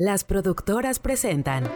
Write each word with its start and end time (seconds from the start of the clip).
Las 0.00 0.24
productoras 0.24 0.98
presentan. 0.98 1.70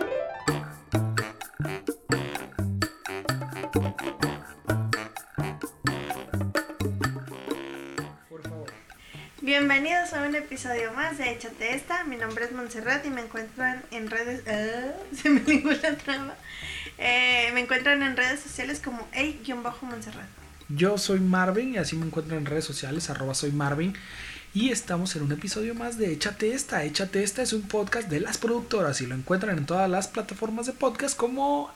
Bienvenidos 9.42 10.14
a 10.14 10.22
un 10.26 10.34
episodio 10.36 10.94
más 10.94 11.18
de 11.18 11.32
Échate 11.32 11.74
Esta. 11.74 12.04
Mi 12.04 12.16
nombre 12.16 12.46
es 12.46 12.52
Montserrat 12.52 13.04
y 13.04 13.10
me 13.10 13.20
encuentran 13.20 13.82
en 13.90 14.08
redes. 14.08 14.42
ah, 14.48 14.94
se 15.14 15.28
me 15.28 15.42
la 15.74 15.94
traba. 15.98 16.34
Eh, 16.96 17.50
me 17.52 17.60
encuentran 17.60 18.02
en 18.02 18.16
redes 18.16 18.40
sociales 18.40 18.80
como 18.82 19.06
Ey-Montserrat. 19.12 20.28
Yo 20.70 20.96
soy 20.96 21.20
Marvin 21.20 21.74
y 21.74 21.76
así 21.76 21.94
me 21.94 22.06
encuentro 22.06 22.38
en 22.38 22.46
redes 22.46 22.64
sociales, 22.64 23.10
arroba 23.10 23.34
soy 23.34 23.52
Marvin. 23.52 23.94
Y 24.54 24.70
estamos 24.70 25.16
en 25.16 25.22
un 25.24 25.32
episodio 25.32 25.74
más 25.74 25.98
de 25.98 26.12
Échate 26.12 26.54
Esta. 26.54 26.84
Échate 26.84 27.24
Esta 27.24 27.42
es 27.42 27.52
un 27.52 27.62
podcast 27.62 28.08
de 28.08 28.20
las 28.20 28.38
productoras 28.38 29.00
y 29.00 29.06
lo 29.06 29.16
encuentran 29.16 29.58
en 29.58 29.66
todas 29.66 29.90
las 29.90 30.06
plataformas 30.06 30.66
de 30.66 30.72
podcast 30.72 31.16
como 31.16 31.72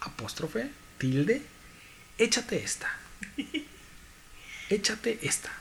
apóstrofe, 0.00 0.72
tilde, 0.98 1.40
Échate 2.18 2.64
Esta. 2.64 2.88
Échate 4.70 5.20
Esta. 5.22 5.52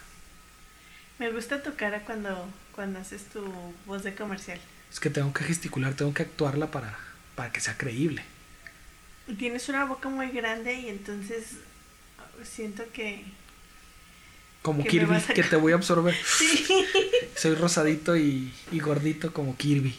Me 1.19 1.31
gusta 1.31 1.61
tu 1.61 1.75
cara 1.75 2.03
cuando, 2.03 2.49
cuando 2.73 2.97
haces 2.97 3.25
tu 3.25 3.45
voz 3.85 4.01
de 4.01 4.15
comercial. 4.15 4.59
Es 4.91 4.99
que 4.99 5.11
tengo 5.11 5.31
que 5.33 5.43
gesticular, 5.43 5.93
tengo 5.93 6.15
que 6.15 6.23
actuarla 6.23 6.71
para, 6.71 6.97
para 7.35 7.51
que 7.51 7.61
sea 7.61 7.77
creíble. 7.77 8.23
Tienes 9.37 9.69
una 9.69 9.85
boca 9.85 10.09
muy 10.09 10.31
grande 10.31 10.73
y 10.73 10.89
entonces 10.89 11.57
siento 12.43 12.85
que. 12.91 13.23
Como 14.67 14.83
Kirby, 14.83 15.15
a- 15.15 15.21
que 15.33 15.43
te 15.43 15.55
voy 15.55 15.71
a 15.71 15.75
absorber. 15.75 16.13
Sí. 16.37 16.65
Soy 17.35 17.55
rosadito 17.55 18.17
y, 18.17 18.51
y 18.71 18.79
gordito 18.79 19.31
como 19.31 19.55
Kirby. 19.55 19.95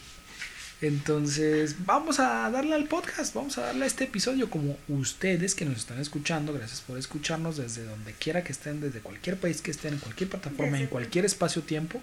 Entonces, 0.81 1.75
vamos 1.85 2.19
a 2.19 2.49
darle 2.51 2.75
al 2.75 2.85
podcast, 2.85 3.33
vamos 3.33 3.57
a 3.57 3.61
darle 3.61 3.83
a 3.83 3.87
este 3.87 4.05
episodio 4.05 4.49
como 4.49 4.77
ustedes 4.87 5.55
que 5.55 5.65
nos 5.65 5.77
están 5.77 5.99
escuchando, 5.99 6.53
gracias 6.53 6.81
por 6.81 6.97
escucharnos 6.97 7.57
desde 7.57 7.83
donde 7.83 8.13
quiera 8.13 8.43
que 8.43 8.51
estén, 8.53 8.79
desde 8.79 8.99
cualquier 9.01 9.37
país 9.37 9.61
que 9.61 9.71
estén, 9.71 9.93
en 9.95 9.99
cualquier 9.99 10.29
plataforma, 10.29 10.79
en 10.79 10.87
cualquier 10.87 11.25
espacio-tiempo. 11.25 12.01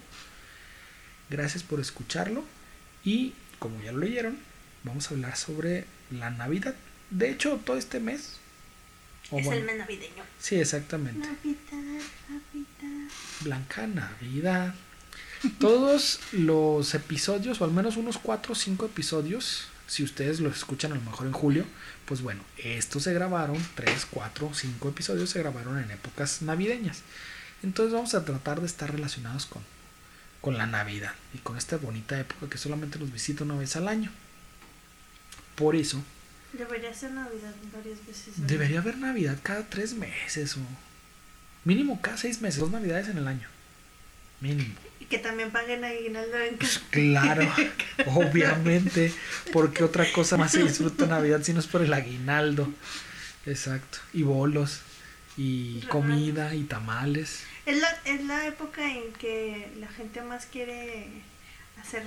Gracias 1.29 1.63
por 1.63 1.79
escucharlo 1.79 2.43
y 3.03 3.33
como 3.59 3.81
ya 3.81 3.91
lo 3.91 3.99
leyeron, 3.99 4.37
vamos 4.83 5.09
a 5.09 5.13
hablar 5.15 5.35
sobre 5.37 5.85
la 6.11 6.29
Navidad. 6.29 6.75
De 7.09 7.31
hecho, 7.31 7.59
todo 7.65 7.77
este 7.77 7.99
mes. 7.99 8.33
O 9.31 9.39
es 9.39 9.45
bueno, 9.45 9.61
el 9.61 9.65
mes 9.65 9.77
navideño. 9.77 10.23
sí, 10.39 10.55
exactamente. 10.55 11.27
Navidad, 11.27 11.99
Navidad. 12.29 13.11
Blanca 13.41 13.87
Navidad. 13.87 14.75
Todos 15.59 16.19
los 16.31 16.93
episodios, 16.95 17.61
o 17.61 17.65
al 17.65 17.71
menos 17.71 17.97
unos 17.97 18.17
4 18.17 18.53
o 18.53 18.55
5 18.55 18.85
episodios, 18.87 19.67
si 19.85 20.03
ustedes 20.03 20.39
los 20.39 20.57
escuchan 20.57 20.91
a 20.91 20.95
lo 20.95 21.01
mejor 21.01 21.27
en 21.27 21.33
julio, 21.33 21.65
pues 22.05 22.21
bueno, 22.21 22.41
estos 22.57 23.03
se 23.03 23.13
grabaron, 23.13 23.57
3, 23.75 24.07
4, 24.09 24.51
5 24.53 24.89
episodios 24.89 25.29
se 25.29 25.39
grabaron 25.39 25.77
en 25.77 25.91
épocas 25.91 26.41
navideñas. 26.41 27.03
Entonces 27.63 27.93
vamos 27.93 28.13
a 28.13 28.25
tratar 28.25 28.59
de 28.59 28.65
estar 28.65 28.91
relacionados 28.91 29.45
con, 29.45 29.61
con 30.41 30.57
la 30.57 30.65
Navidad 30.65 31.13
y 31.33 31.39
con 31.39 31.57
esta 31.57 31.77
bonita 31.77 32.19
época 32.19 32.49
que 32.49 32.57
solamente 32.57 32.99
nos 32.99 33.11
visita 33.11 33.43
una 33.43 33.55
vez 33.55 33.75
al 33.75 33.87
año. 33.87 34.11
Por 35.55 35.75
eso, 35.75 36.03
Debería 36.53 36.93
ser 36.93 37.11
Navidad 37.11 37.53
varias 37.75 38.05
veces. 38.07 38.33
debería 38.47 38.79
haber 38.79 38.97
Navidad 38.97 39.37
cada 39.43 39.67
3 39.67 39.93
meses 39.95 40.55
o 40.57 40.59
mínimo 41.65 42.01
cada 42.01 42.17
6 42.17 42.41
meses, 42.41 42.59
dos 42.59 42.71
Navidades 42.71 43.09
en 43.09 43.17
el 43.17 43.27
año. 43.27 43.47
Mínimo. 44.39 44.73
Y 44.99 45.05
que 45.05 45.19
también 45.19 45.51
paguen 45.51 45.83
aguinaldo 45.83 46.37
en 46.37 46.57
Pues 46.57 46.79
casa. 46.79 46.85
claro, 46.91 47.51
obviamente, 48.07 49.13
porque 49.53 49.83
otra 49.83 50.11
cosa 50.11 50.37
más 50.37 50.51
se 50.51 50.63
disfruta 50.63 51.05
Navidad 51.05 51.41
si 51.43 51.53
no 51.53 51.59
es 51.59 51.67
por 51.67 51.81
el 51.81 51.93
aguinaldo. 51.93 52.71
Exacto. 53.45 53.99
Y 54.13 54.23
bolos, 54.23 54.81
y 55.37 55.81
comida, 55.89 56.53
y 56.55 56.63
tamales. 56.63 57.43
Es 57.65 57.79
la, 57.81 57.89
es 58.05 58.23
la 58.25 58.47
época 58.47 58.89
en 58.91 59.11
que 59.13 59.71
la 59.79 59.87
gente 59.87 60.21
más 60.21 60.45
quiere 60.45 61.07
hacer 61.81 62.03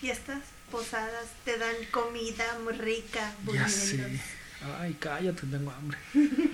fiestas, 0.00 0.38
posadas, 0.70 1.26
te 1.44 1.58
dan 1.58 1.74
comida 1.90 2.58
muy 2.64 2.72
rica, 2.74 3.34
Ya 3.52 3.68
sé. 3.68 4.20
Ay, 4.78 4.96
cállate, 4.98 5.46
tengo 5.46 5.70
hambre. 5.70 5.98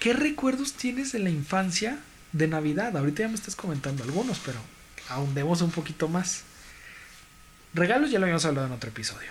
¿Qué 0.00 0.12
recuerdos 0.12 0.72
tienes 0.72 1.12
de 1.12 1.18
la 1.18 1.30
infancia 1.30 1.98
de 2.32 2.48
Navidad? 2.48 2.96
Ahorita 2.96 3.22
ya 3.22 3.28
me 3.28 3.34
estás 3.34 3.54
comentando 3.54 4.02
algunos, 4.02 4.38
pero 4.38 4.58
ahondemos 5.08 5.62
un 5.62 5.70
poquito 5.70 6.08
más. 6.08 6.42
Regalos 7.74 8.10
ya 8.10 8.18
lo 8.18 8.24
habíamos 8.24 8.44
hablado 8.44 8.66
en 8.66 8.72
otro 8.72 8.90
episodio. 8.90 9.30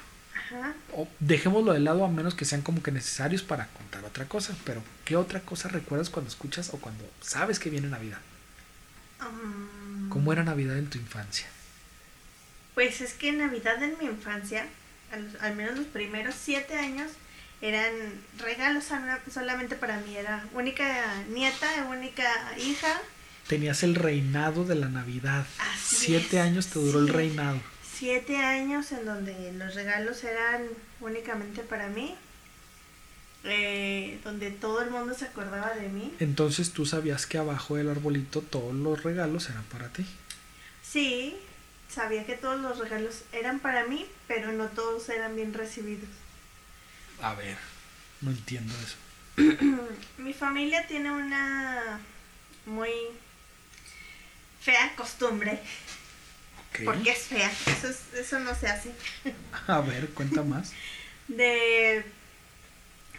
Ajá. 0.51 0.73
o 0.93 1.07
dejémoslo 1.19 1.73
de 1.73 1.79
lado 1.79 2.03
a 2.03 2.07
menos 2.07 2.33
que 2.33 2.43
sean 2.43 2.63
como 2.63 2.81
que 2.81 2.91
necesarios 2.91 3.43
para 3.43 3.67
contar 3.67 4.03
otra 4.05 4.25
cosa. 4.25 4.55
Pero, 4.63 4.81
¿qué 5.05 5.15
otra 5.15 5.41
cosa 5.41 5.69
recuerdas 5.69 6.09
cuando 6.09 6.29
escuchas 6.29 6.73
o 6.73 6.77
cuando 6.77 7.03
sabes 7.21 7.59
que 7.59 7.69
viene 7.69 7.87
Navidad? 7.87 8.19
Um, 9.21 10.09
¿Cómo 10.09 10.33
era 10.33 10.43
Navidad 10.43 10.77
en 10.77 10.89
tu 10.89 10.97
infancia? 10.97 11.47
Pues 12.79 13.01
es 13.01 13.11
que 13.13 13.33
Navidad 13.33 13.83
en 13.83 13.97
mi 13.99 14.05
infancia, 14.05 14.65
al, 15.11 15.37
al 15.41 15.53
menos 15.57 15.75
los 15.77 15.87
primeros 15.87 16.33
siete 16.41 16.75
años, 16.75 17.11
eran 17.61 17.91
regalos 18.37 18.85
sola- 18.85 19.19
solamente 19.29 19.75
para 19.75 19.97
mí. 19.99 20.15
Era 20.15 20.45
única 20.53 20.85
nieta, 21.29 21.67
única 21.89 22.31
hija. 22.57 23.01
Tenías 23.49 23.83
el 23.83 23.95
reinado 23.95 24.63
de 24.63 24.75
la 24.75 24.87
Navidad. 24.87 25.45
Así 25.73 26.05
Siete 26.05 26.37
es, 26.37 26.43
años 26.45 26.67
te 26.67 26.79
duró 26.79 26.99
el 26.99 27.09
reinado. 27.09 27.59
Siete 27.97 28.37
años 28.37 28.93
en 28.93 29.03
donde 29.03 29.51
los 29.57 29.75
regalos 29.75 30.23
eran 30.23 30.61
únicamente 31.01 31.63
para 31.63 31.87
mí. 31.89 32.15
eh, 33.43 34.19
donde 34.23 34.51
todo 34.51 34.81
el 34.83 34.89
mundo 34.89 35.13
se 35.13 35.25
acordaba 35.25 35.73
de 35.73 35.89
mí. 35.89 36.13
Entonces 36.21 36.71
tú 36.71 36.85
sabías 36.85 37.25
que 37.25 37.37
abajo 37.37 37.75
del 37.75 37.89
arbolito 37.89 38.39
todos 38.41 38.73
los 38.73 39.03
regalos 39.03 39.49
eran 39.49 39.63
para 39.65 39.89
ti. 39.89 40.05
Sí, 40.81 41.35
sabía 41.89 42.25
que 42.25 42.35
todos 42.35 42.59
los 42.59 42.77
regalos 42.77 43.23
eran 43.33 43.59
para 43.59 43.85
mí, 43.85 44.05
pero 44.27 44.51
no 44.51 44.67
todos 44.67 45.09
eran 45.09 45.35
bien 45.35 45.53
recibidos. 45.53 46.09
A 47.21 47.33
ver, 47.33 47.57
no 48.21 48.31
entiendo 48.31 48.73
eso. 48.83 48.97
Mi 50.17 50.33
familia 50.33 50.85
tiene 50.87 51.11
una 51.11 51.99
muy 52.65 52.91
fea 54.61 54.93
costumbre, 54.95 55.59
Ok. 56.71 56.81
porque 56.85 57.11
es 57.11 57.19
fea, 57.23 57.51
eso, 57.67 57.87
es- 57.89 58.13
eso 58.13 58.39
no 58.39 58.53
se 58.55 58.67
hace, 58.67 58.91
A 59.67 59.79
ver, 59.81 60.09
cuenta 60.09 60.43
más. 60.43 60.71
de 61.27 62.03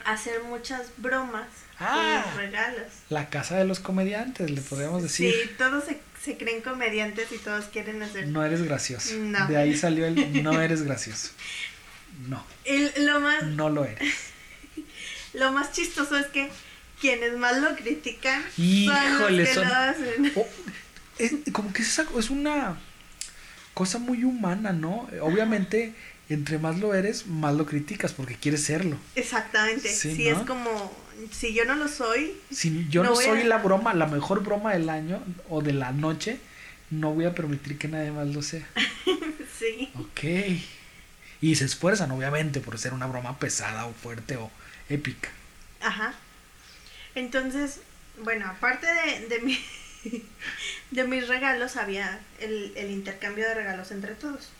hacer 0.04 0.42
muchas 0.44 0.88
bromas 0.98 1.46
Ah. 1.78 2.22
con 2.24 2.32
los 2.32 2.36
regalos. 2.50 2.86
La 3.08 3.30
casa 3.30 3.56
de 3.56 3.64
los 3.64 3.80
comediantes, 3.80 4.50
le 4.50 4.60
podríamos 4.60 5.02
decir. 5.02 5.32
Sí, 5.32 5.50
todos 5.56 5.84
se, 5.84 5.98
se 6.22 6.36
creen 6.36 6.60
comediantes 6.60 7.32
y 7.32 7.38
todos 7.38 7.66
quieren 7.66 8.02
hacer. 8.02 8.28
No 8.28 8.44
eres 8.44 8.62
gracioso. 8.62 9.14
No. 9.16 9.46
De 9.46 9.56
ahí 9.56 9.76
salió 9.76 10.06
el 10.06 10.42
no 10.42 10.60
eres 10.60 10.82
gracioso. 10.82 11.30
No, 12.28 12.44
Y 12.66 13.00
lo 13.00 13.20
más, 13.20 13.44
no 13.44 13.70
lo 13.70 13.84
eres. 13.86 14.12
lo 15.32 15.52
más 15.52 15.72
chistoso 15.72 16.18
es 16.18 16.26
que 16.26 16.50
quienes 17.00 17.34
más 17.38 17.56
lo 17.58 17.74
critican 17.76 18.42
son 18.42 18.64
Híjole, 18.64 19.38
los 19.38 19.48
que 19.48 19.54
son- 19.54 19.68
lo 19.68 19.74
hacen. 19.74 20.32
O- 20.34 20.48
es, 21.18 21.32
como 21.52 21.72
que 21.72 21.80
es, 21.82 21.98
es 21.98 22.30
una 22.30 22.78
cosa 23.74 23.98
muy 23.98 24.24
humana, 24.24 24.72
¿no? 24.72 25.08
Obviamente, 25.22 25.94
entre 26.28 26.58
más 26.58 26.78
lo 26.78 26.94
eres, 26.94 27.26
más 27.26 27.54
lo 27.54 27.64
criticas 27.64 28.12
porque 28.12 28.34
quieres 28.34 28.64
serlo. 28.64 28.98
Exactamente. 29.14 29.88
Sí, 29.88 30.14
Sí, 30.14 30.28
¿no? 30.30 30.40
es 30.40 30.46
como, 30.46 30.92
si 31.32 31.54
yo 31.54 31.64
no 31.64 31.74
lo 31.74 31.88
soy, 31.88 32.34
Si 32.50 32.86
yo 32.88 33.02
no, 33.02 33.14
soy 33.16 33.40
a- 33.40 33.44
la 33.44 33.58
broma, 33.58 33.94
la 33.94 34.06
mejor 34.06 34.42
broma 34.42 34.72
del 34.72 34.88
año 34.88 35.22
o 35.48 35.62
de 35.62 35.72
la 35.72 35.92
noche, 35.92 36.38
no 36.90 37.12
voy 37.12 37.24
a 37.26 37.34
permitir 37.34 37.78
que 37.78 37.88
nadie 37.88 38.10
más 38.12 38.28
lo 38.28 38.42
sea. 38.42 38.66
sí. 39.58 39.90
Ok. 39.98 40.20
Y 41.42 41.54
se 41.56 41.64
esfuerzan, 41.64 42.10
obviamente, 42.10 42.60
por 42.60 42.78
ser 42.78 42.92
una 42.92 43.06
broma 43.06 43.38
pesada 43.38 43.86
o 43.86 43.92
fuerte 43.92 44.36
o 44.36 44.50
épica. 44.88 45.30
Ajá. 45.80 46.14
Entonces, 47.14 47.80
bueno, 48.22 48.46
aparte 48.46 48.86
de, 48.86 49.26
de, 49.28 49.40
mi, 49.40 49.58
de 50.90 51.04
mis 51.04 51.28
regalos, 51.28 51.76
había 51.76 52.20
el, 52.40 52.72
el 52.76 52.90
intercambio 52.90 53.46
de 53.48 53.54
regalos 53.54 53.90
entre 53.90 54.14
todos. 54.14 54.50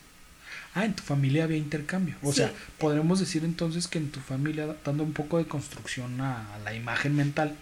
Ah, 0.75 0.85
en 0.85 0.95
tu 0.95 1.03
familia 1.03 1.45
había 1.45 1.57
intercambio. 1.57 2.15
O 2.23 2.31
Sí. 2.33 2.39
sea, 2.39 2.53
podremos 2.79 3.19
decir 3.19 3.45
entonces 3.45 3.89
que 3.89 3.99
en 3.99 4.11
tu 4.11 4.21
familia, 4.21 4.77
dando 4.85 5.03
un 5.03 5.13
poco 5.13 5.39
de 5.39 5.47
construcción 5.47 6.21
a, 6.21 6.55
a 6.55 6.59
la 6.61 6.75
imagen 6.75 7.17
mental, 7.17 7.57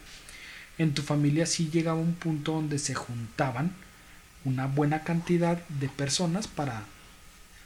en 0.77 0.93
tu 0.95 1.03
familia 1.03 1.47
sí 1.47 1.71
llegaba 1.71 1.99
un 1.99 2.15
punto 2.15 2.53
donde 2.53 2.79
se 2.79 2.95
juntaban 2.95 3.73
una 4.45 4.67
buena 4.67 5.03
cantidad 5.05 5.57
de 5.69 5.89
personas 5.89 6.47
para 6.47 6.83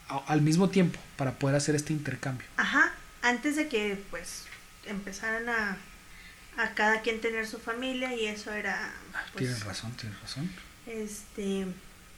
a- 0.09 0.23
al 0.27 0.43
mismo 0.43 0.71
tiempo 0.71 0.99
para 1.17 1.33
poder 1.39 1.57
hacer 1.57 1.75
este 1.75 1.93
intercambio. 1.93 2.47
Ajá. 2.57 2.93
Antes 3.23 3.57
de 3.57 3.69
que, 3.69 4.01
pues, 4.11 4.45
empezaran 4.87 5.49
a, 5.49 5.77
a 6.57 6.75
cada 6.75 7.03
quien 7.03 7.21
tener 7.21 7.47
su 7.47 7.59
familia 7.59 8.15
y 8.15 8.27
eso 8.27 8.53
era, 8.53 8.93
pues, 9.33 9.45
tienes 9.45 9.65
razón, 9.65 9.93
tienes 9.93 10.21
razón. 10.21 10.51
este, 10.87 11.67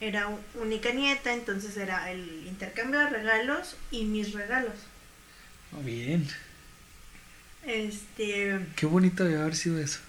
era 0.08 0.28
única 0.54 0.92
nieta, 0.92 1.32
entonces 1.32 1.76
era 1.76 2.10
el 2.10 2.46
intercambio 2.46 3.00
de 3.00 3.10
regalos 3.10 3.76
y 3.90 4.04
mis 4.04 4.32
regalos. 4.32 4.74
Oh, 5.72 5.82
bien. 5.82 6.28
Este. 7.64 8.60
Qué 8.76 8.86
bonito 8.86 9.24
debe 9.24 9.40
haber 9.40 9.56
sido 9.56 9.78
eso. 9.78 10.00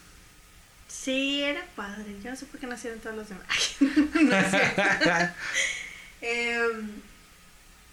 Sí, 0.87 1.41
era 1.41 1.65
padre. 1.75 2.15
Yo 2.23 2.29
no 2.31 2.35
sé 2.35 2.45
por 2.45 2.59
qué 2.59 2.67
nacieron 2.67 2.99
todos 2.99 3.15
los 3.15 3.29
demás. 3.29 3.75
Em, 6.21 6.89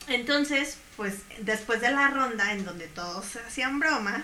entonces, 0.08 0.78
pues 0.96 1.16
después 1.40 1.82
de 1.82 1.90
la 1.90 2.08
ronda 2.08 2.52
en 2.52 2.64
donde 2.64 2.86
todos 2.86 3.36
hacían 3.36 3.78
bromas, 3.78 4.22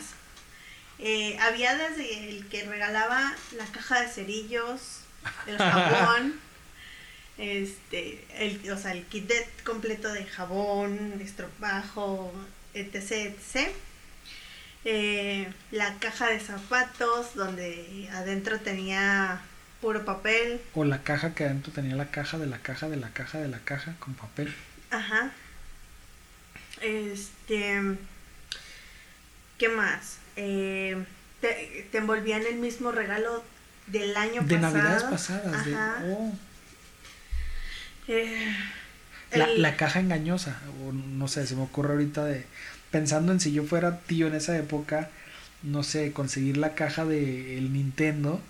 eh, 0.98 1.36
había 1.40 1.76
desde 1.76 2.30
el 2.30 2.46
que 2.48 2.64
regalaba 2.64 3.34
la 3.56 3.66
caja 3.66 4.00
de 4.00 4.08
cerillos, 4.08 5.00
el 5.46 5.58
jabón, 5.58 6.40
este, 7.38 8.25
el, 8.37 8.70
o 8.70 8.76
sea, 8.79 8.93
el 8.93 9.05
kit 9.05 9.26
de- 9.29 9.46
completo 9.64 10.12
de 10.12 10.25
jabón, 10.25 11.20
estropajo, 11.23 12.32
etc, 12.75 13.12
etc. 13.12 13.69
Eh, 14.85 15.52
la 15.70 15.94
caja 15.99 16.29
de 16.29 16.40
zapatos 16.40 17.35
donde 17.35 18.08
adentro 18.12 18.58
tenía 18.61 19.40
puro 19.81 20.05
papel, 20.05 20.61
O 20.75 20.85
la 20.85 21.02
caja 21.02 21.35
que 21.35 21.44
adentro 21.44 21.73
tenía 21.73 21.94
la 21.96 22.11
caja 22.11 22.38
de 22.38 22.46
la 22.46 22.58
caja 22.58 22.88
de 22.88 22.96
la 22.96 23.11
caja 23.11 23.38
de 23.38 23.49
la 23.49 23.58
caja 23.61 23.94
con 24.00 24.14
papel. 24.14 24.55
Ajá. 24.90 25.31
Este. 26.81 27.81
¿Qué 29.58 29.69
más? 29.69 30.19
Eh, 30.37 30.96
te, 31.40 31.88
te 31.90 31.99
envolvían 31.99 32.43
el 32.46 32.56
mismo 32.56 32.93
regalo 32.93 33.43
del 33.88 34.17
año 34.17 34.43
De 34.43 34.56
pasado. 34.56 34.73
navidades 34.76 35.02
pasadas. 35.05 35.64
de- 35.64 35.75
Ajá. 35.75 36.02
oh. 36.06 36.32
Eh, 38.08 38.56
la, 39.32 39.44
el- 39.44 39.62
la 39.62 39.76
caja 39.76 40.00
engañosa. 40.00 40.58
O 40.87 40.93
no 40.93 41.28
sé, 41.28 41.46
se 41.46 41.55
me 41.56 41.62
ocurre 41.62 41.93
ahorita 41.93 42.25
de. 42.25 42.44
Pensando 42.90 43.32
en 43.32 43.40
si 43.40 43.52
yo 43.52 43.64
fuera 43.64 44.00
tío 44.00 44.26
en 44.26 44.34
esa 44.34 44.56
época. 44.56 45.10
No 45.62 45.82
sé, 45.82 46.12
conseguir 46.12 46.56
la 46.56 46.75
caja 46.75 47.05
de 47.05 47.58
el 47.58 47.72
Nintendo. 47.72 48.40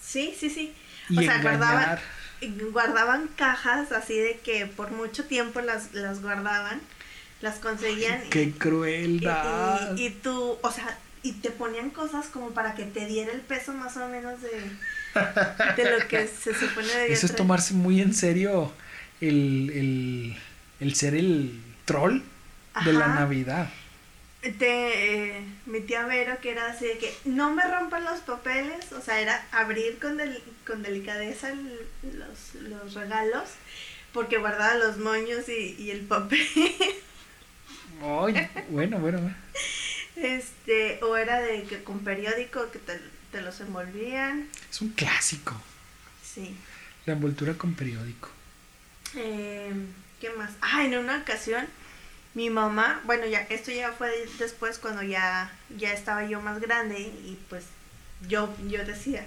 Sí, 0.00 0.34
sí, 0.38 0.50
sí. 0.50 0.72
Y 1.10 1.18
O 1.18 1.22
sea, 1.22 1.42
guardaban, 1.42 1.98
guardaban 2.72 3.28
cajas 3.36 3.92
así 3.92 4.16
de 4.18 4.38
que 4.38 4.66
por 4.66 4.90
mucho 4.92 5.24
tiempo 5.24 5.60
las, 5.60 5.92
las 5.94 6.22
guardaban, 6.22 6.80
las 7.40 7.56
conseguían. 7.56 8.24
y- 8.26 8.30
¡Qué 8.30 8.42
y, 8.44 8.52
crueldad! 8.52 9.96
y, 9.96 10.06
y 10.06 10.10
tú, 10.10 10.58
o 10.62 10.70
sea, 10.70 10.96
y 11.22 11.32
te 11.32 11.50
ponían 11.50 11.90
cosas 11.90 12.26
como 12.26 12.50
para 12.50 12.74
que 12.74 12.84
te 12.84 13.06
diera 13.06 13.32
el 13.32 13.40
peso 13.40 13.72
más 13.72 13.96
o 13.96 14.06
menos 14.08 14.40
de, 14.40 14.50
de 15.76 15.90
lo 15.98 16.08
que 16.08 16.26
se 16.28 16.54
supone 16.54 16.88
debía 16.88 17.14
Eso 17.14 17.26
es 17.26 17.36
tomarse 17.36 17.74
muy 17.74 18.00
en 18.00 18.14
serio 18.14 18.72
el, 19.20 19.70
el, 19.74 20.36
el 20.80 20.94
ser 20.94 21.14
el 21.14 21.60
troll 21.84 22.20
de 22.84 22.92
la. 22.92 23.08
Navidad. 23.08 23.68
Te, 24.40 25.36
eh, 25.38 25.44
mi 25.66 25.80
tía 25.80 26.06
Vero, 26.06 26.38
que 26.40 26.52
era 26.52 26.68
así 26.70 26.86
de 26.86 26.98
que 26.98 27.12
no 27.24 27.52
me 27.52 27.62
rompan 27.62 28.04
los 28.04 28.20
papeles, 28.20 28.92
o 28.92 29.00
sea, 29.00 29.20
era 29.20 29.44
abrir 29.50 29.98
con, 29.98 30.16
del- 30.16 30.40
con 30.64 30.82
delicadeza 30.82 31.50
el- 31.50 31.80
los, 32.16 32.54
los 32.62 32.94
regalos, 32.94 33.48
porque 34.12 34.38
guardaba 34.38 34.74
los 34.76 34.98
moños 34.98 35.48
y, 35.48 35.74
y 35.78 35.90
el 35.90 36.02
papel. 36.02 36.46
Ay, 38.00 38.48
bueno, 38.70 38.98
bueno, 39.00 39.18
bueno. 39.18 39.34
este 40.16 41.00
O 41.02 41.16
era 41.16 41.40
de 41.40 41.64
que 41.64 41.82
con 41.82 42.00
periódico 42.00 42.70
que 42.70 42.78
te, 42.78 43.00
te 43.32 43.40
los 43.40 43.60
envolvían. 43.60 44.48
Es 44.70 44.80
un 44.80 44.90
clásico. 44.90 45.60
Sí. 46.22 46.56
La 47.06 47.14
envoltura 47.14 47.54
con 47.54 47.74
periódico. 47.74 48.30
Eh, 49.14 49.72
¿Qué 50.20 50.30
más? 50.30 50.50
Ah, 50.60 50.84
en 50.84 50.96
una 50.96 51.18
ocasión, 51.18 51.66
mi 52.34 52.50
mamá, 52.50 53.00
bueno, 53.04 53.26
ya 53.26 53.40
esto 53.50 53.70
ya 53.70 53.92
fue 53.92 54.10
después 54.38 54.78
cuando 54.78 55.02
ya, 55.02 55.50
ya 55.76 55.92
estaba 55.92 56.26
yo 56.26 56.40
más 56.40 56.60
grande 56.60 56.98
y 57.00 57.38
pues 57.48 57.64
yo, 58.28 58.54
yo 58.68 58.84
decía, 58.84 59.26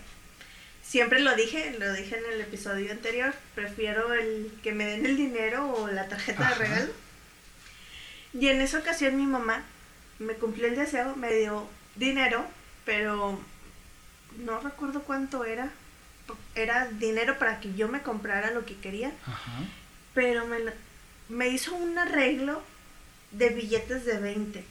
siempre 0.84 1.20
lo 1.20 1.36
dije, 1.36 1.76
lo 1.80 1.92
dije 1.94 2.18
en 2.18 2.34
el 2.34 2.42
episodio 2.42 2.92
anterior, 2.92 3.34
prefiero 3.56 4.14
el 4.14 4.52
que 4.64 4.74
me 4.74 4.86
den 4.86 5.06
el 5.06 5.18
dinero 5.18 5.72
o 5.72 5.88
la 5.88 6.08
tarjeta 6.08 6.48
Ajá. 6.48 6.56
de 6.56 6.66
regalo. 6.66 6.94
Y 8.34 8.48
en 8.48 8.62
esa 8.62 8.80
ocasión 8.80 9.18
mi 9.18 9.26
mamá 9.26 9.64
me 10.20 10.34
cumplió 10.36 10.68
el 10.68 10.76
deseo, 10.76 11.16
me 11.16 11.34
dio 11.34 11.68
dinero, 11.96 12.46
pero 12.86 13.40
no 14.42 14.60
recuerdo 14.60 15.02
cuánto 15.04 15.46
era. 15.46 15.72
Era 16.56 16.88
dinero 16.88 17.38
para 17.40 17.60
que 17.60 17.74
yo 17.74 17.88
me 17.90 18.02
comprara 18.04 18.52
lo 18.52 18.66
que 18.66 18.78
quería 18.78 19.12
Ajá. 19.26 19.64
pero 20.14 20.48
me, 20.48 20.60
me 21.28 21.50
hizo 21.50 21.76
un 21.76 21.98
arreglo 21.98 22.62
de 23.32 23.50
billetes 23.50 24.06
de 24.06 24.18
20. 24.18 24.64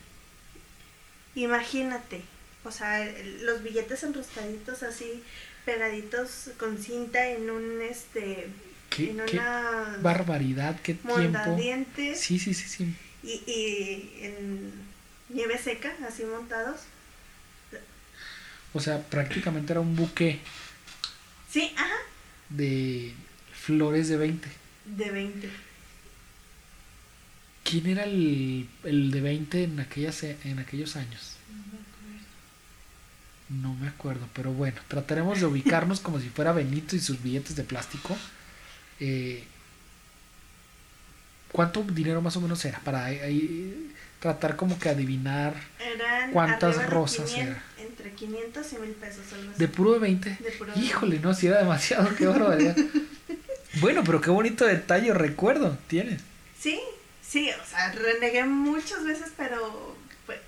Imagínate, 1.34 2.22
o 2.64 2.70
sea, 2.70 3.06
los 3.42 3.62
billetes 3.62 4.02
enroscaditos 4.04 4.82
así, 4.82 5.22
pegaditos 5.64 6.50
con 6.58 6.78
cinta 6.78 7.28
en 7.28 7.50
un, 7.50 7.80
este, 7.82 8.48
Qué, 8.88 9.10
en 9.10 9.20
qué 9.26 9.36
una 9.38 9.98
barbaridad, 10.02 10.80
qué 10.82 10.94
tiempo. 10.94 11.56
Sí, 12.16 12.38
sí, 12.38 12.54
sí, 12.54 12.68
sí. 12.68 12.94
y, 13.22 13.42
y 13.46 14.24
en 14.24 14.72
nieve 15.28 15.58
seca, 15.58 15.92
así 16.06 16.24
montados. 16.24 16.80
O 18.72 18.80
sea, 18.80 19.02
prácticamente 19.02 19.72
era 19.72 19.80
un 19.80 19.96
buque 19.96 20.38
Sí, 21.50 21.72
ajá, 21.76 21.96
de 22.48 23.12
flores 23.52 24.08
de 24.08 24.16
20. 24.16 24.48
de 24.84 25.10
20. 25.10 25.50
¿Quién 27.64 27.86
era 27.86 28.04
el, 28.04 28.68
el 28.84 29.10
de 29.10 29.20
20 29.20 29.64
en, 29.64 29.80
aquellas, 29.80 30.22
en 30.22 30.58
aquellos 30.58 30.96
años? 30.96 31.36
No 33.48 33.74
me 33.74 33.88
acuerdo, 33.88 34.28
pero 34.32 34.52
bueno, 34.52 34.80
trataremos 34.88 35.40
de 35.40 35.46
ubicarnos 35.46 35.98
como 36.00 36.20
si 36.20 36.28
fuera 36.28 36.52
Benito 36.52 36.94
y 36.94 37.00
sus 37.00 37.20
billetes 37.22 37.56
de 37.56 37.64
plástico. 37.64 38.16
Eh, 39.00 39.44
¿Cuánto 41.50 41.82
dinero 41.82 42.22
más 42.22 42.36
o 42.36 42.40
menos 42.40 42.64
era? 42.64 42.78
Para 42.80 43.06
ahí- 43.06 43.92
tratar 44.20 44.54
como 44.54 44.78
que 44.78 44.88
adivinar 44.90 45.54
Eran 45.80 46.30
¿Cuántas 46.30 46.88
rosas 46.90 47.30
500 47.30 47.38
era? 47.56 47.62
Entre 48.02 48.12
500 48.14 48.72
y 48.72 48.76
1000 48.78 48.90
pesos, 48.92 49.20
algo 49.34 49.50
así. 49.50 49.58
de 49.60 49.68
puro 49.68 49.92
de 49.92 49.98
20. 49.98 50.30
De 50.40 50.52
puro- 50.52 50.72
Híjole, 50.76 51.18
no, 51.20 51.34
si 51.34 51.46
era 51.48 51.58
demasiado, 51.58 52.08
qué 52.16 52.26
barbaridad. 52.26 52.76
bueno, 53.80 54.02
pero 54.04 54.20
qué 54.20 54.30
bonito 54.30 54.64
detalle, 54.64 55.12
recuerdo, 55.12 55.76
tienes. 55.86 56.22
Sí, 56.58 56.80
sí, 57.26 57.50
o 57.50 57.66
sea, 57.68 57.92
renegué 57.92 58.44
muchas 58.44 59.04
veces, 59.04 59.32
pero 59.36 59.96
pues, 60.26 60.38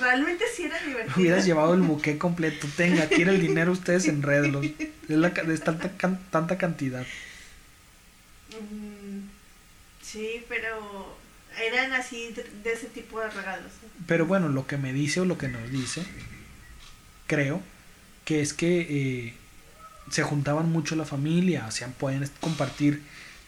realmente 0.00 0.44
sí 0.54 0.64
era 0.64 0.78
divertido. 0.84 1.14
Hubieras 1.18 1.44
llevado 1.46 1.74
el 1.74 1.80
buque 1.80 2.16
completo. 2.26 2.66
Tenga, 2.76 3.06
tiene 3.08 3.32
el 3.32 3.40
dinero, 3.40 3.72
ustedes 3.72 4.06
enrédenlo. 4.06 4.62
Es, 4.62 4.72
la, 5.08 5.28
es 5.28 5.60
tanta, 5.62 5.90
can- 5.96 6.20
tanta 6.30 6.58
cantidad. 6.58 7.04
Mm, 8.50 9.28
sí, 10.02 10.44
pero 10.48 11.16
eran 11.60 11.92
así 11.92 12.32
de, 12.62 12.72
ese 12.72 12.86
tipo 12.86 13.20
de 13.20 13.30
regalos. 13.30 13.72
Pero 14.06 14.26
bueno, 14.26 14.48
lo 14.48 14.66
que 14.66 14.76
me 14.76 14.92
dice 14.92 15.20
o 15.20 15.24
lo 15.24 15.38
que 15.38 15.48
nos 15.48 15.70
dice, 15.70 16.02
creo, 17.30 17.60
que 18.24 18.40
es 18.42 18.52
que 18.52 18.80
eh, 18.90 19.34
se 20.10 20.24
juntaban 20.24 20.68
mucho 20.70 20.96
la 20.96 21.04
familia, 21.04 21.66
o 21.68 21.70
sea, 21.70 21.86
pueden 21.88 22.28
compartir 22.40 23.02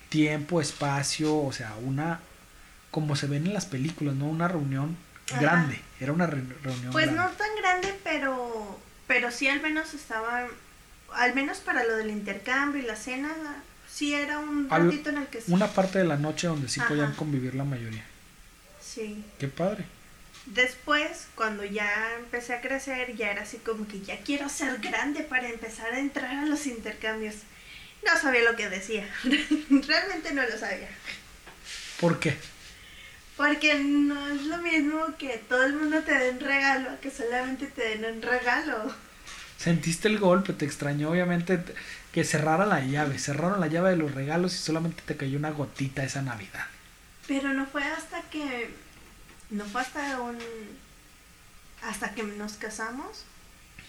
tiempo, 0.08 0.60
espacio, 0.60 1.36
o 1.36 1.52
sea, 1.52 1.74
una, 1.82 2.20
como 2.92 3.16
se 3.16 3.26
ven 3.26 3.46
en 3.46 3.54
las 3.54 3.66
películas, 3.66 4.14
¿no? 4.14 4.26
Una 4.26 4.46
reunión 4.46 4.96
Ajá. 5.30 5.40
grande, 5.40 5.80
era 6.00 6.12
una 6.12 6.26
re- 6.28 6.42
reunión 6.62 6.92
Pues 6.92 7.10
no 7.10 7.28
tan 7.30 7.48
grande, 7.60 7.92
pero, 8.04 8.78
pero 9.08 9.30
sí 9.32 9.48
al 9.48 9.60
menos 9.60 9.94
estaba, 9.94 10.46
al 11.14 11.34
menos 11.34 11.58
para 11.58 11.82
lo 11.82 11.96
del 11.96 12.10
intercambio 12.10 12.80
y 12.82 12.86
la 12.86 12.94
cena, 12.96 13.30
sí 13.90 14.14
era 14.14 14.38
un 14.38 14.68
Al- 14.70 14.84
ratito 14.86 15.10
en 15.10 15.18
el 15.18 15.26
que. 15.26 15.42
Una 15.48 15.66
parte 15.66 15.98
de 15.98 16.04
la 16.04 16.16
noche 16.16 16.46
donde 16.46 16.68
sí 16.68 16.78
Ajá. 16.80 16.88
podían 16.90 17.12
convivir 17.14 17.54
la 17.56 17.64
mayoría. 17.64 18.04
Sí. 18.80 19.24
Qué 19.40 19.48
padre. 19.48 19.84
Después, 20.46 21.28
cuando 21.34 21.64
ya 21.64 22.14
empecé 22.18 22.54
a 22.54 22.60
crecer, 22.60 23.14
ya 23.16 23.30
era 23.30 23.42
así 23.42 23.58
como 23.58 23.86
que 23.86 24.00
ya 24.00 24.18
quiero 24.18 24.48
ser 24.48 24.78
grande 24.78 25.22
para 25.22 25.48
empezar 25.48 25.92
a 25.92 26.00
entrar 26.00 26.36
a 26.36 26.46
los 26.46 26.66
intercambios. 26.66 27.36
No 28.04 28.20
sabía 28.20 28.42
lo 28.42 28.56
que 28.56 28.68
decía. 28.68 29.08
Realmente 29.22 30.32
no 30.32 30.42
lo 30.42 30.58
sabía. 30.58 30.88
¿Por 32.00 32.18
qué? 32.18 32.36
Porque 33.36 33.74
no 33.74 34.28
es 34.28 34.42
lo 34.42 34.58
mismo 34.58 35.16
que 35.18 35.38
todo 35.48 35.64
el 35.64 35.74
mundo 35.74 36.00
te 36.02 36.12
den 36.12 36.40
regalo, 36.40 37.00
que 37.00 37.10
solamente 37.10 37.66
te 37.66 37.96
den 37.96 38.04
un 38.04 38.22
regalo. 38.22 38.94
Sentiste 39.56 40.08
el 40.08 40.18
golpe, 40.18 40.52
te 40.52 40.64
extrañó 40.64 41.10
obviamente 41.10 41.60
que 42.12 42.24
cerrara 42.24 42.66
la 42.66 42.80
llave. 42.80 43.18
Cerraron 43.18 43.60
la 43.60 43.68
llave 43.68 43.90
de 43.90 43.96
los 43.96 44.12
regalos 44.12 44.54
y 44.54 44.58
solamente 44.58 45.02
te 45.06 45.16
cayó 45.16 45.38
una 45.38 45.50
gotita 45.50 46.02
esa 46.02 46.20
Navidad. 46.20 46.66
Pero 47.26 47.54
no 47.54 47.66
fue 47.66 47.84
hasta 47.84 48.22
que. 48.22 48.70
No 49.52 49.64
fue 49.66 49.80
hasta 49.82 50.20
un. 50.20 50.36
Hasta 51.82 52.14
que 52.14 52.22
nos 52.22 52.54
casamos 52.54 53.24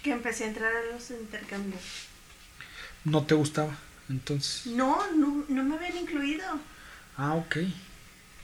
que 0.03 0.11
empecé 0.11 0.43
a 0.43 0.47
entrar 0.47 0.71
a 0.75 0.93
los 0.93 1.09
intercambios. 1.11 1.81
No 3.05 3.23
te 3.25 3.35
gustaba. 3.35 3.75
entonces. 4.09 4.65
No, 4.67 5.11
no, 5.13 5.45
no 5.47 5.63
me 5.63 5.75
habían 5.75 5.97
incluido. 5.97 6.43
Ah, 7.17 7.33
ok. 7.35 7.57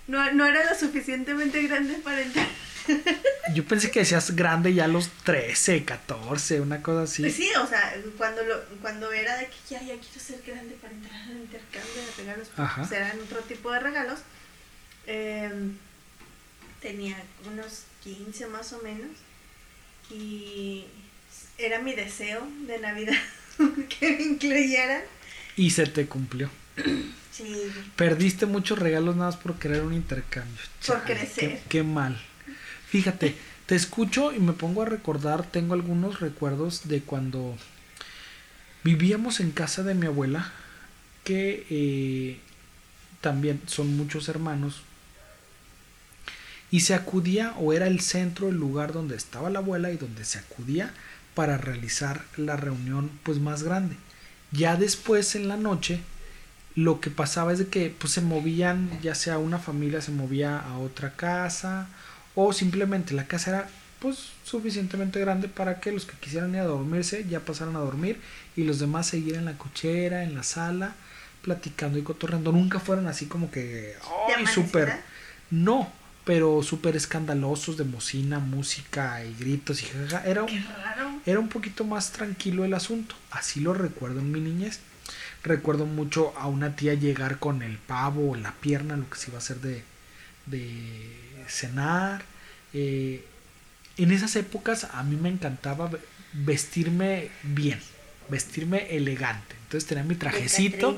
No, 0.08 0.32
no 0.34 0.46
era 0.46 0.64
lo 0.72 0.78
suficientemente 0.78 1.62
grande 1.64 1.96
para 1.96 2.22
entrar. 2.22 2.48
Yo 3.54 3.66
pensé 3.66 3.92
que 3.92 4.00
decías 4.00 4.36
grande 4.36 4.74
ya 4.74 4.86
a 4.86 4.88
los 4.88 5.10
13, 5.24 5.84
14, 5.86 6.62
una 6.62 6.82
cosa 6.82 7.04
así. 7.04 7.22
Pues 7.24 7.36
sí, 7.36 7.50
o 7.62 7.68
sea, 7.68 7.96
cuando 8.18 8.44
lo, 8.44 8.64
cuando 8.82 9.12
era 9.12 9.38
de 9.38 9.46
que 9.48 9.56
ya, 9.70 9.80
ya 9.82 9.96
quiero 10.00 10.20
ser 10.20 10.42
grande 10.46 10.76
para 10.82 10.94
entrar 10.94 11.22
al 11.24 11.38
intercambio 11.38 11.94
de 11.96 12.12
regalos, 12.18 12.48
Ajá. 12.58 12.82
pues 12.82 12.92
eran 12.92 13.20
otro 13.20 13.40
tipo 13.42 13.72
de 13.72 13.80
regalos. 13.80 14.20
eh, 15.08 15.52
tenía 16.82 17.22
unos 17.52 17.84
15 18.04 18.48
más 18.48 18.74
o 18.74 18.82
menos. 18.82 19.10
Y 20.12 20.86
era 21.58 21.80
mi 21.80 21.94
deseo 21.94 22.48
de 22.68 22.80
Navidad 22.80 23.18
que 24.00 24.12
me 24.12 24.24
incluyeran. 24.24 25.04
Y 25.56 25.72
se 25.72 25.86
te 25.88 26.08
cumplió. 26.08 26.50
Sí, 27.32 27.72
Perdiste 27.96 28.48
muchos 28.48 28.80
regalos 28.80 29.16
nada 29.16 29.30
más 29.30 29.40
por 29.40 29.58
querer 29.58 29.84
un 29.84 29.94
intercambio. 29.94 30.62
Por 30.86 31.04
crecer. 31.04 31.52
Qué, 31.52 31.62
qué 31.70 31.84
mal. 31.84 32.22
Fíjate, 32.90 33.34
te 33.66 33.76
escucho 33.76 34.34
y 34.34 34.40
me 34.40 34.52
pongo 34.52 34.82
a 34.82 34.86
recordar, 34.86 35.50
tengo 35.50 35.74
algunos 35.74 36.20
recuerdos 36.20 36.90
de 36.90 37.02
cuando 37.02 37.56
vivíamos 38.84 39.40
en 39.40 39.52
casa 39.52 39.84
de 39.84 39.94
mi 39.94 40.08
abuela, 40.08 40.52
que 41.24 41.68
eh, 41.70 42.40
también 43.22 43.62
son 43.68 43.96
muchos 43.96 44.28
hermanos, 44.28 44.82
y 46.72 46.82
se 46.82 46.94
acudía 46.94 47.54
o 47.58 47.74
era 47.74 47.88
el 47.88 48.00
centro, 48.00 48.50
el 48.50 48.56
lugar 48.56 48.94
donde 48.94 49.16
estaba 49.16 49.50
la 49.50 49.60
abuela 49.60 49.92
y 49.92 49.98
donde 49.98 50.26
se 50.26 50.40
acudía 50.40 50.94
para 51.36 51.58
realizar 51.58 52.24
la 52.38 52.56
reunión 52.56 53.10
pues 53.24 53.40
más 53.40 53.64
grande. 53.64 53.96
Ya 54.52 54.76
después 54.76 55.36
en 55.36 55.48
la 55.48 55.58
noche 55.58 56.02
lo 56.76 57.02
que 57.02 57.10
pasaba 57.10 57.54
es 57.54 57.60
de 57.60 57.68
que 57.68 57.94
pues 57.98 58.14
se 58.14 58.22
movían, 58.22 58.90
ya 59.02 59.16
sea 59.16 59.38
una 59.38 59.60
familia 59.60 60.02
se 60.02 60.12
movía 60.12 60.60
a 60.60 60.78
otra 60.78 61.16
casa 61.16 61.88
o 62.36 62.54
simplemente 62.54 63.14
la 63.14 63.28
casa 63.28 63.52
era 63.52 63.70
pues 64.00 64.32
suficientemente 64.44 65.20
grande 65.20 65.50
para 65.50 65.80
que 65.80 65.92
los 65.92 66.06
que 66.06 66.18
quisieran 66.18 66.56
ir 66.56 66.62
a 66.62 66.66
dormirse 66.66 67.26
ya 67.28 67.42
pasaran 67.42 67.76
a 67.76 67.80
dormir 67.80 68.20
y 68.56 68.64
los 68.64 68.80
demás 68.80 69.08
seguir 69.08 69.36
en 69.36 69.46
la 69.46 69.58
cochera, 69.58 70.24
en 70.24 70.36
la 70.36 70.44
sala, 70.44 70.96
platicando 71.42 72.00
y 72.00 72.04
cotorreando. 72.04 72.52
Nunca 72.52 72.80
fueron 72.80 73.08
así 73.08 73.26
como 73.26 73.52
que 73.52 73.62
¿De 73.62 73.96
¡ay, 74.38 74.48
súper! 74.48 75.02
No, 75.52 75.92
pero 76.30 76.62
súper 76.62 76.96
escandalosos 76.96 77.76
de 77.76 77.86
bocina, 77.86 78.38
música 78.38 79.26
y 79.26 79.34
gritos 79.34 79.82
y 79.82 79.88
jajaja. 79.88 80.28
Era, 80.30 80.46
qué 80.46 80.60
raro. 80.60 81.20
era 81.26 81.40
un 81.40 81.50
poquito 81.50 81.84
más 81.86 82.12
tranquilo 82.12 82.64
el 82.66 82.76
asunto. 82.76 83.16
Así 83.32 83.62
lo 83.62 83.74
recuerdo 83.74 84.20
en 84.20 84.32
mi 84.32 84.40
niñez. 84.40 84.80
Recuerdo 85.44 85.88
mucho 85.88 86.32
a 86.38 86.46
una 86.46 86.76
tía 86.76 86.94
llegar 86.94 87.40
con 87.40 87.64
el 87.64 87.80
pavo 87.80 88.30
o 88.30 88.36
la 88.36 88.52
pierna, 88.54 88.96
lo 88.96 89.10
que 89.10 89.18
se 89.18 89.30
iba 89.32 89.38
a 89.38 89.42
hacer 89.42 89.60
de, 89.62 89.84
de 90.46 91.46
cenar. 91.48 92.22
Eh, 92.74 93.26
en 93.98 94.12
esas 94.12 94.36
épocas 94.36 94.84
a 94.94 95.02
mí 95.02 95.16
me 95.16 95.30
encantaba 95.30 95.88
ve- 95.88 96.00
vestirme 96.34 97.30
bien, 97.42 97.80
vestirme 98.30 98.96
elegante. 98.96 99.56
Entonces 99.64 99.88
tenía 99.90 100.04
mi 100.04 100.14
trajecito. 100.14 100.96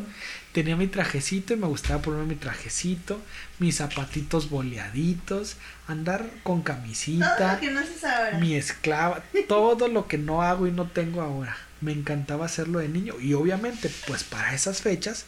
Tenía 0.51 0.75
mi 0.75 0.87
trajecito 0.87 1.53
y 1.53 1.57
me 1.57 1.67
gustaba 1.67 2.01
ponerme 2.01 2.27
mi 2.27 2.35
trajecito, 2.35 3.19
mis 3.59 3.77
zapatitos 3.77 4.49
boleaditos, 4.49 5.57
andar 5.87 6.29
con 6.43 6.61
Todo 6.61 6.63
camisita 6.63 7.53
lo 7.53 7.59
que 7.59 7.71
no 7.71 7.79
haces 7.79 8.03
ahora. 8.03 8.37
mi 8.39 8.55
esclava, 8.55 9.23
todo 9.47 9.87
lo 9.87 10.07
que 10.07 10.17
no 10.17 10.41
hago 10.41 10.67
y 10.67 10.71
no 10.71 10.87
tengo 10.87 11.21
ahora. 11.21 11.57
Me 11.79 11.91
encantaba 11.91 12.45
hacerlo 12.45 12.79
de 12.79 12.89
niño 12.89 13.15
y 13.19 13.33
obviamente 13.33 13.89
pues 14.07 14.23
para 14.23 14.53
esas 14.53 14.81
fechas 14.81 15.25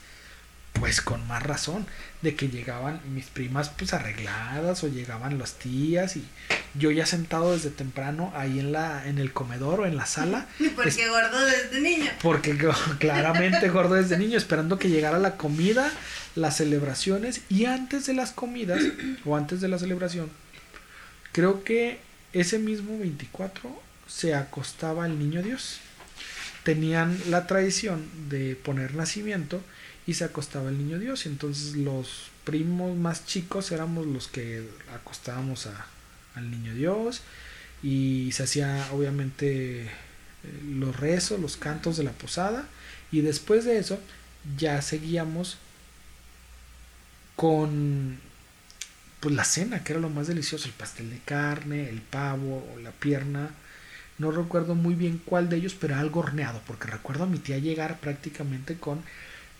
pues 0.83 0.99
con 0.99 1.25
más 1.29 1.41
razón 1.41 1.87
de 2.23 2.35
que 2.35 2.49
llegaban 2.49 2.99
mis 3.15 3.27
primas 3.27 3.69
pues 3.69 3.93
arregladas 3.93 4.83
o 4.83 4.89
llegaban 4.89 5.39
las 5.39 5.53
tías 5.53 6.17
y 6.17 6.25
yo 6.73 6.91
ya 6.91 7.05
sentado 7.05 7.53
desde 7.53 7.69
temprano 7.69 8.33
ahí 8.35 8.59
en 8.59 8.73
la 8.73 9.07
en 9.07 9.17
el 9.17 9.31
comedor 9.31 9.79
o 9.79 9.85
en 9.85 9.95
la 9.95 10.05
sala 10.05 10.45
Porque 10.75 11.07
gordo 11.07 11.45
desde 11.45 11.79
niño. 11.79 12.11
porque 12.21 12.57
claramente 12.99 13.69
gordo 13.69 13.95
desde 13.95 14.17
niño, 14.17 14.37
esperando 14.37 14.77
que 14.77 14.89
llegara 14.89 15.19
la 15.19 15.37
comida, 15.37 15.89
las 16.35 16.57
celebraciones 16.57 17.43
y 17.47 17.63
antes 17.63 18.05
de 18.05 18.15
las 18.15 18.33
comidas 18.33 18.83
o 19.23 19.37
antes 19.37 19.61
de 19.61 19.69
la 19.69 19.79
celebración, 19.79 20.29
creo 21.31 21.63
que 21.63 22.01
ese 22.33 22.59
mismo 22.59 22.99
24 22.99 23.81
se 24.09 24.35
acostaba 24.35 25.05
el 25.05 25.17
niño 25.17 25.41
Dios. 25.41 25.79
Tenían 26.63 27.17
la 27.29 27.47
tradición 27.47 28.05
de 28.27 28.57
poner 28.57 28.95
nacimiento 28.95 29.61
y 30.07 30.13
se 30.15 30.23
acostaba 30.25 30.69
el 30.69 30.77
niño 30.77 30.99
Dios. 30.99 31.25
Y 31.25 31.29
entonces 31.29 31.75
los 31.75 32.29
primos 32.43 32.95
más 32.97 33.25
chicos 33.25 33.71
éramos 33.71 34.05
los 34.07 34.27
que 34.27 34.67
acostábamos 34.93 35.67
a- 35.67 35.85
al 36.35 36.49
niño 36.51 36.73
Dios 36.73 37.21
y 37.83 38.31
se 38.33 38.43
hacía 38.43 38.87
obviamente 38.93 39.83
eh, 39.85 39.89
los 40.77 40.95
rezos, 40.99 41.39
los 41.39 41.57
cantos 41.57 41.97
de 41.97 42.03
la 42.03 42.11
posada 42.11 42.67
y 43.11 43.21
después 43.21 43.65
de 43.65 43.77
eso 43.79 43.99
ya 44.57 44.81
seguíamos 44.81 45.57
con 47.35 48.19
pues 49.19 49.35
la 49.35 49.45
cena, 49.45 49.83
que 49.83 49.93
era 49.93 50.01
lo 50.01 50.09
más 50.09 50.27
delicioso, 50.27 50.67
el 50.67 50.73
pastel 50.73 51.09
de 51.09 51.19
carne, 51.19 51.89
el 51.89 52.01
pavo 52.01 52.65
la 52.81 52.91
pierna. 52.91 53.51
No 54.19 54.31
recuerdo 54.31 54.75
muy 54.75 54.95
bien 54.95 55.21
cuál 55.25 55.49
de 55.49 55.57
ellos, 55.57 55.75
pero 55.79 55.95
algo 55.95 56.19
horneado, 56.21 56.61
porque 56.67 56.87
recuerdo 56.87 57.23
a 57.23 57.27
mi 57.27 57.39
tía 57.39 57.57
llegar 57.57 57.99
prácticamente 57.99 58.75
con 58.77 59.01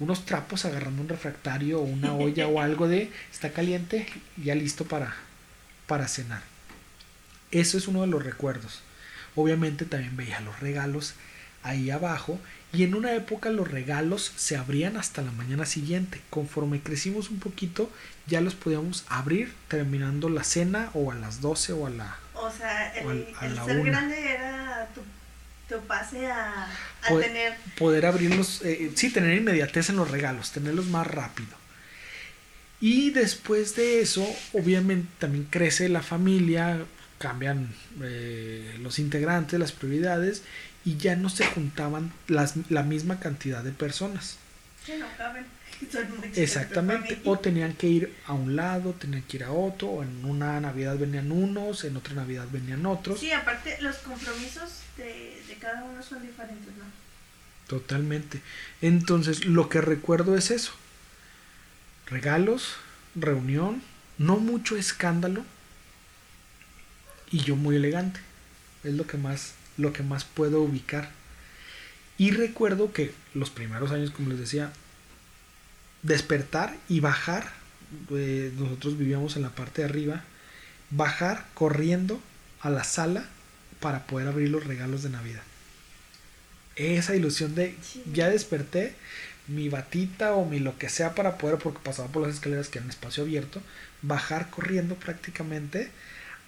unos 0.03 0.25
trapos 0.25 0.65
agarrando 0.65 1.01
un 1.01 1.09
refractario 1.09 1.79
o 1.79 1.83
una 1.83 2.13
olla 2.15 2.47
o 2.47 2.59
algo 2.59 2.87
de 2.87 3.11
está 3.31 3.51
caliente, 3.51 4.07
ya 4.37 4.55
listo 4.55 4.85
para, 4.85 5.15
para 5.87 6.07
cenar. 6.07 6.41
Eso 7.51 7.77
es 7.77 7.87
uno 7.87 8.01
de 8.01 8.07
los 8.07 8.23
recuerdos. 8.23 8.81
Obviamente 9.35 9.85
también 9.85 10.15
veía 10.17 10.39
los 10.41 10.59
regalos 10.59 11.15
ahí 11.63 11.89
abajo 11.89 12.39
y 12.71 12.83
en 12.83 12.95
una 12.95 13.13
época 13.13 13.49
los 13.51 13.69
regalos 13.69 14.31
se 14.35 14.57
abrían 14.57 14.97
hasta 14.97 15.21
la 15.21 15.31
mañana 15.31 15.65
siguiente. 15.65 16.21
Conforme 16.29 16.81
crecimos 16.81 17.29
un 17.29 17.39
poquito 17.39 17.89
ya 18.25 18.41
los 18.41 18.55
podíamos 18.55 19.05
abrir 19.07 19.53
terminando 19.67 20.29
la 20.29 20.43
cena 20.43 20.89
o 20.93 21.11
a 21.11 21.15
las 21.15 21.41
12 21.41 21.73
o 21.73 21.87
a 21.87 21.89
la... 21.91 22.17
O 22.33 22.49
sea, 22.51 22.91
el, 22.97 23.05
O 23.07 23.09
a 23.39 23.45
el 23.45 23.55
la 23.55 23.65
ser 23.65 23.79
una. 23.79 23.91
grande 23.91 24.33
era 24.33 24.87
tu, 24.93 25.01
tu 25.69 25.79
pase 25.81 26.27
a, 26.27 26.67
a 27.03 27.07
tener. 27.19 27.55
poder 27.77 28.05
abrirlos, 28.05 28.61
eh, 28.63 28.91
sí, 28.95 29.09
tener 29.11 29.35
inmediatez 29.37 29.89
en 29.89 29.95
los 29.95 30.09
regalos, 30.11 30.51
tenerlos 30.51 30.87
más 30.87 31.07
rápido. 31.07 31.55
Y 32.81 33.11
después 33.11 33.75
de 33.75 34.01
eso, 34.01 34.27
obviamente 34.51 35.07
también 35.19 35.47
crece 35.49 35.87
la 35.87 36.01
familia, 36.01 36.83
cambian 37.17 37.73
eh, 38.01 38.77
los 38.81 38.99
integrantes, 38.99 39.57
las 39.57 39.71
prioridades, 39.71 40.43
y 40.83 40.97
ya 40.97 41.15
no 41.15 41.29
se 41.29 41.45
juntaban 41.45 42.11
las, 42.27 42.55
la 42.69 42.83
misma 42.83 43.21
cantidad 43.21 43.63
de 43.63 43.71
personas. 43.71 44.37
Que 44.85 44.97
no 44.97 45.07
caben. 45.17 45.45
Exactamente. 46.35 47.21
O 47.25 47.39
tenían 47.39 47.73
que 47.73 47.87
ir 47.87 48.15
a 48.25 48.33
un 48.33 48.55
lado, 48.55 48.93
tenían 48.93 49.23
que 49.23 49.37
ir 49.37 49.43
a 49.43 49.51
otro, 49.51 49.89
o 49.89 50.03
en 50.03 50.25
una 50.25 50.59
Navidad 50.59 50.97
venían 50.97 51.31
unos, 51.31 51.83
en 51.83 51.97
otra 51.97 52.13
Navidad 52.13 52.47
venían 52.51 52.85
otros. 52.85 53.19
Sí, 53.19 53.31
aparte, 53.31 53.77
los 53.81 53.97
compromisos 53.97 54.81
de, 54.97 55.41
de 55.47 55.55
cada 55.59 55.83
uno 55.83 56.01
son 56.01 56.21
diferentes, 56.21 56.75
¿no? 56.77 56.85
Totalmente. 57.67 58.41
Entonces, 58.81 59.45
lo 59.45 59.69
que 59.69 59.81
recuerdo 59.81 60.37
es 60.37 60.51
eso. 60.51 60.73
Regalos, 62.07 62.75
reunión, 63.15 63.81
no 64.17 64.37
mucho 64.37 64.75
escándalo 64.75 65.45
y 67.31 67.39
yo 67.39 67.55
muy 67.55 67.77
elegante. 67.77 68.19
Es 68.83 68.93
lo 68.93 69.07
que 69.07 69.17
más 69.17 69.55
lo 69.77 69.93
que 69.93 70.03
más 70.03 70.23
puedo 70.23 70.61
ubicar. 70.61 71.11
Y 72.17 72.31
recuerdo 72.31 72.93
que 72.93 73.13
los 73.33 73.49
primeros 73.49 73.91
años, 73.91 74.11
como 74.11 74.29
les 74.29 74.39
decía, 74.39 74.71
despertar 76.03 76.75
y 76.89 76.99
bajar, 76.99 77.51
eh, 78.11 78.51
nosotros 78.57 78.97
vivíamos 78.97 79.35
en 79.35 79.41
la 79.41 79.49
parte 79.49 79.81
de 79.81 79.89
arriba, 79.89 80.23
bajar 80.91 81.45
corriendo 81.53 82.21
a 82.61 82.69
la 82.69 82.83
sala 82.83 83.25
para 83.79 84.05
poder 84.05 84.27
abrir 84.27 84.49
los 84.49 84.65
regalos 84.65 85.03
de 85.03 85.09
Navidad. 85.09 85.41
Esa 86.75 87.15
ilusión 87.15 87.55
de 87.55 87.75
ya 88.13 88.29
desperté, 88.29 88.95
mi 89.47 89.69
batita 89.69 90.33
o 90.33 90.45
mi 90.45 90.59
lo 90.59 90.77
que 90.77 90.89
sea 90.89 91.15
para 91.15 91.37
poder, 91.37 91.57
porque 91.57 91.79
pasaba 91.83 92.07
por 92.09 92.25
las 92.25 92.35
escaleras 92.35 92.69
que 92.69 92.79
eran 92.79 92.89
espacio 92.89 93.23
abierto, 93.23 93.61
bajar 94.01 94.49
corriendo 94.49 94.95
prácticamente 94.95 95.91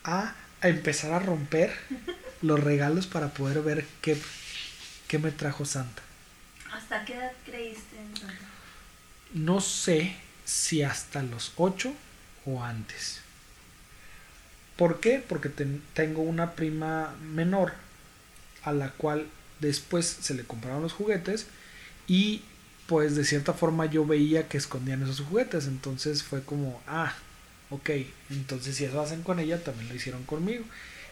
a, 0.03 0.33
a 0.61 0.67
empezar 0.67 1.11
a 1.11 1.19
romper 1.19 1.73
los 2.41 2.59
regalos 2.59 3.07
para 3.07 3.29
poder 3.29 3.61
ver 3.61 3.85
qué, 4.01 4.17
qué 5.07 5.19
me 5.19 5.31
trajo 5.31 5.65
Santa. 5.65 6.01
¿Hasta 6.71 7.05
qué 7.05 7.15
edad 7.15 7.31
creíste 7.45 7.97
en 7.97 8.17
Santa? 8.17 8.44
No 9.35 9.61
sé 9.61 10.15
si 10.45 10.81
hasta 10.81 11.21
los 11.21 11.53
8 11.57 11.93
o 12.47 12.63
antes. 12.63 13.21
¿Por 14.77 14.99
qué? 14.99 15.23
Porque 15.27 15.49
ten- 15.49 15.81
tengo 15.93 16.21
una 16.21 16.51
prima 16.55 17.15
menor 17.21 17.73
a 18.63 18.73
la 18.73 18.91
cual 18.91 19.27
después 19.61 20.05
se 20.07 20.33
le 20.35 20.43
compraron 20.45 20.83
los 20.83 20.93
juguetes 20.93 21.47
y 22.07 22.43
pues 22.87 23.15
de 23.15 23.25
cierta 23.25 23.53
forma 23.53 23.85
yo 23.87 24.05
veía 24.05 24.47
que 24.49 24.57
escondían 24.57 25.03
esos 25.03 25.21
juguetes. 25.21 25.67
Entonces 25.67 26.23
fue 26.23 26.43
como, 26.43 26.81
ah, 26.87 27.13
ok, 27.71 27.91
entonces 28.31 28.75
si 28.77 28.85
eso 28.85 29.01
hacen 29.01 29.23
con 29.23 29.39
ella, 29.39 29.63
también 29.63 29.89
lo 29.89 29.95
hicieron 29.95 30.23
conmigo. 30.25 30.65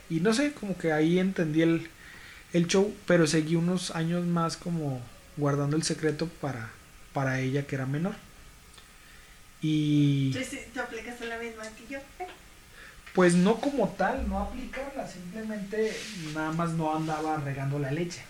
Y 0.10 0.22
no 0.22 0.34
sé, 0.34 0.54
como 0.54 0.78
que 0.78 0.94
ahí 0.94 1.20
entendí 1.20 1.62
el, 1.64 1.90
el 2.54 2.68
show, 2.68 2.94
pero 3.08 3.28
seguí 3.28 3.56
unos 3.56 3.92
años 3.92 4.26
más 4.28 4.58
como 4.58 5.02
guardando 5.38 5.78
el 5.78 5.84
secreto 5.84 6.28
para, 6.42 6.72
para 7.14 7.40
ella 7.40 7.66
que 7.66 7.76
era 7.76 7.86
menor. 7.86 8.16
Y... 9.62 10.32
¿Tú, 10.74 10.80
aplicaste 10.82 11.26
la 11.26 11.38
misma 11.38 11.64
que 11.64 11.94
yo? 11.94 12.00
Pues 13.14 13.36
no 13.36 13.62
como 13.62 13.90
tal, 13.90 14.28
no 14.28 14.40
aplicarla, 14.40 15.08
simplemente 15.08 15.96
nada 16.34 16.52
más 16.52 16.72
no 16.72 16.96
andaba 16.96 17.38
regando 17.38 17.80
la 17.80 17.92
leche, 17.92 18.22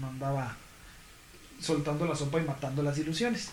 no 0.00 0.08
andaba 0.08 0.56
soltando 1.60 2.06
la 2.06 2.16
sopa 2.16 2.40
y 2.40 2.44
matando 2.44 2.82
las 2.82 2.98
ilusiones. 2.98 3.50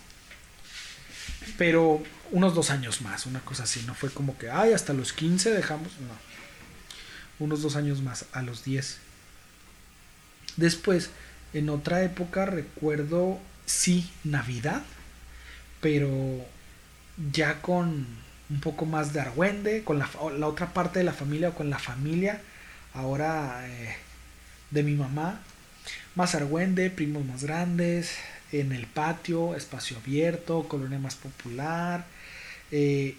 Pero 1.58 2.02
unos 2.32 2.56
dos 2.56 2.70
años 2.70 3.02
más, 3.02 3.26
una 3.26 3.42
cosa 3.42 3.64
así, 3.64 3.84
no 3.86 3.94
fue 3.94 4.10
como 4.10 4.38
que, 4.38 4.50
ay, 4.50 4.74
hasta 4.74 4.94
los 4.94 5.14
15 5.14 5.52
dejamos, 5.52 5.92
no. 6.00 7.46
Unos 7.46 7.62
dos 7.62 7.76
años 7.76 8.02
más, 8.02 8.26
a 8.32 8.42
los 8.42 8.64
10. 8.64 8.98
Después, 10.58 11.10
en 11.54 11.70
otra 11.70 12.04
época 12.04 12.46
recuerdo, 12.46 13.40
sí, 13.70 14.10
Navidad, 14.24 14.82
pero 15.80 16.10
ya 17.32 17.62
con 17.62 18.08
un 18.50 18.60
poco 18.62 18.86
más 18.86 19.14
de 19.14 19.22
argüende, 19.22 19.84
con 19.84 20.00
la, 20.00 20.10
la 20.38 20.48
otra 20.48 20.74
parte 20.74 21.00
de 21.00 21.06
la 21.06 21.14
familia 21.14 21.50
o 21.50 21.54
con 21.54 21.70
la 21.70 21.78
familia, 21.78 22.42
ahora 22.96 23.62
eh, 23.68 23.96
de 24.72 24.82
mi 24.82 24.96
mamá, 24.96 25.42
más 26.16 26.34
argüende, 26.34 26.90
primos 26.90 27.24
más 27.26 27.44
grandes, 27.44 28.18
en 28.52 28.72
el 28.72 28.88
patio, 28.88 29.56
espacio 29.56 29.98
abierto, 29.98 30.68
colonia 30.68 30.98
más 30.98 31.16
popular, 31.16 32.06
eh, 32.72 33.16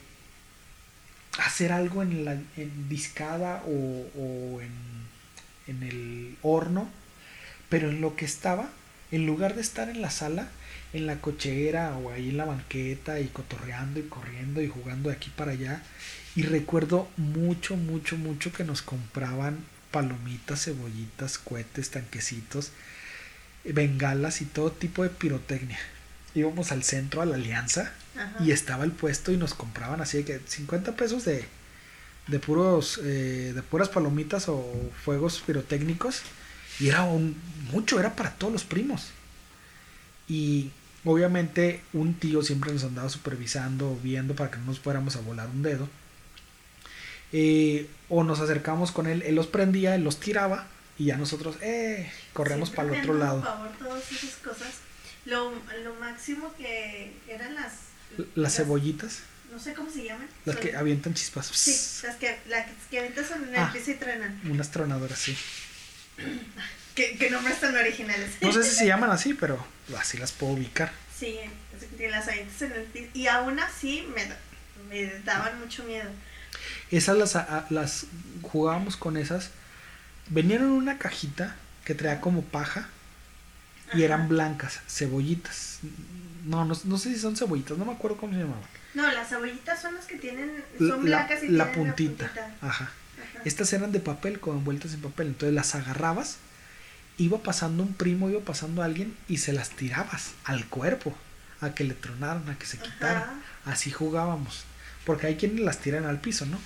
hacer 1.38 1.70
algo 1.70 2.02
en 2.02 2.24
la 2.24 2.32
en 2.32 2.88
discada 2.88 3.62
o, 3.66 3.70
o 4.18 4.60
en, 4.60 4.72
en 5.68 5.82
el 5.84 6.36
horno, 6.42 6.88
pero 7.68 7.88
en 7.88 8.00
lo 8.00 8.16
que 8.16 8.24
estaba, 8.24 8.68
en 9.12 9.26
lugar 9.26 9.54
de 9.54 9.60
estar 9.60 9.88
en 9.88 10.02
la 10.02 10.10
sala, 10.10 10.48
en 10.92 11.06
la 11.06 11.20
cochera 11.20 11.96
o 11.96 12.10
ahí 12.10 12.30
en 12.30 12.36
la 12.36 12.44
banqueta 12.44 13.20
y 13.20 13.28
cotorreando 13.28 14.00
y 14.00 14.04
corriendo 14.04 14.62
y 14.62 14.68
jugando 14.68 15.10
de 15.10 15.16
aquí 15.16 15.30
para 15.30 15.52
allá. 15.52 15.82
Y 16.36 16.42
recuerdo 16.42 17.08
mucho, 17.16 17.76
mucho, 17.76 18.16
mucho 18.16 18.52
que 18.52 18.64
nos 18.64 18.82
compraban 18.82 19.58
palomitas, 19.90 20.64
cebollitas, 20.64 21.38
cohetes, 21.38 21.90
tanquecitos, 21.90 22.70
bengalas 23.64 24.40
y 24.40 24.44
todo 24.44 24.70
tipo 24.70 25.02
de 25.02 25.10
pirotecnia. 25.10 25.78
Íbamos 26.34 26.70
al 26.70 26.84
centro, 26.84 27.22
a 27.22 27.26
la 27.26 27.34
Alianza, 27.34 27.92
y 28.38 28.52
estaba 28.52 28.84
el 28.84 28.92
puesto 28.92 29.32
y 29.32 29.36
nos 29.36 29.54
compraban 29.54 30.00
así 30.00 30.18
de 30.18 30.24
que 30.24 30.40
50 30.46 30.94
pesos 30.94 31.24
de, 31.24 31.44
de 32.28 32.38
puros 32.38 33.00
eh, 33.02 33.52
de 33.54 33.62
puras 33.62 33.88
palomitas 33.88 34.48
o 34.48 34.64
fuegos 35.04 35.42
pirotécnicos 35.44 36.22
y 36.80 36.88
era 36.88 37.04
un, 37.04 37.36
mucho 37.70 38.00
era 38.00 38.16
para 38.16 38.32
todos 38.32 38.52
los 38.52 38.64
primos 38.64 39.10
y 40.28 40.70
obviamente 41.04 41.82
un 41.92 42.14
tío 42.14 42.42
siempre 42.42 42.72
nos 42.72 42.84
andaba 42.84 43.08
supervisando 43.08 43.98
viendo 44.02 44.34
para 44.34 44.50
que 44.50 44.58
no 44.58 44.66
nos 44.66 44.80
fuéramos 44.80 45.16
a 45.16 45.20
volar 45.20 45.48
un 45.48 45.62
dedo 45.62 45.88
eh, 47.32 47.88
o 48.08 48.24
nos 48.24 48.40
acercamos 48.40 48.90
con 48.90 49.06
él, 49.06 49.22
él 49.22 49.36
los 49.36 49.46
prendía, 49.46 49.94
él 49.94 50.02
los 50.02 50.18
tiraba 50.18 50.66
y 50.98 51.06
ya 51.06 51.16
nosotros, 51.16 51.56
eh, 51.62 52.12
corremos 52.34 52.68
para 52.70 52.92
el 52.92 53.00
otro 53.00 53.14
lado. 53.14 53.40
Por 53.40 53.48
favor, 53.48 53.70
todas 53.78 54.12
esas 54.12 54.34
cosas. 54.36 54.74
Lo, 55.24 55.50
lo 55.82 55.94
máximo 55.98 56.52
que 56.58 57.12
eran 57.26 57.54
las... 57.54 57.72
Las, 58.34 58.56
cebollitas. 58.56 59.20
No 59.50 59.58
sé 59.58 59.72
cómo 59.72 59.90
se 59.90 60.04
llaman. 60.04 60.28
Las 60.44 60.56
que 60.56 60.76
avientan 60.76 61.14
chispas. 61.14 61.46
Sí, 61.46 62.06
las 62.06 62.16
que, 62.16 62.38
las 62.48 62.66
que 62.90 62.98
avientan 62.98 63.24
son 63.24 63.44
en 63.44 63.48
el 63.50 63.56
ah, 63.56 63.70
piso 63.72 63.92
y 63.92 63.94
truenan. 63.94 64.40
Unas 64.50 64.70
tronadoras, 64.70 65.18
sí. 65.18 65.36
¿Qué, 66.94 67.16
qué 67.18 67.30
nombres 67.30 67.60
tan 67.60 67.76
originales. 67.76 68.30
No 68.40 68.52
sé 68.52 68.62
si 68.62 68.74
se 68.74 68.86
llaman 68.88 69.10
así, 69.10 69.34
pero 69.34 69.64
así 69.98 70.18
las 70.18 70.32
puedo 70.32 70.54
ubicar. 70.54 70.92
Sí, 71.16 71.38
las 71.98 72.28
avientas 72.28 72.62
en 72.62 72.72
el 72.72 72.82
piso. 72.84 73.10
Y 73.14 73.26
aún 73.26 73.58
así 73.58 74.06
me, 74.14 74.26
me 74.88 75.10
daban 75.20 75.58
mucho 75.60 75.84
miedo. 75.84 76.10
Esas 76.90 77.16
las, 77.16 77.70
las 77.70 78.06
jugábamos 78.42 78.96
con 78.96 79.16
esas. 79.16 79.50
Venían 80.28 80.62
en 80.62 80.70
una 80.70 80.98
cajita 80.98 81.56
que 81.84 81.94
traía 81.94 82.20
como 82.20 82.42
paja 82.42 82.88
y 83.94 84.02
eran 84.02 84.28
blancas, 84.28 84.80
cebollitas. 84.88 85.80
No, 86.44 86.64
no, 86.64 86.76
no, 86.84 86.98
sé 86.98 87.12
si 87.12 87.18
son 87.18 87.36
cebollitas, 87.36 87.76
no 87.76 87.84
me 87.84 87.92
acuerdo 87.92 88.16
cómo 88.16 88.32
se 88.32 88.40
llamaban. 88.40 88.62
No, 88.94 89.10
las 89.10 89.28
cebollitas 89.28 89.80
son 89.80 89.94
las 89.94 90.06
que 90.06 90.16
tienen, 90.16 90.64
son 90.78 91.04
blancas 91.04 91.42
y 91.42 91.48
la, 91.48 91.72
puntita. 91.72 92.24
la 92.24 92.32
puntita. 92.32 92.66
Ajá. 92.66 92.90
Estas 93.44 93.72
eran 93.72 93.92
de 93.92 94.00
papel, 94.00 94.40
como 94.40 94.58
envueltas 94.58 94.94
en 94.94 95.00
papel. 95.00 95.28
Entonces 95.28 95.54
las 95.54 95.74
agarrabas, 95.74 96.38
iba 97.18 97.42
pasando 97.42 97.82
un 97.82 97.94
primo, 97.94 98.30
iba 98.30 98.40
pasando 98.40 98.82
alguien 98.82 99.16
y 99.28 99.38
se 99.38 99.52
las 99.52 99.70
tirabas 99.70 100.32
al 100.44 100.66
cuerpo, 100.66 101.14
a 101.60 101.74
que 101.74 101.84
le 101.84 101.94
tronaran, 101.94 102.48
a 102.48 102.58
que 102.58 102.66
se 102.66 102.78
quitaran. 102.78 103.42
Así 103.64 103.90
jugábamos. 103.90 104.64
Porque 105.04 105.26
hay 105.26 105.36
quienes 105.36 105.60
las 105.60 105.78
tiran 105.78 106.04
al 106.04 106.20
piso, 106.20 106.46
¿no? 106.46 106.58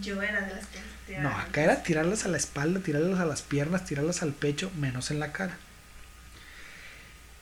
Yo 0.00 0.22
era 0.22 0.40
de 0.42 0.54
las 0.54 0.66
que 0.66 0.78
tiraban. 1.06 1.32
No, 1.32 1.38
acá 1.38 1.62
era 1.62 1.82
tirarlas 1.82 2.24
a 2.24 2.28
la 2.28 2.36
espalda, 2.36 2.80
tirarlas 2.80 3.18
a 3.18 3.26
las 3.26 3.42
piernas, 3.42 3.84
tirarlas 3.84 4.22
al 4.22 4.32
pecho, 4.32 4.70
menos 4.78 5.10
en 5.10 5.18
la 5.18 5.32
cara. 5.32 5.56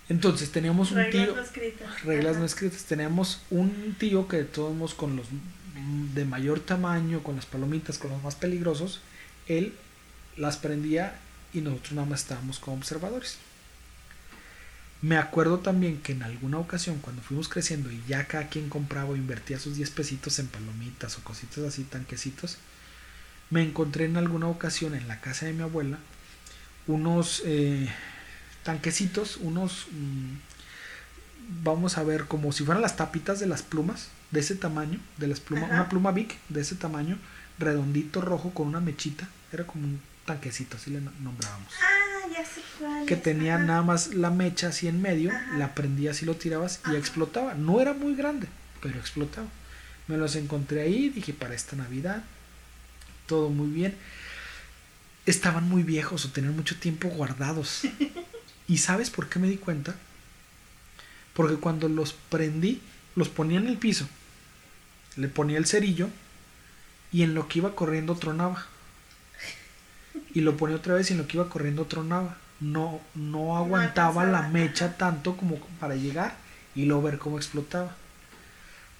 Entonces 0.08 0.50
teníamos 0.50 0.90
un 0.92 1.10
tío. 1.10 1.34
No 1.34 1.42
escritas. 1.42 2.02
Reglas 2.02 2.36
no 2.38 2.44
escritas. 2.44 2.84
Teníamos 2.84 3.42
un 3.50 3.94
tío 3.98 4.26
que 4.26 4.42
todos 4.44 4.94
con 4.94 5.16
los 5.16 5.26
de 6.14 6.24
mayor 6.24 6.60
tamaño, 6.60 7.22
con 7.22 7.36
las 7.36 7.46
palomitas, 7.46 7.98
con 7.98 8.10
los 8.10 8.22
más 8.22 8.34
peligrosos, 8.34 9.00
él 9.46 9.74
las 10.36 10.56
prendía 10.56 11.18
y 11.52 11.60
nosotros 11.60 11.92
nada 11.92 12.08
más 12.08 12.22
estábamos 12.22 12.58
como 12.58 12.76
observadores. 12.76 13.38
Me 15.00 15.16
acuerdo 15.16 15.60
también 15.60 16.00
que 16.02 16.12
en 16.12 16.22
alguna 16.22 16.58
ocasión 16.58 16.98
cuando 16.98 17.22
fuimos 17.22 17.48
creciendo 17.48 17.90
y 17.92 18.02
ya 18.08 18.26
cada 18.26 18.48
quien 18.48 18.68
compraba 18.68 19.10
o 19.10 19.16
invertía 19.16 19.58
sus 19.58 19.76
10 19.76 19.90
pesitos 19.90 20.38
en 20.40 20.48
palomitas 20.48 21.16
o 21.18 21.24
cositas 21.24 21.58
así, 21.64 21.84
tanquecitos, 21.84 22.58
me 23.50 23.62
encontré 23.62 24.06
en 24.06 24.16
alguna 24.16 24.48
ocasión 24.48 24.94
en 24.94 25.06
la 25.06 25.20
casa 25.20 25.46
de 25.46 25.52
mi 25.52 25.62
abuela 25.62 25.98
unos 26.88 27.42
eh, 27.44 27.88
tanquecitos, 28.64 29.36
unos, 29.36 29.86
mm, 29.92 31.62
vamos 31.62 31.98
a 31.98 32.02
ver, 32.02 32.24
como 32.24 32.50
si 32.50 32.64
fueran 32.64 32.82
las 32.82 32.96
tapitas 32.96 33.38
de 33.38 33.46
las 33.46 33.62
plumas, 33.62 34.08
de 34.30 34.40
ese 34.40 34.54
tamaño, 34.54 35.00
de 35.16 35.26
las 35.26 35.40
plumas, 35.40 35.70
una 35.70 35.88
pluma 35.88 36.12
Bic 36.12 36.36
de 36.48 36.60
ese 36.60 36.74
tamaño, 36.74 37.18
redondito 37.58 38.20
rojo 38.20 38.52
con 38.52 38.68
una 38.68 38.80
mechita, 38.80 39.28
era 39.52 39.66
como 39.66 39.84
un 39.84 40.00
tanquecito, 40.26 40.76
así 40.76 40.90
le 40.90 41.00
nombrábamos. 41.00 41.72
Ah, 41.82 43.04
que 43.06 43.16
tenía 43.16 43.58
nada 43.58 43.82
más 43.82 44.14
la 44.14 44.30
mecha 44.30 44.68
así 44.68 44.86
en 44.88 45.00
medio, 45.00 45.32
la 45.56 45.74
prendías 45.74 46.22
y 46.22 46.26
lo 46.26 46.36
tirabas 46.36 46.80
y 46.90 46.96
explotaba. 46.96 47.54
No 47.54 47.80
era 47.80 47.94
muy 47.94 48.14
grande, 48.14 48.48
pero 48.82 48.98
explotaba. 48.98 49.48
Me 50.06 50.16
los 50.16 50.36
encontré 50.36 50.82
ahí, 50.82 51.08
dije 51.08 51.32
para 51.32 51.54
esta 51.54 51.76
Navidad, 51.76 52.22
todo 53.26 53.50
muy 53.50 53.68
bien. 53.68 53.96
Estaban 55.26 55.68
muy 55.68 55.82
viejos 55.82 56.24
o 56.24 56.30
tenían 56.30 56.56
mucho 56.56 56.78
tiempo 56.78 57.08
guardados. 57.08 57.82
¿Y 58.68 58.78
sabes 58.78 59.10
por 59.10 59.28
qué 59.28 59.38
me 59.38 59.48
di 59.48 59.56
cuenta? 59.56 59.94
Porque 61.34 61.56
cuando 61.56 61.88
los 61.88 62.12
prendí, 62.12 62.80
los 63.16 63.28
ponía 63.28 63.58
en 63.58 63.66
el 63.66 63.78
piso, 63.78 64.08
le 65.18 65.28
ponía 65.28 65.58
el 65.58 65.66
cerillo 65.66 66.08
y 67.12 67.22
en 67.22 67.34
lo 67.34 67.48
que 67.48 67.58
iba 67.58 67.74
corriendo 67.74 68.14
tronaba 68.14 68.66
y 70.32 70.40
lo 70.40 70.56
ponía 70.56 70.76
otra 70.76 70.94
vez 70.94 71.10
y 71.10 71.14
en 71.14 71.18
lo 71.18 71.26
que 71.26 71.36
iba 71.36 71.48
corriendo 71.48 71.84
tronaba. 71.84 72.36
No, 72.60 73.00
no 73.14 73.56
aguantaba 73.56 74.24
la 74.24 74.48
mecha 74.48 74.96
tanto 74.96 75.36
como 75.36 75.58
para 75.80 75.94
llegar 75.94 76.36
y 76.74 76.84
luego 76.84 77.02
ver 77.02 77.18
cómo 77.18 77.36
explotaba. 77.36 77.94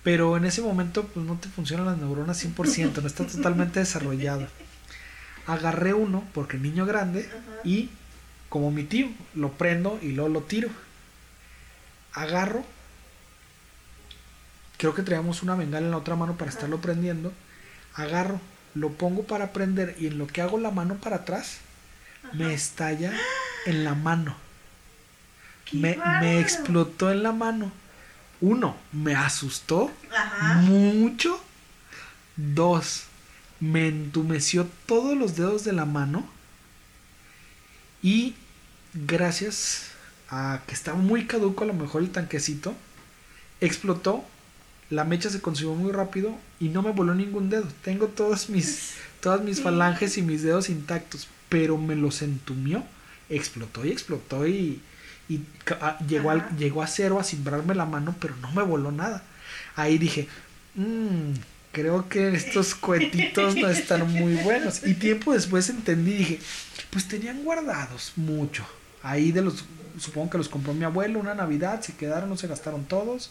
Pero 0.05 0.37
en 0.37 0.45
ese 0.45 0.63
momento 0.63 1.05
pues 1.05 1.27
no 1.27 1.37
te 1.37 1.49
funcionan 1.49 1.87
las 1.87 1.99
neuronas 1.99 2.45
100%, 2.45 3.01
no 3.01 3.07
está 3.07 3.27
totalmente 3.27 3.81
desarrollado. 3.81 4.47
Agarré 5.47 5.95
uno 5.95 6.25
porque 6.35 6.57
niño 6.57 6.87
grande 6.87 7.29
y 7.65 7.91
como 8.49 8.71
mi 8.71 8.85
tío, 8.85 9.09
lo 9.35 9.53
prendo 9.53 9.99
y 10.01 10.13
luego 10.13 10.31
lo 10.31 10.43
tiro. 10.43 10.71
Agarro. 12.13 12.65
Creo 14.79 14.95
que 14.95 15.03
traíamos 15.03 15.43
una 15.43 15.57
bengala 15.57 15.85
en 15.85 15.91
la 15.91 15.99
otra 15.99 16.17
mano 16.17 16.37
para 16.37 16.51
estarlo 16.51 16.81
prendiendo. 16.81 17.33
Agarro, 17.95 18.41
lo 18.75 18.91
pongo 18.93 19.25
para 19.25 19.53
prender 19.53 19.97
y 19.99 20.07
en 20.07 20.19
lo 20.19 20.27
que 20.27 20.41
hago 20.41 20.59
la 20.59 20.71
mano 20.71 20.95
para 20.97 21.17
atrás, 21.17 21.59
me 22.33 22.55
estalla 22.55 23.13
en 23.67 23.85
la 23.85 23.95
mano. 23.95 24.37
Me, 25.73 25.99
me, 26.21 26.41
explotó 26.41 27.11
en 27.11 27.23
la 27.23 27.33
mano. 27.33 27.73
Uno, 28.41 28.77
me 28.93 29.15
asustó 29.15 29.91
mucho. 30.63 31.43
Dos, 32.37 33.05
me 33.59 33.89
entumeció 33.89 34.69
todos 34.87 35.17
los 35.17 35.35
dedos 35.37 35.65
de 35.65 35.73
la 35.73 35.85
mano. 35.85 36.27
Y 38.01 38.37
gracias 38.95 39.91
a 40.31 40.61
que 40.67 40.75
estaba 40.75 40.99
muy 40.99 41.27
caduco 41.27 41.65
a 41.65 41.67
lo 41.67 41.75
mejor 41.75 42.03
el 42.03 42.13
tanquecito, 42.13 42.75
explotó, 43.61 44.25
la 44.91 45.05
mecha 45.05 45.29
se 45.31 45.41
consumió 45.41 45.75
muy 45.75 45.93
rápido 45.93 46.35
y 46.61 46.69
no 46.69 46.83
me 46.83 46.93
voló 46.93 47.15
ningún 47.15 47.51
dedo. 47.51 47.67
Tengo 47.85 48.07
todos 48.07 48.49
mis, 48.49 48.95
todas 49.21 49.43
mis 49.43 49.61
falanges 49.61 50.17
y 50.17 50.23
mis 50.23 50.43
dedos 50.43 50.71
intactos, 50.71 51.29
pero 51.49 51.77
me 51.77 51.95
los 51.95 52.23
entumió, 52.23 52.85
explotó 53.29 53.85
y 53.85 53.91
explotó 53.91 54.47
y, 54.47 54.81
y 55.29 55.41
llegó, 56.09 56.31
al, 56.31 56.57
llegó 56.57 56.83
a 56.83 56.87
cero 56.87 57.21
a 57.21 57.25
cimbrarme 57.25 57.75
la 57.75 57.85
mano, 57.85 58.15
pero 58.19 58.35
no 58.37 58.51
me 58.53 58.63
voló 58.63 58.91
nada. 58.91 59.23
Ahí 59.77 59.99
dije, 59.99 60.27
mmm, 60.75 61.35
creo 61.73 62.09
que 62.09 62.35
estos 62.35 62.75
cuetitos 62.75 63.57
no 63.57 63.69
están 63.69 64.11
muy 64.11 64.37
buenos. 64.37 64.87
Y 64.87 64.95
tiempo 64.95 65.35
después 65.35 65.69
entendí, 65.69 66.15
dije, 66.15 66.41
pues 66.91 67.07
tenían 67.07 67.45
guardados 67.45 68.13
mucho. 68.17 68.67
Ahí 69.03 69.33
de 69.33 69.43
los, 69.43 69.65
supongo 69.99 70.31
que 70.31 70.39
los 70.39 70.49
compró 70.49 70.73
mi 70.73 70.85
abuelo 70.85 71.21
una 71.21 71.35
Navidad, 71.35 71.83
se 71.83 71.95
quedaron, 71.95 72.31
no 72.31 72.39
se 72.39 72.49
gastaron 72.49 72.87
todos 72.87 73.31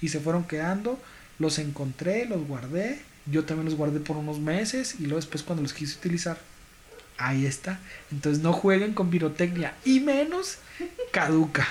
y 0.00 0.08
se 0.08 0.20
fueron 0.20 0.44
quedando. 0.44 1.00
Los 1.38 1.58
encontré, 1.58 2.26
los 2.26 2.46
guardé. 2.46 3.00
Yo 3.26 3.44
también 3.44 3.66
los 3.66 3.74
guardé 3.74 4.00
por 4.00 4.16
unos 4.16 4.38
meses 4.38 4.96
y 4.98 5.02
luego 5.04 5.16
después 5.16 5.42
cuando 5.42 5.62
los 5.62 5.72
quise 5.72 5.98
utilizar, 5.98 6.38
ahí 7.18 7.46
está. 7.46 7.78
Entonces 8.10 8.42
no 8.42 8.52
jueguen 8.52 8.94
con 8.94 9.10
pirotecnia 9.10 9.74
y 9.84 10.00
menos 10.00 10.58
caduca. 11.12 11.66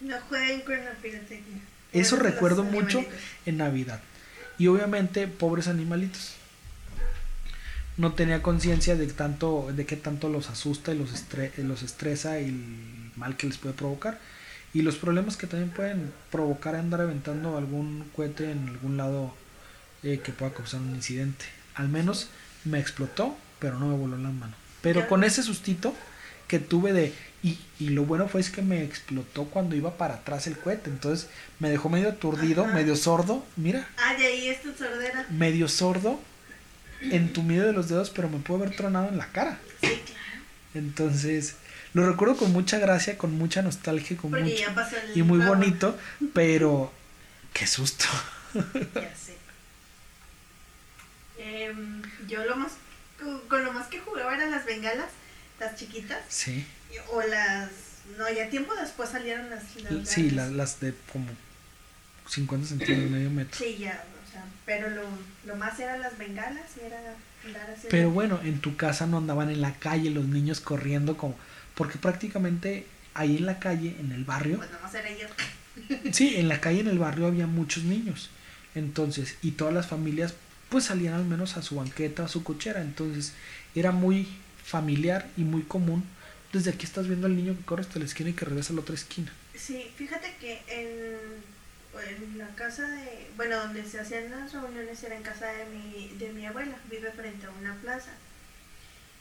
No 0.00 0.16
jueguen 0.28 0.62
con 0.62 0.84
la 0.84 0.92
pirotecnia. 0.92 1.60
Eso 1.92 2.16
recuerdo 2.16 2.64
mucho 2.64 3.04
en 3.46 3.58
Navidad. 3.58 4.00
Y 4.58 4.66
obviamente, 4.66 5.28
pobres 5.28 5.68
animalitos. 5.68 6.34
No 7.98 8.14
tenía 8.14 8.42
conciencia 8.42 8.96
de 8.96 9.06
tanto, 9.08 9.70
de 9.74 9.84
qué 9.84 9.96
tanto 9.96 10.28
los 10.28 10.48
asusta 10.48 10.92
y 10.92 10.98
los, 10.98 11.10
los 11.58 11.82
estresa 11.82 12.40
y 12.40 12.46
el 12.46 13.12
mal 13.16 13.36
que 13.36 13.46
les 13.46 13.58
puede 13.58 13.74
provocar. 13.74 14.18
Y 14.74 14.82
los 14.82 14.96
problemas 14.96 15.36
que 15.36 15.46
también 15.46 15.70
pueden 15.70 16.12
provocar 16.30 16.74
andar 16.74 17.02
aventando 17.02 17.58
algún 17.58 18.04
cohete 18.16 18.50
en 18.50 18.68
algún 18.68 18.96
lado 18.96 19.34
eh, 20.02 20.20
que 20.24 20.32
pueda 20.32 20.52
causar 20.54 20.80
un 20.80 20.94
incidente. 20.94 21.44
Al 21.74 21.88
menos 21.88 22.28
me 22.64 22.80
explotó, 22.80 23.36
pero 23.58 23.78
no 23.78 23.88
me 23.88 23.96
voló 23.96 24.16
la 24.16 24.30
mano. 24.30 24.54
Pero 24.80 25.08
con 25.08 25.24
ese 25.24 25.42
sustito 25.42 25.94
que 26.48 26.58
tuve 26.58 26.92
de 26.92 27.12
y, 27.44 27.58
y, 27.80 27.88
lo 27.88 28.04
bueno 28.04 28.28
fue 28.28 28.40
es 28.40 28.50
que 28.50 28.62
me 28.62 28.84
explotó 28.84 29.46
cuando 29.46 29.74
iba 29.74 29.96
para 29.98 30.14
atrás 30.14 30.46
el 30.46 30.56
cohete. 30.56 30.90
Entonces 30.90 31.28
me 31.58 31.70
dejó 31.70 31.88
medio 31.88 32.08
aturdido, 32.08 32.64
medio 32.66 32.94
sordo. 32.94 33.44
Mira. 33.56 33.88
Ah, 33.98 34.14
de 34.14 34.26
ahí 34.26 34.48
es 34.48 34.62
tu 34.62 34.72
sordera. 34.72 35.26
Medio 35.30 35.66
sordo, 35.68 36.20
entumido 37.00 37.66
de 37.66 37.72
los 37.72 37.88
dedos, 37.88 38.10
pero 38.10 38.28
me 38.28 38.38
pudo 38.38 38.58
haber 38.58 38.76
tronado 38.76 39.08
en 39.08 39.18
la 39.18 39.26
cara. 39.26 39.58
Sí, 39.80 39.88
claro. 39.88 40.44
Entonces, 40.74 41.56
lo 41.94 42.08
recuerdo 42.08 42.36
con 42.36 42.52
mucha 42.52 42.78
gracia, 42.78 43.18
con 43.18 43.36
mucha 43.36 43.62
nostalgia, 43.62 44.16
con 44.16 44.30
Porque 44.30 44.44
mucho, 44.44 44.56
ya 44.56 44.74
pasó 44.74 44.96
el 44.96 45.16
y 45.16 45.22
muy 45.22 45.38
bonito, 45.38 45.98
pero 46.34 46.92
qué 47.52 47.66
susto. 47.66 48.06
Ya 48.54 49.14
sé. 49.16 49.36
Em, 51.38 52.02
yo 52.28 52.44
lo 52.44 52.56
más. 52.56 52.72
Con, 53.48 53.64
lo 53.64 53.72
más 53.72 53.86
que 53.88 53.98
jugaba 54.00 54.34
eran 54.34 54.50
las 54.50 54.64
bengalas, 54.64 55.08
las 55.60 55.76
chiquitas. 55.76 56.20
Sí. 56.28 56.66
O 57.12 57.22
las. 57.22 57.70
No, 58.18 58.28
ya 58.30 58.48
tiempo 58.48 58.74
después 58.74 59.10
salieron 59.10 59.50
las. 59.50 59.62
las 59.76 60.08
Sí, 60.08 60.30
las, 60.30 60.50
las 60.50 60.80
de 60.80 60.94
como 61.12 61.28
50 62.28 62.68
centímetros, 62.68 63.10
medio 63.10 63.30
metro. 63.30 63.58
Sí, 63.58 63.76
ya, 63.78 64.04
o 64.26 64.30
sea, 64.30 64.44
pero 64.64 64.90
lo, 64.90 65.02
lo 65.46 65.56
más 65.56 65.78
eran 65.78 66.00
las 66.00 66.16
bengalas 66.16 66.70
y 66.80 66.86
era 66.86 66.98
andar 67.44 67.62
haciendo... 67.62 67.88
Pero 67.90 68.10
bueno, 68.10 68.40
en 68.42 68.60
tu 68.60 68.76
casa 68.76 69.06
no 69.06 69.18
andaban 69.18 69.50
en 69.50 69.60
la 69.60 69.74
calle 69.74 70.10
los 70.10 70.26
niños 70.26 70.60
corriendo 70.60 71.16
como... 71.16 71.36
Porque 71.74 71.98
prácticamente 71.98 72.86
ahí 73.14 73.36
en 73.38 73.46
la 73.46 73.58
calle, 73.58 73.96
en 73.98 74.12
el 74.12 74.24
barrio, 74.24 74.58
Pues 74.58 74.70
nomás 74.70 74.94
era 74.94 75.10
yo. 75.10 75.26
sí, 76.12 76.36
en 76.36 76.48
la 76.48 76.60
calle, 76.60 76.80
en 76.80 76.88
el 76.88 76.98
barrio 76.98 77.26
había 77.26 77.46
muchos 77.46 77.84
niños. 77.84 78.30
Entonces, 78.74 79.36
y 79.42 79.52
todas 79.52 79.74
las 79.74 79.86
familias 79.88 80.34
pues 80.68 80.84
salían 80.84 81.14
al 81.14 81.24
menos 81.26 81.56
a 81.58 81.62
su 81.62 81.76
banqueta, 81.76 82.24
a 82.24 82.28
su 82.28 82.42
cochera. 82.44 82.80
Entonces, 82.80 83.34
era 83.74 83.92
muy 83.92 84.26
familiar 84.64 85.28
y 85.36 85.42
muy 85.44 85.62
común. 85.62 86.04
Desde 86.52 86.70
aquí 86.70 86.84
estás 86.86 87.06
viendo 87.08 87.26
al 87.26 87.36
niño 87.36 87.56
que 87.56 87.64
corre 87.64 87.82
hasta 87.82 87.98
la 87.98 88.04
esquina 88.06 88.30
y 88.30 88.34
que 88.34 88.44
regresa 88.46 88.72
a 88.72 88.76
la 88.76 88.82
otra 88.82 88.94
esquina. 88.94 89.32
Sí, 89.54 89.90
fíjate 89.96 90.34
que 90.40 90.62
en, 90.68 91.44
en 92.32 92.38
la 92.38 92.48
casa 92.54 92.88
de... 92.88 93.30
Bueno, 93.36 93.58
donde 93.58 93.84
se 93.84 94.00
hacían 94.00 94.30
las 94.30 94.52
reuniones 94.52 95.02
era 95.02 95.14
en 95.16 95.22
casa 95.22 95.46
de 95.46 95.66
mi, 95.66 96.08
de 96.18 96.32
mi 96.32 96.46
abuela. 96.46 96.76
Vive 96.90 97.10
frente 97.12 97.46
a 97.46 97.50
una 97.50 97.74
plaza. 97.76 98.12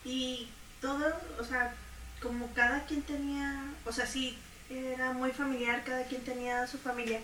Y 0.05 0.47
todo, 0.81 1.05
o 1.39 1.43
sea, 1.43 1.73
como 2.21 2.53
cada 2.53 2.85
quien 2.85 3.01
tenía... 3.01 3.63
O 3.85 3.91
sea, 3.91 4.05
sí, 4.05 4.37
era 4.69 5.11
muy 5.13 5.31
familiar, 5.31 5.83
cada 5.83 6.05
quien 6.05 6.23
tenía 6.23 6.67
su 6.67 6.77
familia. 6.77 7.19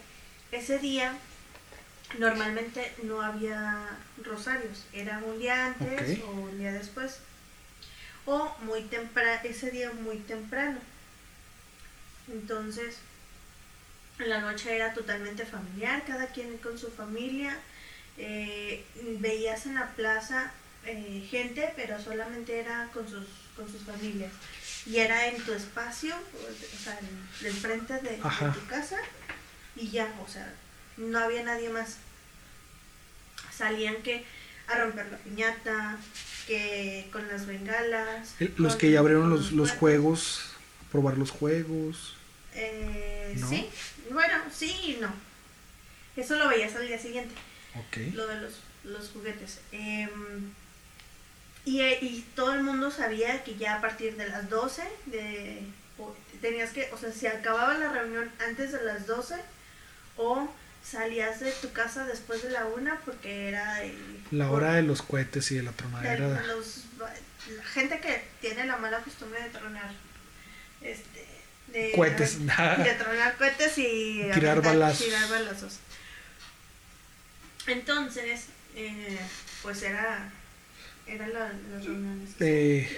Ese 0.52 0.80
día 0.80 1.14
normalmente 2.18 2.94
no 3.04 3.22
había 3.22 3.98
rosarios, 4.24 4.86
era 4.94 5.20
un 5.20 5.40
día 5.40 5.68
antes 5.68 6.20
o 6.24 6.32
un 6.32 6.58
día 6.58 6.72
después. 6.72 7.20
O 8.26 8.56
muy 8.62 8.82
temprano, 8.84 9.40
ese 9.44 9.72
día 9.72 9.92
muy 9.92 10.18
temprano. 10.18 10.80
Entonces, 12.30 12.98
en 14.20 14.30
la 14.30 14.42
noche 14.42 14.76
era 14.76 14.94
totalmente 14.94 15.46
familiar, 15.46 16.04
cada 16.06 16.28
quien 16.28 16.58
con 16.58 16.78
su 16.78 16.92
familia. 16.92 17.58
Eh, 18.18 18.84
veías 19.20 19.68
en 19.68 19.76
la 19.76 19.92
plaza 19.92 20.52
eh, 20.86 21.26
gente, 21.30 21.72
pero 21.76 22.02
solamente 22.02 22.60
era 22.60 22.90
con 22.94 23.08
sus, 23.08 23.28
con 23.56 23.72
sus 23.72 23.84
familias. 23.84 24.32
Y 24.90 24.98
era 24.98 25.28
en 25.28 25.42
tu 25.44 25.52
espacio, 25.54 26.16
o 26.16 26.84
sea, 26.84 26.98
del 27.42 27.54
frente 27.54 27.94
de, 27.96 28.18
tu 28.18 28.68
casa, 28.68 28.98
y 29.76 29.90
ya, 29.90 30.14
o 30.26 30.28
sea, 30.30 30.54
no 30.98 31.20
había 31.20 31.44
nadie 31.44 31.70
más. 31.70 31.98
Salían 33.56 33.98
que 34.04 34.24
a 34.68 34.78
romper 34.78 35.08
la 35.12 35.18
piñata, 35.18 35.98
que 36.46 37.08
con 37.12 37.28
las 37.28 37.46
bengalas. 37.48 38.36
El- 38.40 38.54
Los 38.58 38.76
que 38.76 38.92
ya 38.92 39.00
abrieron 39.00 39.30
los, 39.30 39.52
los 39.52 39.72
juegos, 39.72 40.52
probar 40.92 41.18
los 41.18 41.32
juegos. 41.32 42.16
Eh, 42.54 43.34
¿No? 43.38 43.50
Sí, 43.50 43.70
bueno, 44.12 44.36
sí 44.54 44.72
y 44.84 44.98
no. 45.02 45.14
Eso 46.16 46.36
lo 46.38 46.48
veías 46.50 46.76
al 46.76 46.88
día 46.88 46.98
siguiente, 47.00 47.36
Ok. 47.76 48.14
lo 48.14 48.26
de 48.28 48.42
los, 48.42 48.54
los 48.86 49.10
juguetes. 49.10 49.60
Em, 49.72 50.52
y, 51.68 51.82
eh, 51.82 52.00
y 52.02 52.22
todo 52.36 52.54
el 52.54 52.64
mundo 52.64 52.90
sabía 52.92 53.44
que 53.44 53.56
ya 53.58 53.76
a 53.76 53.82
partir 53.82 54.16
de 54.16 54.28
las 54.30 54.50
12, 54.50 54.82
de, 55.08 55.62
tenías 56.42 56.72
que, 56.72 56.90
o 56.94 56.98
sea, 56.98 57.12
si 57.12 57.28
acababa 57.28 57.74
la 57.78 57.92
reunión 57.92 58.32
antes 58.40 58.72
de 58.72 58.84
las 58.84 59.06
12 59.08 59.36
o 60.18 60.50
salías 60.84 61.40
de 61.42 61.52
tu 61.52 61.72
casa 61.74 62.06
después 62.06 62.42
de 62.44 62.52
la 62.52 62.66
una 62.66 63.00
porque 63.02 63.50
era 63.50 63.84
el- 63.84 64.24
La 64.32 64.50
hora 64.52 64.74
de 64.74 64.84
los 64.84 65.02
cohetes 65.02 65.52
y 65.52 65.56
de 65.56 65.64
la 65.64 65.72
de 65.72 65.78
tronadera. 65.78 66.44
los, 66.44 66.84
la 67.00 67.64
gente 67.74 68.00
que 68.00 68.24
tiene 68.40 68.66
la 68.66 68.78
mala 68.78 69.00
costumbre 69.00 69.42
de 69.44 69.50
tronar 69.50 69.92
este 70.82 71.26
de, 71.74 71.92
Cohetes. 71.94 72.40
de 72.46 72.94
tronar 72.98 73.36
cohetes 73.38 73.78
y 73.78 74.22
Tirar 74.34 74.62
balazos. 74.62 75.06
tirar 75.06 75.28
balazos. 75.30 75.80
Entonces, 77.68 78.46
eh, 78.76 79.20
pues 79.62 79.82
era, 79.84 80.32
era 81.08 81.28
la, 81.28 81.52
las 81.72 81.86
reuniones. 81.86 82.36
que 82.38 82.80
Eh, 82.82 82.90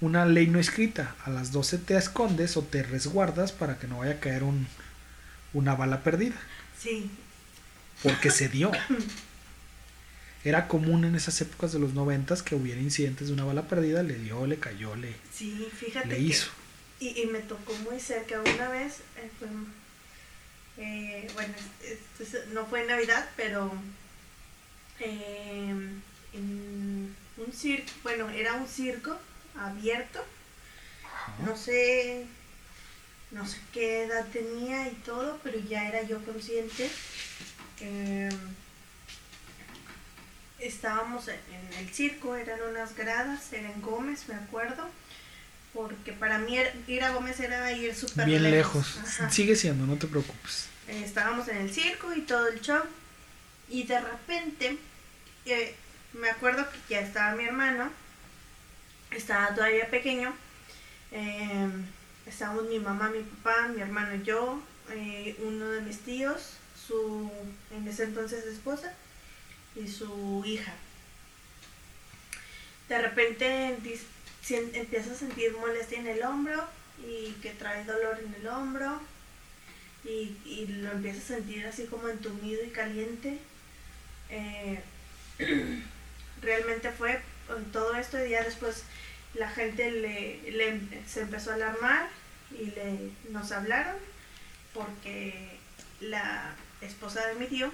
Una 0.00 0.26
ley 0.26 0.46
no 0.48 0.58
escrita. 0.58 1.14
A 1.24 1.30
las 1.30 1.52
12 1.52 1.78
te 1.78 1.96
escondes 1.96 2.56
o 2.56 2.62
te 2.62 2.82
resguardas 2.82 3.52
para 3.52 3.78
que 3.78 3.86
no 3.86 3.98
vaya 3.98 4.12
a 4.14 4.20
caer 4.20 4.42
un, 4.42 4.66
una 5.52 5.74
bala 5.74 6.02
perdida. 6.02 6.34
sí, 6.78 7.10
Porque 8.02 8.30
se 8.30 8.48
dio. 8.48 8.70
Era 10.44 10.68
común 10.68 11.04
en 11.06 11.14
esas 11.14 11.40
épocas 11.40 11.72
de 11.72 11.78
los 11.78 11.94
noventas 11.94 12.42
que 12.42 12.54
hubiera 12.54 12.78
incidentes 12.80 13.28
de 13.28 13.32
una 13.32 13.44
bala 13.44 13.62
perdida, 13.62 14.02
le 14.02 14.14
dio, 14.18 14.46
le 14.46 14.58
cayó, 14.58 14.94
le, 14.94 15.14
sí, 15.32 15.66
fíjate 15.74 16.06
le 16.08 16.16
que- 16.16 16.20
hizo. 16.22 16.50
Y, 17.00 17.18
y 17.22 17.26
me 17.26 17.38
tocó 17.40 17.74
muy 17.78 17.98
cerca 17.98 18.40
una 18.40 18.68
vez, 18.68 18.98
eh, 19.16 19.30
fue, 19.38 19.48
eh, 20.84 21.28
bueno, 21.32 21.54
es- 21.82 22.34
es- 22.34 22.46
no 22.52 22.66
fue 22.66 22.82
en 22.82 22.88
Navidad, 22.88 23.26
pero 23.36 23.72
eh, 25.00 25.74
en 26.34 27.14
un 27.36 27.52
circo, 27.52 27.90
bueno, 28.02 28.28
era 28.30 28.54
un 28.54 28.68
circo 28.68 29.16
abierto, 29.56 30.24
no 31.44 31.56
sé, 31.56 32.26
no 33.30 33.46
sé 33.46 33.58
qué 33.72 34.04
edad 34.04 34.26
tenía 34.32 34.88
y 34.88 34.94
todo, 35.04 35.38
pero 35.42 35.58
ya 35.58 35.88
era 35.88 36.02
yo 36.02 36.24
consciente. 36.24 36.90
Eh, 37.80 38.30
estábamos 40.58 41.28
en 41.28 41.78
el 41.78 41.88
circo, 41.92 42.36
eran 42.36 42.60
unas 42.62 42.96
gradas, 42.96 43.52
era 43.52 43.70
en 43.70 43.82
Gómez, 43.82 44.28
me 44.28 44.34
acuerdo, 44.34 44.88
porque 45.72 46.12
para 46.12 46.38
mí 46.38 46.56
ir 46.86 47.04
a 47.04 47.10
Gómez 47.10 47.40
era 47.40 47.72
ir 47.72 47.94
súper 47.94 48.26
Bien 48.26 48.42
lejos. 48.42 48.98
Sigue 49.30 49.56
siendo, 49.56 49.86
no 49.86 49.96
te 49.96 50.06
preocupes. 50.06 50.68
Eh, 50.88 51.02
estábamos 51.04 51.48
en 51.48 51.58
el 51.58 51.72
circo 51.72 52.12
y 52.14 52.22
todo 52.22 52.48
el 52.48 52.60
show, 52.60 52.82
y 53.68 53.84
de 53.84 54.00
repente, 54.00 54.78
eh, 55.46 55.74
me 56.14 56.30
acuerdo 56.30 56.64
que 56.70 56.94
ya 56.94 57.00
estaba 57.00 57.34
mi 57.34 57.44
hermano, 57.44 57.90
estaba 59.10 59.54
todavía 59.54 59.90
pequeño, 59.90 60.34
eh, 61.12 61.68
estábamos 62.26 62.64
mi 62.64 62.78
mamá, 62.78 63.10
mi 63.10 63.22
papá, 63.22 63.68
mi 63.68 63.80
hermano, 63.80 64.22
yo, 64.22 64.60
eh, 64.90 65.36
uno 65.42 65.70
de 65.70 65.80
mis 65.82 66.00
tíos, 66.00 66.54
su 66.86 67.30
en 67.70 67.88
ese 67.88 68.04
entonces 68.04 68.44
esposa 68.46 68.92
y 69.74 69.88
su 69.88 70.42
hija. 70.44 70.72
De 72.88 73.00
repente 73.00 73.68
empieza 73.68 75.12
a 75.12 75.16
sentir 75.16 75.56
molestia 75.56 75.98
en 75.98 76.06
el 76.06 76.22
hombro 76.22 76.64
y 77.04 77.32
que 77.42 77.50
trae 77.50 77.84
dolor 77.84 78.20
en 78.24 78.34
el 78.34 78.46
hombro 78.46 79.00
y, 80.04 80.36
y 80.44 80.66
lo 80.66 80.92
empieza 80.92 81.18
a 81.18 81.36
sentir 81.36 81.66
así 81.66 81.86
como 81.86 82.08
entumido 82.08 82.62
y 82.62 82.68
caliente. 82.68 83.38
Eh, 84.28 84.82
realmente 86.44 86.90
fue 86.92 87.20
con 87.46 87.64
todo 87.72 87.94
esto 87.96 88.24
y 88.24 88.30
ya 88.30 88.42
después 88.44 88.84
la 89.34 89.48
gente 89.50 89.90
le, 89.90 90.40
le- 90.50 91.02
se 91.08 91.22
empezó 91.22 91.50
a 91.50 91.54
alarmar 91.54 92.08
y 92.52 92.66
le, 92.66 93.10
nos 93.30 93.50
hablaron 93.52 93.96
porque 94.72 95.58
la 96.00 96.54
esposa 96.80 97.26
de 97.26 97.34
mi 97.36 97.46
tío 97.46 97.70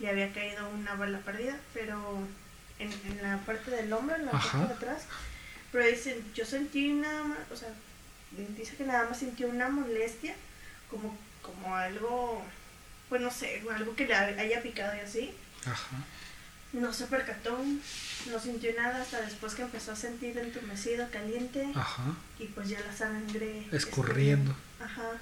le 0.00 0.08
había 0.10 0.32
caído 0.32 0.68
una 0.68 0.94
bala 0.94 1.18
perdida, 1.18 1.56
pero 1.74 2.18
en, 2.78 2.92
en 2.92 3.22
la 3.22 3.38
parte 3.38 3.70
del 3.70 3.92
hombro, 3.92 4.14
en 4.16 4.26
la 4.26 4.32
Ajá. 4.32 4.58
parte 4.58 4.68
de 4.68 4.74
atrás. 4.74 5.06
Pero 5.72 5.84
dicen, 5.86 6.24
yo 6.34 6.44
sentí 6.46 6.88
nada 6.92 7.24
más, 7.24 7.38
o 7.52 7.56
sea, 7.56 7.68
dice 8.56 8.76
que 8.76 8.84
nada 8.84 9.08
más 9.08 9.18
sintió 9.18 9.48
una 9.48 9.68
molestia, 9.68 10.34
como, 10.90 11.16
como 11.42 11.74
algo, 11.74 12.44
pues 13.08 13.20
no 13.20 13.30
sé, 13.30 13.62
algo 13.74 13.94
que 13.96 14.06
le 14.06 14.14
haya 14.14 14.62
picado 14.62 14.96
y 14.96 15.00
así. 15.00 15.34
Ajá. 15.66 15.96
No 16.72 16.92
se 16.92 17.06
percató, 17.06 17.58
no 18.30 18.40
sintió 18.40 18.70
nada 18.76 19.00
hasta 19.02 19.20
después 19.22 19.54
que 19.54 19.62
empezó 19.62 19.92
a 19.92 19.96
sentir 19.96 20.36
entumecido, 20.36 21.08
caliente 21.10 21.66
Ajá. 21.74 22.14
y 22.38 22.44
pues 22.44 22.68
ya 22.68 22.78
la 22.80 22.94
sangre 22.94 23.66
Escurriendo. 23.72 24.54
Ajá. 24.78 25.12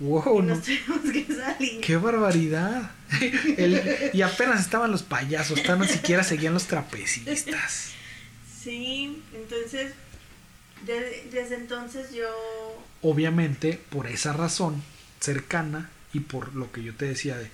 Wow, 0.00 0.40
y 0.40 0.42
no. 0.46 0.54
nos 0.56 0.64
tuvimos 0.64 1.00
que 1.12 1.26
salir. 1.34 1.80
¡Qué 1.80 1.96
barbaridad! 1.96 2.90
El- 3.56 4.10
y 4.12 4.22
apenas 4.22 4.60
estaban 4.60 4.90
los 4.90 5.02
payasos, 5.04 5.62
tan 5.62 5.78
ni 5.80 5.88
siquiera 5.88 6.22
seguían 6.24 6.54
los 6.54 6.66
trapecistas. 6.66 7.92
Sí, 8.60 9.22
entonces 9.34 9.92
de- 10.84 11.28
desde 11.32 11.54
entonces 11.54 12.12
yo 12.12 12.26
Obviamente, 13.02 13.80
por 13.88 14.08
esa 14.08 14.32
razón 14.32 14.82
cercana 15.20 15.88
y 16.12 16.20
por 16.20 16.54
lo 16.56 16.70
que 16.72 16.82
yo 16.82 16.92
te 16.94 17.04
decía 17.06 17.38
de, 17.38 17.50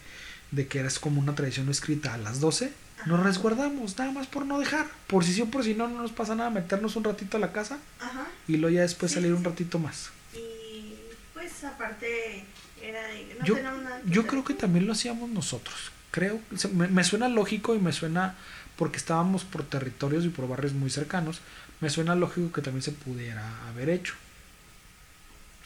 de 0.51 0.67
que 0.67 0.79
eras 0.81 0.99
como 0.99 1.21
una 1.21 1.35
tradición 1.35 1.67
no 1.67 1.73
escrita 1.73 2.15
a 2.15 2.19
las 2.19 2.41
12, 2.41 2.73
nos 3.07 3.21
resguardamos, 3.23 3.99
nada 3.99 4.11
más 4.13 4.27
por 4.27 4.47
no 4.47 4.59
dejar. 4.59 4.87
Por 5.07 5.25
si 5.25 5.33
sí 5.35 5.43
o 5.43 5.47
por 5.47 5.65
si 5.65 5.75
no, 5.75 5.89
no 5.89 6.03
nos 6.03 6.13
pasa 6.13 6.35
nada, 6.35 6.51
meternos 6.51 6.97
un 6.97 7.05
ratito 7.05 7.37
a 7.37 7.41
la 7.41 7.53
casa 7.53 7.79
Ajá. 8.01 8.27
y 8.49 8.57
luego 8.57 8.75
ya 8.75 8.83
después 8.83 9.11
Sí, 9.13 9.17
salir 9.17 9.33
un 9.35 9.45
ratito 9.45 9.79
más. 9.79 10.11
Y 10.35 10.95
pues 11.33 11.65
aparte 11.65 12.45
era 12.83 13.03
de- 13.09 13.37
no 13.39 13.45
Yo, 13.45 13.61
nada 13.63 14.01
yo 14.07 14.21
hacer. 14.23 14.31
creo 14.31 14.45
que 14.45 14.55
también 14.55 14.87
lo 14.87 14.93
hacíamos 14.93 15.31
nosotros. 15.31 15.91
Creo, 16.11 16.39
me, 16.73 16.89
me 16.89 17.03
suena 17.05 17.29
lógico 17.29 17.75
y 17.75 17.79
me 17.81 17.93
suena, 17.93 18.35
porque 18.77 18.97
estábamos 18.99 19.45
por 19.45 19.65
territorios 19.65 20.25
y 20.25 20.29
por 20.29 20.49
barrios 20.49 20.73
muy 20.73 20.91
cercanos, 20.91 21.41
me 21.81 21.91
suena 21.91 22.15
lógico 22.15 22.53
que 22.53 22.63
también 22.63 22.83
se 22.83 22.93
pudiera 22.93 23.43
haber 23.69 23.89
hecho. 23.91 24.15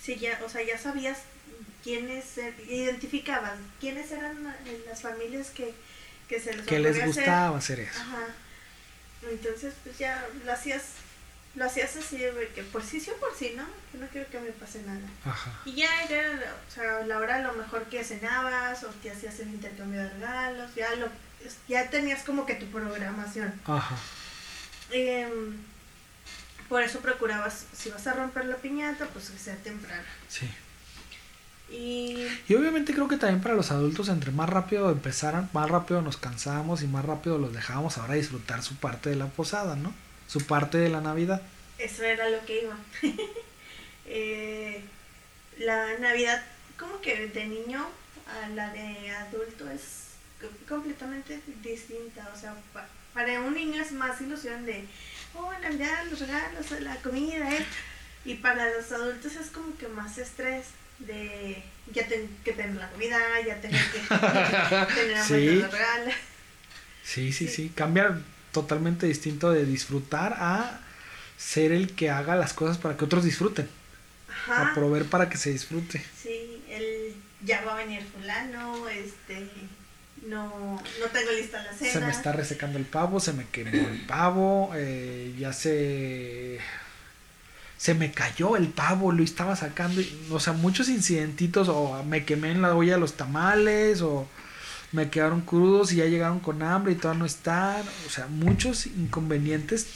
Sí, 0.03 0.16
ya, 0.16 0.40
o 0.44 0.48
sea, 0.48 0.62
ya 0.64 0.79
sabías 0.79 1.18
quiénes, 1.85 2.24
identificabas 2.68 3.53
quiénes 3.81 4.11
eran 4.11 4.42
la- 4.44 4.57
las 4.88 5.03
familias 5.03 5.51
que, 5.51 5.74
que 6.29 6.41
se 6.41 6.55
les 6.55 6.67
Que 6.67 6.79
les 6.79 6.91
ocurría 6.97 7.11
hacer. 7.11 7.25
gustaba 7.25 7.59
hacer 7.59 7.81
eso. 7.81 8.01
Ajá. 8.01 8.27
Entonces, 9.31 9.75
pues 9.83 9.99
ya 9.99 10.27
lo 10.45 10.53
hacías, 10.53 10.83
lo 11.55 11.64
hacías 11.64 11.97
así 11.97 12.19
de 12.19 12.49
que 12.55 12.62
por 12.62 12.85
sí 12.85 13.01
sí 13.01 13.11
o 13.11 13.17
por 13.17 13.35
sí, 13.37 13.55
¿no? 13.57 13.64
Que 13.91 13.99
no 13.99 14.07
quiero 14.09 14.31
que 14.31 14.38
me 14.41 14.51
pase 14.51 14.83
nada. 14.83 15.01
Ajá. 15.25 15.53
Y 15.64 15.73
ya 15.75 16.03
era, 16.05 16.55
o 16.69 16.71
sea, 16.73 17.01
la 17.07 17.19
hora 17.19 17.37
a 17.37 17.41
lo 17.43 17.53
mejor 17.55 17.85
que 17.87 18.05
cenabas 18.05 18.85
o 18.85 18.91
que 19.03 19.11
hacías 19.11 19.41
el 19.41 19.49
intercambio 19.49 20.01
de 20.03 20.11
regalos, 20.11 20.75
ya 20.75 20.95
lo, 20.97 21.09
ya 21.67 21.91
tenías 21.91 22.23
como 22.23 22.47
que 22.47 22.55
tu 22.55 22.67
programación. 22.67 23.53
Ajá. 23.67 23.97
Em, 24.91 25.57
por 26.69 26.83
eso 26.83 27.01
procurabas, 27.01 27.64
si 27.77 27.91
vas 27.91 28.07
a 28.07 28.12
romper 28.12 28.45
la 28.45 28.57
piñata, 28.57 29.07
pues 29.07 29.31
que 29.31 29.38
sea 29.38 29.57
temprano. 29.57 30.03
Sí. 30.29 30.49
Y 31.71 32.27
Y 32.49 32.55
obviamente 32.55 32.95
creo 32.95 33.09
que 33.09 33.17
también 33.19 33.43
para 33.43 33.55
los 33.55 33.71
adultos, 33.71 34.09
entre 34.09 34.31
más 34.33 34.49
rápido 34.49 34.91
empezaran, 34.91 35.51
más 35.53 35.71
rápido 35.71 36.01
nos 36.03 36.17
cansábamos 36.17 36.83
y 36.83 36.87
más 36.87 37.05
rápido 37.05 37.39
los 37.39 37.53
dejábamos 37.53 37.99
ahora 37.99 38.15
disfrutar 38.15 38.63
su 38.63 38.77
parte 38.77 39.11
de 39.11 39.17
la 39.17 39.27
posada, 39.27 39.77
¿no? 39.77 39.93
Su 40.27 40.41
parte 40.47 40.79
de 40.79 40.89
la 40.89 41.01
Navidad. 41.01 41.43
eso 41.79 42.03
era 42.05 42.29
lo 42.31 42.45
que 42.47 42.63
iba. 42.63 42.77
Eh, 44.11 44.83
la 45.59 45.99
Navidad, 45.99 46.43
como 46.79 47.01
que 47.01 47.29
de 47.29 47.45
niño 47.47 47.87
a 48.43 48.49
la 48.51 48.73
de 48.73 49.11
adulto 49.11 49.69
es 49.71 50.09
co- 50.41 50.49
completamente 50.75 51.41
distinta. 51.63 52.31
O 52.35 52.39
sea, 52.39 52.55
pa- 52.73 52.87
para 53.13 53.41
un 53.41 53.55
niño 53.55 53.83
es 53.83 53.93
más 53.93 54.21
ilusión 54.21 54.65
de, 54.65 54.85
oh, 55.35 55.53
Navidad, 55.61 56.05
los 56.11 56.21
regalos, 56.21 56.71
la 56.81 56.97
comida. 56.97 57.49
Y 58.25 58.35
para 58.37 58.71
los 58.71 58.91
adultos 58.93 59.37
es 59.37 59.51
como 59.51 59.77
que 59.77 59.89
más 59.89 60.17
estrés 60.19 60.67
de 61.01 61.63
ya 61.93 62.07
tengo 62.07 62.29
que 62.45 62.53
tener 62.53 62.77
la 62.77 62.89
comida, 62.91 63.19
ya 63.47 63.61
tengo 63.61 63.77
que 63.93 64.95
tener 64.95 65.25
Sí. 65.25 65.61
regalos. 65.63 66.15
Sí, 67.05 67.33
sí, 67.33 67.47
Sí. 67.47 67.49
sí. 67.49 67.73
Cambia 67.75 68.19
totalmente 68.53 69.07
distinto 69.07 69.51
de 69.51 69.65
disfrutar 69.65 70.35
a 70.39 70.81
ser 71.37 71.73
el 71.73 71.95
que 71.95 72.11
haga 72.11 72.37
las 72.37 72.53
cosas 72.53 72.79
para 72.79 72.97
que 72.97 73.05
otros 73.05 73.25
disfruten. 73.25 73.69
Ajá. 74.29 74.71
A 74.71 74.75
proveer 74.75 75.07
para 75.07 75.29
que 75.29 75.37
se 75.39 75.51
disfrute. 75.51 76.05
Sí, 76.23 76.63
el 76.69 77.15
ya 77.45 77.63
va 77.63 77.75
a 77.75 77.77
venir 77.77 78.03
fulano, 78.03 78.89
este, 78.89 79.49
no, 80.27 80.83
no 81.01 81.07
tengo 81.13 81.31
lista 81.33 81.63
la 81.63 81.73
cena. 81.73 81.93
Se 81.93 82.01
me 82.01 82.11
está 82.11 82.33
resecando 82.33 82.79
el 82.79 82.85
pavo, 82.85 83.21
se 83.21 83.33
me 83.33 83.47
quemó 83.49 83.89
el 83.89 84.01
pavo, 84.07 84.73
eh, 84.75 85.35
ya 85.39 85.53
se... 85.53 86.59
Se 87.79 87.95
me 87.95 88.12
cayó 88.12 88.57
el 88.57 88.69
pavo, 88.69 89.12
lo 89.12 89.23
estaba 89.23 89.57
sacando, 89.57 90.01
y- 90.01 90.27
o 90.31 90.41
sea, 90.41 90.53
muchos 90.53 90.88
incidentitos, 90.88 91.69
o 91.69 92.03
me 92.05 92.25
quemé 92.25 92.51
en 92.51 92.61
la 92.61 92.75
olla 92.75 92.95
de 92.95 93.01
los 93.01 93.14
tamales, 93.17 94.03
o 94.03 94.29
me 94.93 95.09
quedaron 95.11 95.41
crudos 95.43 95.93
y 95.93 95.97
ya 95.97 96.07
llegaron 96.07 96.41
con 96.41 96.62
hambre 96.62 96.93
y 96.93 96.97
todavía 96.97 97.21
no 97.21 97.27
están, 97.27 97.83
o 98.07 98.11
sea, 98.11 98.27
muchos 98.27 98.87
inconvenientes 98.87 99.87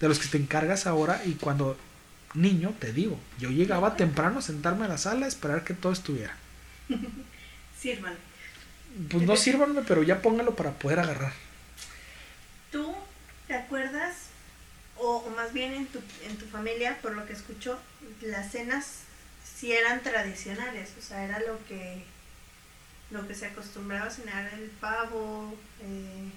de 0.00 0.08
los 0.08 0.18
que 0.18 0.28
te 0.28 0.36
encargas 0.36 0.86
ahora 0.86 1.22
y 1.24 1.32
cuando 1.34 1.76
niño, 2.34 2.74
te 2.78 2.92
digo, 2.92 3.18
yo 3.38 3.50
llegaba 3.50 3.96
temprano 3.96 4.40
a 4.40 4.42
sentarme 4.42 4.84
a 4.84 4.88
la 4.88 4.98
sala 4.98 5.26
a 5.26 5.28
esperar 5.28 5.64
que 5.64 5.74
todo 5.74 5.92
estuviera. 5.92 6.34
Sírvale. 7.80 8.16
Pues 9.10 9.24
no 9.26 9.36
sírvanme, 9.36 9.82
pero 9.88 10.02
ya 10.02 10.20
póngalo 10.20 10.54
para 10.54 10.72
poder 10.72 11.00
agarrar. 11.00 11.32
¿Tú 12.70 12.92
te 13.46 13.54
acuerdas, 13.54 14.14
o, 15.02 15.28
más 15.30 15.52
bien 15.52 15.72
en 15.74 15.86
tu, 15.86 16.00
en 16.24 16.36
tu 16.36 16.46
familia, 16.46 16.98
por 17.02 17.14
lo 17.14 17.26
que 17.26 17.32
escucho, 17.32 17.78
las 18.20 18.52
cenas 18.52 19.00
sí 19.44 19.72
eran 19.72 20.02
tradicionales? 20.02 20.90
O 20.98 21.02
sea, 21.02 21.24
era 21.24 21.40
lo 21.40 21.62
que, 21.66 22.04
lo 23.10 23.26
que 23.26 23.34
se 23.34 23.46
acostumbraba 23.46 24.06
a 24.06 24.10
cenar, 24.10 24.52
el 24.54 24.70
pavo, 24.70 25.54
eh, 25.82 26.30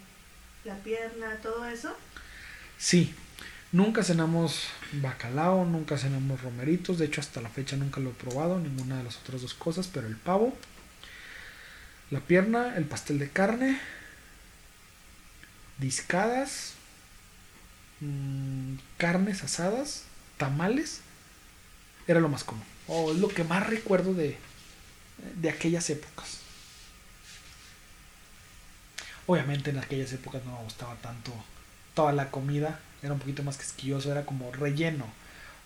la 0.63 0.75
pierna, 0.77 1.37
todo 1.43 1.65
eso. 1.67 1.95
Sí, 2.77 3.13
nunca 3.71 4.03
cenamos 4.03 4.67
bacalao, 4.93 5.65
nunca 5.65 5.97
cenamos 5.97 6.41
romeritos, 6.41 6.97
de 6.97 7.05
hecho 7.05 7.21
hasta 7.21 7.41
la 7.41 7.49
fecha 7.49 7.75
nunca 7.75 8.01
lo 8.01 8.09
he 8.09 8.13
probado, 8.13 8.59
ninguna 8.59 8.97
de 8.97 9.03
las 9.03 9.17
otras 9.17 9.41
dos 9.41 9.53
cosas, 9.53 9.87
pero 9.87 10.07
el 10.07 10.15
pavo, 10.15 10.57
la 12.09 12.19
pierna, 12.19 12.75
el 12.77 12.85
pastel 12.85 13.19
de 13.19 13.29
carne, 13.29 13.79
discadas, 15.77 16.73
mm, 18.01 18.75
carnes 18.97 19.43
asadas, 19.43 20.03
tamales, 20.37 21.01
era 22.07 22.19
lo 22.19 22.29
más 22.29 22.43
común, 22.43 22.63
o 22.87 23.13
lo 23.13 23.27
que 23.29 23.43
más 23.43 23.67
recuerdo 23.67 24.13
de, 24.13 24.37
de 25.35 25.49
aquellas 25.49 25.89
épocas. 25.89 26.39
Obviamente 29.27 29.71
en 29.71 29.79
aquellas 29.79 30.13
épocas 30.13 30.43
no 30.45 30.57
me 30.57 30.63
gustaba 30.63 30.95
tanto 30.95 31.33
toda 31.95 32.13
la 32.13 32.29
comida, 32.29 32.79
era 33.01 33.13
un 33.13 33.19
poquito 33.19 33.43
más 33.43 33.57
quisquilloso, 33.57 34.11
era 34.11 34.25
como 34.25 34.51
relleno, 34.51 35.05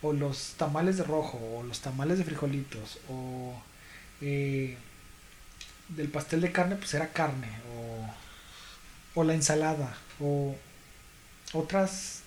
o 0.02 0.14
los 0.14 0.54
tamales 0.58 0.98
de 0.98 1.04
rojo, 1.04 1.38
o 1.38 1.64
los 1.64 1.82
tamales 1.82 2.18
de 2.18 2.24
frijolitos, 2.24 3.00
o 3.10 3.54
eh, 4.22 4.78
del 5.90 6.08
pastel 6.08 6.42
de 6.42 6.52
carne, 6.52 6.76
pues 6.76 6.94
era 6.94 7.10
carne, 7.10 7.50
o, 9.16 9.20
o 9.20 9.24
la 9.24 9.34
ensalada, 9.34 9.98
o 10.22 10.56
otras, 11.54 12.22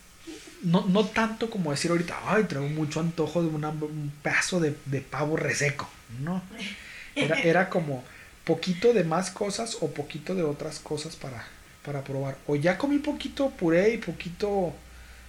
no, 0.63 0.87
no 0.87 1.07
tanto 1.07 1.51
como 1.51 1.71
decir 1.71 1.91
ahorita, 1.91 2.19
ay, 2.27 2.45
traigo 2.45 2.69
mucho 2.69 3.01
antojo 3.01 3.43
de 3.43 3.49
una- 3.49 3.71
un 3.71 4.13
pedazo 4.23 4.61
de, 4.61 4.77
de 4.87 5.01
pavo 5.01 5.37
reseco, 5.37 5.89
no, 6.21 6.43
era, 7.15 7.37
era 7.43 7.69
como 7.71 8.05
poquito 8.45 8.93
de 8.93 9.05
más 9.05 9.31
cosas 9.31 9.79
o 9.81 9.93
poquito 9.93 10.35
de 10.35 10.43
otras 10.43 10.79
cosas 10.81 11.17
para, 11.17 11.45
para 11.85 12.03
probar. 12.05 12.37
O 12.47 12.57
ya 12.57 12.79
comí 12.79 12.99
poquito 12.99 13.51
puré 13.51 13.95
y 13.95 13.99
poquito 13.99 14.73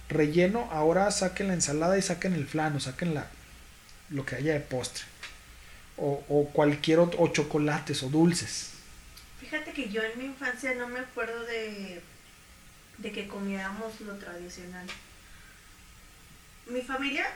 relleno, 0.08 0.68
ahora 0.72 1.10
saquen 1.10 1.48
la 1.48 1.54
ensalada 1.54 1.96
y 1.98 2.02
saquen 2.02 2.34
el 2.34 2.46
flan 2.46 2.76
o 2.76 2.80
saquen 2.80 3.14
la, 3.14 3.26
lo 4.10 4.24
que 4.26 4.36
haya 4.36 4.52
de 4.54 4.60
postre. 4.60 5.04
O, 5.96 6.24
o 6.28 6.48
cualquier 6.52 6.98
otro, 6.98 7.20
o 7.22 7.28
chocolates 7.28 8.02
o 8.02 8.08
dulces. 8.08 8.70
Fíjate 9.40 9.72
que 9.72 9.88
yo 9.90 10.02
en 10.02 10.18
mi 10.18 10.24
infancia 10.24 10.74
no 10.74 10.88
me 10.88 10.98
acuerdo 10.98 11.44
de, 11.44 12.00
de 12.98 13.12
que 13.12 13.26
comiéramos 13.28 14.00
lo 14.00 14.14
tradicional. 14.16 14.86
Mi 16.66 16.80
familia, 16.80 17.26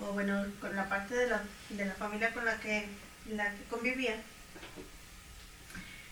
o 0.00 0.12
bueno, 0.12 0.44
con 0.60 0.74
la 0.74 0.88
parte 0.88 1.14
de 1.14 1.28
la, 1.28 1.42
de 1.70 1.84
la 1.84 1.94
familia 1.94 2.32
con 2.32 2.44
la 2.44 2.58
que, 2.58 2.86
la 3.30 3.50
que 3.50 3.64
convivía, 3.70 4.16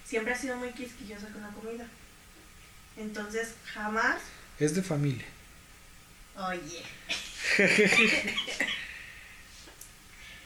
siempre 0.05 0.33
ha 0.33 0.39
sido 0.39 0.57
muy 0.57 0.71
quisquillosa 0.71 1.29
con 1.29 1.43
la 1.43 1.49
comida. 1.49 1.87
Entonces, 2.97 3.55
jamás, 3.73 4.21
Es 4.59 4.75
de 4.75 4.83
familia. 4.83 5.25
oye. 6.37 6.83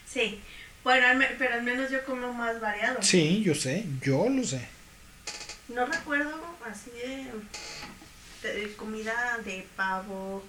sí, 0.08 0.40
bueno, 0.82 1.24
pero 1.38 1.54
al 1.54 1.62
menos 1.62 1.90
yo 1.90 2.04
como 2.04 2.32
más 2.32 2.60
variado. 2.60 3.02
Sí, 3.02 3.42
yo 3.42 3.54
sé, 3.54 3.84
yo 4.02 4.28
lo 4.28 4.44
sé. 4.44 4.66
No 5.68 5.86
recuerdo 5.86 6.56
así 6.70 6.90
de 6.90 7.30
comida 8.76 9.38
de 9.44 9.66
pavo, 9.76 10.44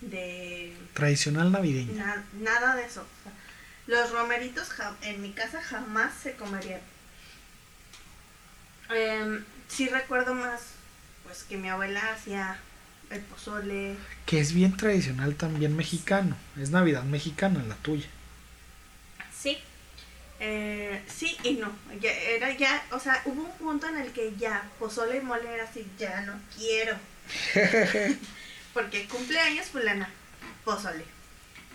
de 0.00 0.74
Tradicional 0.94 1.52
navideña. 1.52 1.92
na- 2.04 2.24
nada 2.40 2.76
de 2.76 2.84
eso. 2.84 3.02
O 3.02 3.22
sea, 3.24 3.32
los 3.86 4.10
romeritos 4.12 4.68
en 5.02 5.20
mi 5.22 5.32
casa 5.32 5.60
jamás 5.62 6.12
se 6.22 6.34
comerían. 6.36 6.80
Em, 8.90 9.44
sí 9.68 9.88
recuerdo 9.88 10.34
más, 10.34 10.60
pues 11.24 11.44
que 11.44 11.56
mi 11.56 11.68
abuela 11.68 12.12
hacía 12.12 12.58
el 13.10 13.20
pozole. 13.22 13.96
Que 14.26 14.40
es 14.40 14.52
bien 14.52 14.76
tradicional 14.76 15.34
también 15.34 15.76
mexicano. 15.76 16.36
Es 16.60 16.70
Navidad 16.70 17.02
mexicana 17.04 17.62
la 17.68 17.76
tuya. 17.76 18.06
Sí. 19.36 19.58
Eh, 20.40 21.02
sí 21.06 21.36
y 21.44 21.52
no. 21.54 21.70
Ya, 22.00 22.10
era 22.12 22.50
ya, 22.56 22.82
o 22.92 22.98
sea, 22.98 23.20
hubo 23.26 23.42
un 23.42 23.52
punto 23.58 23.86
en 23.88 23.98
el 23.98 24.10
que 24.12 24.34
ya 24.38 24.68
pozole 24.78 25.18
y 25.18 25.20
mole 25.20 25.52
era 25.52 25.64
así, 25.64 25.86
ya 25.98 26.22
no 26.22 26.32
quiero. 26.56 26.96
Porque 28.74 29.06
cumpleaños 29.06 29.66
fulana, 29.66 30.08
pozole. 30.64 31.04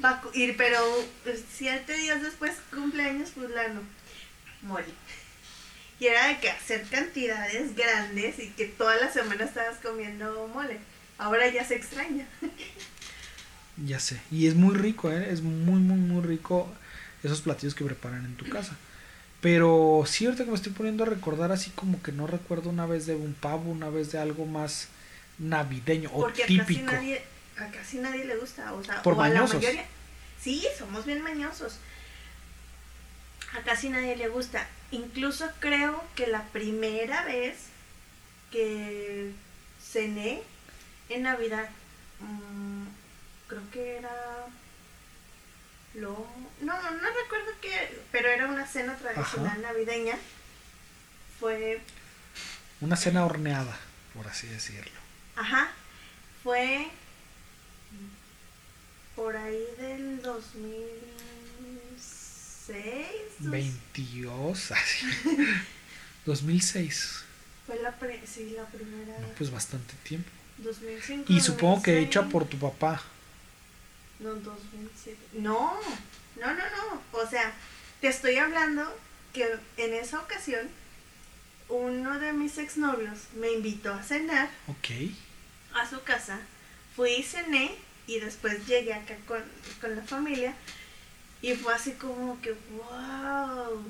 Va 0.04 0.10
a 0.10 0.22
ir, 0.34 0.56
pero 0.58 0.80
eh, 1.26 1.44
siete 1.54 1.96
días 1.98 2.22
después 2.22 2.54
cumpleaños 2.72 3.32
fulano, 3.32 3.82
mole. 4.62 4.94
Y 6.00 6.08
era 6.08 6.28
de 6.28 6.39
que 6.39 6.50
hacer 6.50 6.84
cantidades 6.89 7.76
grandes 7.76 8.39
y 8.39 8.50
que 8.50 8.65
toda 8.65 8.96
la 8.98 9.12
semana 9.12 9.46
estabas 9.46 9.78
comiendo 9.78 10.50
mole. 10.54 10.80
Ahora 11.18 11.48
ya 11.50 11.63
se 11.63 11.76
extraña. 11.76 12.28
Ya 13.86 14.00
sé. 14.00 14.22
Y 14.32 14.48
es 14.48 14.56
muy 14.56 14.74
rico, 14.74 15.12
¿eh? 15.12 15.28
Es 15.32 15.41
muy, 15.41 15.82
muy, 15.82 15.98
muy 15.98 16.24
rico 16.24 16.74
esos 17.24 17.41
platillos 17.41 17.76
que 17.76 17.84
preparan 17.84 18.24
en 18.24 18.36
tu 18.36 18.48
casa. 18.48 18.78
Pero 19.41 20.04
sí, 20.08 20.26
ahorita 20.26 20.46
que 20.46 20.50
me 20.50 20.56
estoy 20.56 20.72
poniendo 20.72 21.04
a 21.04 21.08
recordar 21.08 21.52
así 21.52 21.72
como 21.72 22.02
que 22.02 22.12
no 22.12 22.26
recuerdo 22.26 22.70
una 22.70 22.86
vez 22.86 23.06
de 23.06 23.15
un 23.15 23.34
pavo, 23.34 23.70
una 23.70 23.89
vez 23.89 24.12
de 24.12 24.18
algo 24.18 24.46
más 24.46 24.88
navideño 25.39 26.10
o 26.13 26.21
Porque 26.21 26.43
a 26.43 26.48
casi 26.48 26.60
típico. 26.60 26.91
nadie, 26.91 27.21
a 27.58 27.67
casi 27.67 27.98
nadie 28.00 28.26
le 28.26 28.36
gusta, 28.38 28.74
o 28.74 28.84
sea, 28.84 29.02
Por 29.02 29.13
o 29.15 29.21
a 29.21 29.28
la 29.30 29.34
mañosos. 29.36 29.56
mayoría. 29.58 29.86
Sí, 30.41 30.65
somos 30.78 31.06
bien 31.06 31.21
mañosos. 31.21 31.78
A 33.54 33.62
casi 33.62 33.89
nadie 33.89 34.15
le 34.15 34.28
gusta. 34.28 34.67
Incluso 34.91 35.50
creo 35.60 36.04
que 36.15 36.28
la 36.28 36.43
primera 36.43 37.24
vez 37.26 37.56
que 38.52 39.32
cené 39.82 40.41
en 41.10 41.24
Navidad, 41.24 41.69
mm, 42.19 42.84
creo 43.48 43.62
que 43.71 43.98
era 43.98 44.12
lo 45.95 46.28
no, 46.62 46.74
no 46.91 47.08
recuerdo 47.24 47.52
qué, 47.62 48.00
pero 48.12 48.28
era 48.30 48.48
una 48.48 48.65
cena 48.67 48.95
tradicional 48.95 49.52
Ajá. 49.63 49.74
navideña. 49.74 50.15
Fue 51.39 51.80
Una 52.82 52.95
cena 52.95 53.26
horneada, 53.26 53.78
por 54.13 54.28
así 54.28 54.48
decirlo. 54.48 55.00
Ajá, 55.36 55.69
fue 56.43 56.88
por 59.15 59.36
ahí 59.36 59.63
del 59.78 60.21
2006. 60.21 63.08
dos- 63.39 63.52
22, 63.52 64.71
así. 64.71 65.06
2006. 66.26 67.24
Fue 67.67 67.80
la, 67.82 67.91
pri- 67.98 68.21
sí, 68.26 68.52
la 68.56 68.65
primera. 68.65 69.19
No, 69.19 69.28
pues 69.38 69.52
bastante 69.52 69.93
tiempo. 70.04 70.30
2005. 70.60 71.32
Y 71.34 71.41
supongo 71.41 71.82
que 71.84 71.91
2006. 71.91 72.08
hecha 72.08 72.30
por 72.30 72.45
tu 72.48 72.58
papá. 72.58 73.02
No, 74.19 74.34
2007. 74.36 75.17
No, 75.34 75.74
no, 76.39 76.48
no, 76.48 76.54
no. 76.56 77.02
O 77.12 77.28
sea, 77.30 77.54
te 78.02 78.08
estoy 78.08 78.38
hablando 78.38 78.98
que 79.34 79.48
en 79.78 79.93
esa 79.93 80.19
ocasión 80.19 80.67
uno 81.69 82.19
de 82.19 82.34
mis 82.34 82.58
exnovios 82.58 83.19
me 83.36 83.51
invitó 83.51 83.93
a 83.93 84.04
cenar 84.04 84.49
Ok. 84.67 84.89
a 85.73 85.89
su 85.89 86.01
casa, 86.04 86.39
fui 86.95 87.12
y 87.13 87.23
cené 87.23 87.71
y 88.08 88.19
después 88.19 88.65
llegué 88.67 88.93
acá 88.93 89.15
con, 89.28 89.43
con 89.82 89.95
la 89.95 90.04
familia 90.04 90.54
y 91.41 91.54
fue 91.56 91.73
así 91.73 91.91
como 91.93 92.39
que, 92.41 92.54
wow, 92.71 93.84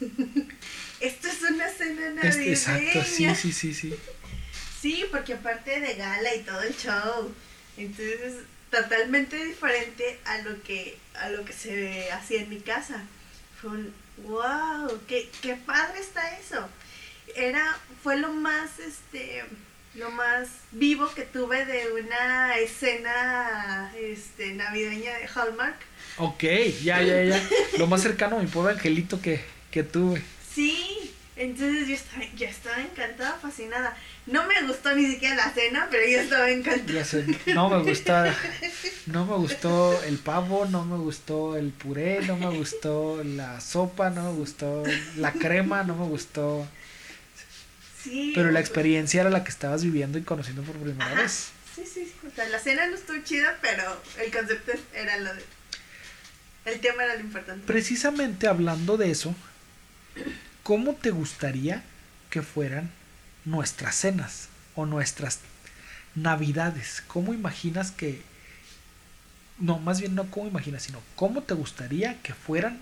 esto 1.00 1.28
es 1.28 1.42
una 1.42 1.68
cena 1.68 2.10
navideña. 2.10 2.28
Este, 2.28 2.50
exacto, 2.52 3.04
sí, 3.04 3.34
sí, 3.34 3.52
sí, 3.52 3.74
sí. 3.74 3.94
Sí, 4.80 5.04
porque 5.12 5.34
aparte 5.34 5.78
de 5.78 5.94
gala 5.94 6.34
y 6.34 6.40
todo 6.40 6.60
el 6.62 6.76
show, 6.76 7.32
entonces 7.76 8.20
es 8.20 8.34
totalmente 8.68 9.36
diferente 9.44 10.18
a 10.24 10.38
lo 10.38 10.60
que 10.64 10.98
a 11.14 11.28
lo 11.28 11.44
que 11.44 11.52
se 11.52 12.10
hacía 12.10 12.40
en 12.40 12.48
mi 12.50 12.58
casa. 12.58 13.00
Fue 13.60 13.70
un 13.70 13.94
wow, 14.24 15.00
qué, 15.06 15.30
qué 15.40 15.54
padre 15.54 16.00
está 16.00 16.36
eso. 16.36 16.68
Era 17.36 17.78
fue 18.02 18.18
lo 18.18 18.32
más 18.32 18.78
este 18.78 19.44
lo 19.94 20.10
más 20.10 20.48
vivo 20.72 21.12
que 21.14 21.22
tuve 21.22 21.66
de 21.66 21.92
una 21.92 22.56
escena 22.58 23.92
este 23.98 24.54
navideña 24.54 25.18
de 25.18 25.28
Hallmark. 25.28 25.76
Ok, 26.16 26.44
ya, 26.82 27.02
ya, 27.02 27.22
ya. 27.24 27.42
Lo 27.78 27.86
más 27.86 28.02
cercano 28.02 28.38
a 28.38 28.42
mi 28.42 28.46
pobre 28.46 28.72
angelito 28.72 29.20
que, 29.20 29.40
que 29.70 29.82
tuve. 29.82 30.22
Sí, 30.54 31.12
entonces 31.36 31.88
yo 31.88 31.94
estaba, 31.94 32.24
yo 32.36 32.46
estaba 32.46 32.80
encantada, 32.80 33.38
fascinada. 33.40 33.96
No 34.26 34.46
me 34.46 34.62
gustó 34.66 34.94
ni 34.94 35.06
siquiera 35.06 35.34
la 35.34 35.50
cena, 35.50 35.88
pero 35.90 36.06
yo 36.08 36.20
estaba 36.20 36.50
encantada. 36.50 36.92
Ya 36.92 37.04
sé, 37.04 37.26
no 37.46 37.68
me 37.68 37.82
gusta, 37.82 38.34
no 39.06 39.26
me 39.26 39.36
gustó 39.36 40.02
el 40.04 40.18
pavo, 40.18 40.66
no 40.66 40.84
me 40.84 40.96
gustó 40.96 41.56
el 41.56 41.70
puré, 41.70 42.20
no 42.26 42.36
me 42.36 42.50
gustó 42.56 43.22
la 43.24 43.60
sopa, 43.60 44.10
no 44.10 44.30
me 44.30 44.38
gustó 44.38 44.84
la 45.16 45.32
crema, 45.32 45.82
no 45.82 45.96
me 45.96 46.06
gustó. 46.06 46.66
Sí. 48.02 48.32
Pero 48.34 48.50
la 48.50 48.60
experiencia 48.60 49.20
era 49.20 49.30
la 49.30 49.44
que 49.44 49.50
estabas 49.50 49.84
viviendo 49.84 50.18
y 50.18 50.22
conociendo 50.22 50.62
por 50.62 50.76
primera 50.76 51.06
Ajá. 51.06 51.22
vez. 51.22 51.50
Sí, 51.74 51.84
sí, 51.86 52.04
sí. 52.04 52.26
O 52.26 52.34
sea, 52.34 52.48
la 52.48 52.58
cena 52.58 52.86
no 52.86 52.94
estuvo 52.96 53.16
chida, 53.22 53.58
pero 53.62 53.82
el 54.22 54.30
concepto 54.32 54.72
era 54.94 55.16
lo 55.18 55.34
de. 55.34 55.42
El 56.64 56.80
tema 56.80 57.04
era 57.04 57.14
lo 57.14 57.20
importante. 57.20 57.66
Precisamente 57.66 58.46
hablando 58.46 58.96
de 58.96 59.10
eso, 59.10 59.34
¿cómo 60.62 60.94
te 60.94 61.10
gustaría 61.10 61.82
que 62.30 62.42
fueran 62.42 62.90
nuestras 63.44 63.96
cenas 63.96 64.48
o 64.74 64.86
nuestras 64.86 65.40
navidades? 66.14 67.02
¿Cómo 67.06 67.34
imaginas 67.34 67.90
que... 67.90 68.22
No, 69.58 69.78
más 69.78 70.00
bien 70.00 70.14
no 70.14 70.30
cómo 70.30 70.46
imaginas, 70.46 70.82
sino 70.84 71.00
cómo 71.16 71.42
te 71.42 71.54
gustaría 71.54 72.20
que 72.22 72.34
fueran 72.34 72.80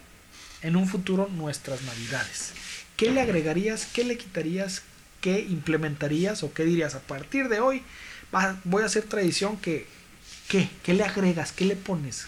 en 0.62 0.76
un 0.76 0.86
futuro 0.88 1.28
nuestras 1.28 1.82
navidades. 1.82 2.52
¿Qué 2.96 3.10
le 3.10 3.20
agregarías? 3.20 3.86
¿Qué 3.86 4.04
le 4.04 4.18
quitarías? 4.18 4.82
¿Qué 5.20 5.40
implementarías? 5.40 6.42
¿O 6.42 6.52
qué 6.52 6.64
dirías? 6.64 6.94
A 6.94 7.00
partir 7.00 7.48
de 7.48 7.60
hoy 7.60 7.82
va- 8.34 8.58
voy 8.64 8.82
a 8.82 8.86
hacer 8.86 9.04
tradición 9.04 9.56
que... 9.58 9.86
¿Qué? 10.48 10.68
¿Qué 10.82 10.94
le 10.94 11.04
agregas? 11.04 11.52
¿Qué 11.52 11.64
le 11.64 11.76
pones? 11.76 12.26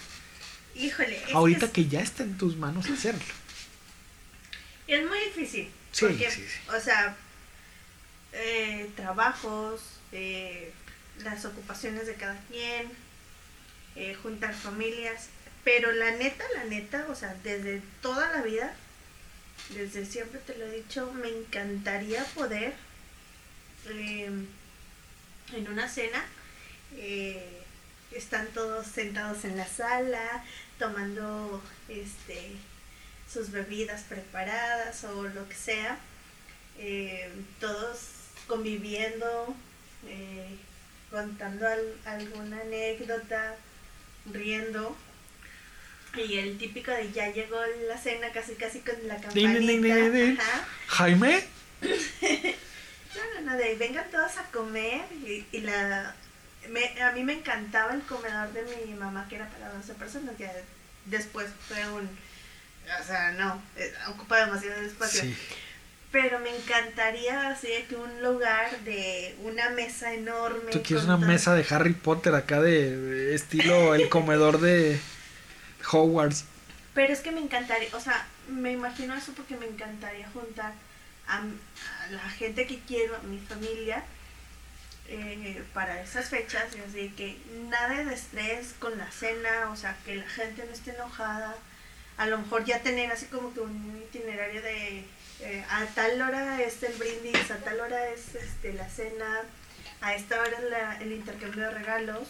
Híjole, 0.77 1.21
Ahorita 1.33 1.67
que 1.69 1.83
que 1.85 1.89
ya 1.89 2.01
está 2.01 2.23
en 2.23 2.39
tus 2.39 2.57
manos 2.57 2.89
hacerlo. 2.89 3.21
es, 4.87 4.99
es 5.01 5.09
muy 5.09 5.19
difícil. 5.27 5.69
Sí, 5.91 6.07
porque, 6.07 6.31
sí, 6.31 6.41
sí. 6.49 6.71
O 6.77 6.81
sea, 6.81 7.17
eh, 8.33 8.89
trabajos, 8.97 9.81
eh, 10.13 10.73
las 11.23 11.45
ocupaciones 11.45 12.07
de 12.07 12.15
cada 12.15 12.39
quien, 12.51 12.91
eh, 13.97 14.17
juntar 14.23 14.55
familias. 14.55 15.29
Pero 15.65 15.93
la 15.93 16.13
neta, 16.13 16.45
la 16.57 16.65
neta, 16.65 17.07
o 17.11 17.15
sea, 17.15 17.37
desde 17.45 17.83
toda 18.01 18.31
la 18.33 18.43
vida, 18.43 18.75
desde 19.75 20.05
siempre 20.07 20.41
te 20.41 20.57
lo 20.57 20.67
he 20.67 20.77
dicho, 20.83 21.13
me 21.13 21.29
encantaría 21.29 22.25
poder 22.35 22.75
eh, 23.89 24.31
en 25.55 25.69
una 25.69 25.89
cena 25.89 26.25
eh, 26.97 27.63
están 28.13 28.47
todos 28.49 28.87
sentados 28.87 29.45
en 29.45 29.57
la 29.57 29.67
sala 29.67 30.45
tomando 30.79 31.63
este 31.89 32.53
sus 33.33 33.51
bebidas 33.51 34.03
preparadas 34.03 35.03
o 35.05 35.25
lo 35.25 35.49
que 35.49 35.55
sea 35.55 35.99
eh, 36.79 37.31
todos 37.61 37.99
conviviendo 38.47 39.55
eh, 40.07 40.57
contando 41.11 41.67
al- 41.67 41.97
alguna 42.05 42.61
anécdota 42.61 43.57
riendo 44.31 44.97
Y 46.17 46.39
el 46.39 46.59
típico 46.59 46.91
de 46.91 47.11
ya 47.13 47.33
llegó 47.33 47.57
la 47.89 47.97
cena 47.99 48.31
casi 48.33 48.55
casi 48.55 48.81
con 48.81 48.95
la 49.09 49.17
Din, 49.17 49.55
din, 49.55 49.67
din, 49.67 49.83
din, 49.83 49.93
campanita. 50.37 50.43
Ajá. 50.43 50.69
Jaime, 50.89 51.45
No, 53.15 53.41
no, 53.41 53.51
no, 53.53 53.57
de 53.59 53.75
vengan 53.77 54.11
todos 54.11 54.39
a 54.39 54.45
comer 54.51 55.03
y, 55.27 55.45
y 55.53 55.61
la... 55.61 56.15
me- 56.71 57.03
a 57.03 57.13
mí 57.13 57.25
me 57.25 57.35
encantaba 57.35 57.93
el 57.93 58.01
comedor 58.03 58.53
de 58.53 58.63
mi 58.87 58.95
mamá 58.95 59.27
que 59.29 59.37
era 59.37 59.49
para 59.49 59.71
12 59.75 59.95
personas, 59.95 60.37
ya 60.39 60.51
después 61.07 61.49
fue 61.69 61.87
un... 61.91 62.09
O 63.01 63.05
sea, 63.07 63.33
no, 63.33 63.63
eh, 63.77 63.93
ocupa 64.09 64.45
demasiado 64.45 64.81
espacio. 64.83 65.23
sí, 65.23 65.37
Pero 66.11 66.39
me 66.41 66.55
encantaría 66.57 67.49
así 67.49 67.69
que 67.89 67.97
un 67.97 68.23
lugar 68.23 68.79
de 68.81 69.37
una 69.43 69.71
mesa 69.71 70.13
enorme. 70.15 70.71
tú 70.73 70.83
quieres 70.83 71.05
una 71.05 71.17
todo- 71.19 71.27
mesa 71.29 71.55
de 71.55 71.67
Harry 71.71 71.93
Potter 71.93 72.35
acá 72.35 72.61
de 72.63 72.97
de 72.97 73.35
estilo 73.35 73.95
el 73.95 74.09
comedor 74.09 74.59
de 74.61 74.99
Hogwarts. 75.91 76.45
Pero 76.95 77.13
es 77.13 77.21
que 77.21 77.33
me 77.33 77.41
encantaría, 77.41 77.89
o 77.95 78.01
sea, 78.01 78.27
me 78.49 78.73
imagino 78.73 79.15
eso 79.15 79.33
porque 79.33 79.57
me 79.57 79.67
encantaría 79.67 80.29
juntar 80.31 80.73
a, 81.27 81.43
la 82.11 82.31
gente 82.31 82.67
que 82.67 82.81
quiero, 82.81 83.17
a 83.17 83.21
mi 83.21 83.39
familia, 83.39 84.05
eh, 85.09 85.63
para 85.73 86.03
esas 86.03 86.29
fechas, 86.29 86.65
y 86.77 86.81
así 86.81 87.09
que 87.17 87.39
nada 87.71 88.05
de 88.05 88.15
estrés 88.15 88.75
con 88.79 88.97
la 88.99 89.11
cena, 89.11 89.71
o 89.71 89.77
sea, 89.77 89.97
que 90.05 90.17
la 90.17 90.29
gente 90.29 90.65
no 90.67 90.73
esté 90.73 90.91
enojada, 90.95 91.55
a 92.19 92.27
lo 92.27 92.39
mejor 92.39 92.65
ya 92.65 92.83
tener 92.83 93.11
así 93.11 93.27
como 93.27 93.55
que 93.55 93.61
un 93.61 94.03
itinerario 94.09 94.63
de 94.63 95.05
eh, 95.41 95.65
a 95.71 95.85
tal 95.87 96.21
hora 96.21 96.63
es 96.63 96.83
el 96.83 96.93
brindis, 96.95 97.51
a 97.51 97.57
tal 97.57 97.81
hora 97.81 98.09
es 98.11 98.35
este, 98.35 98.75
la 98.75 98.89
cena, 98.89 99.43
a 100.01 100.15
esta 100.15 100.41
hora 100.41 100.59
es 100.95 101.01
el 101.01 101.13
intercambio 101.13 101.63
de 101.63 101.71
regalos. 101.71 102.29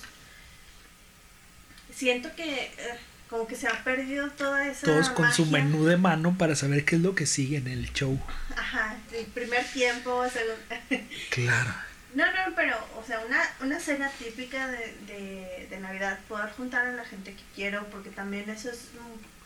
Siento 1.95 2.35
que 2.35 2.65
eh, 2.65 2.99
como 3.33 3.47
que 3.47 3.57
se 3.57 3.67
ha 3.67 3.83
perdido 3.83 4.31
toda 4.33 4.69
esa 4.69 4.87
Todos 4.87 5.09
con 5.09 5.33
su 5.33 5.47
menú 5.47 5.87
de 5.87 5.97
mano 5.97 6.37
para 6.37 6.55
saber 6.55 6.85
qué 6.85 6.97
es 6.97 7.03
lo 7.03 7.15
que 7.15 7.25
sigue 7.25 7.57
en 7.57 7.67
el 7.67 7.91
show. 7.95 8.21
Ajá, 8.55 8.95
el 9.11 9.25
primer 9.25 9.65
tiempo, 9.65 10.23
segundo... 10.29 10.61
Claro. 11.31 11.75
No, 12.15 12.27
no, 12.27 12.55
pero, 12.55 12.77
o 13.01 13.03
sea, 13.07 13.21
una, 13.21 13.43
una 13.63 13.81
cena 13.81 14.11
típica 14.19 14.69
de, 14.69 14.95
de, 15.07 15.67
de 15.71 15.81
Navidad, 15.81 16.21
poder 16.29 16.51
juntar 16.53 16.87
a 16.87 16.93
la 16.93 17.07
gente 17.07 17.33
que 17.33 17.43
quiero, 17.55 17.87
porque 17.87 18.11
también 18.11 18.51
eso 18.51 18.69
es, 18.69 18.89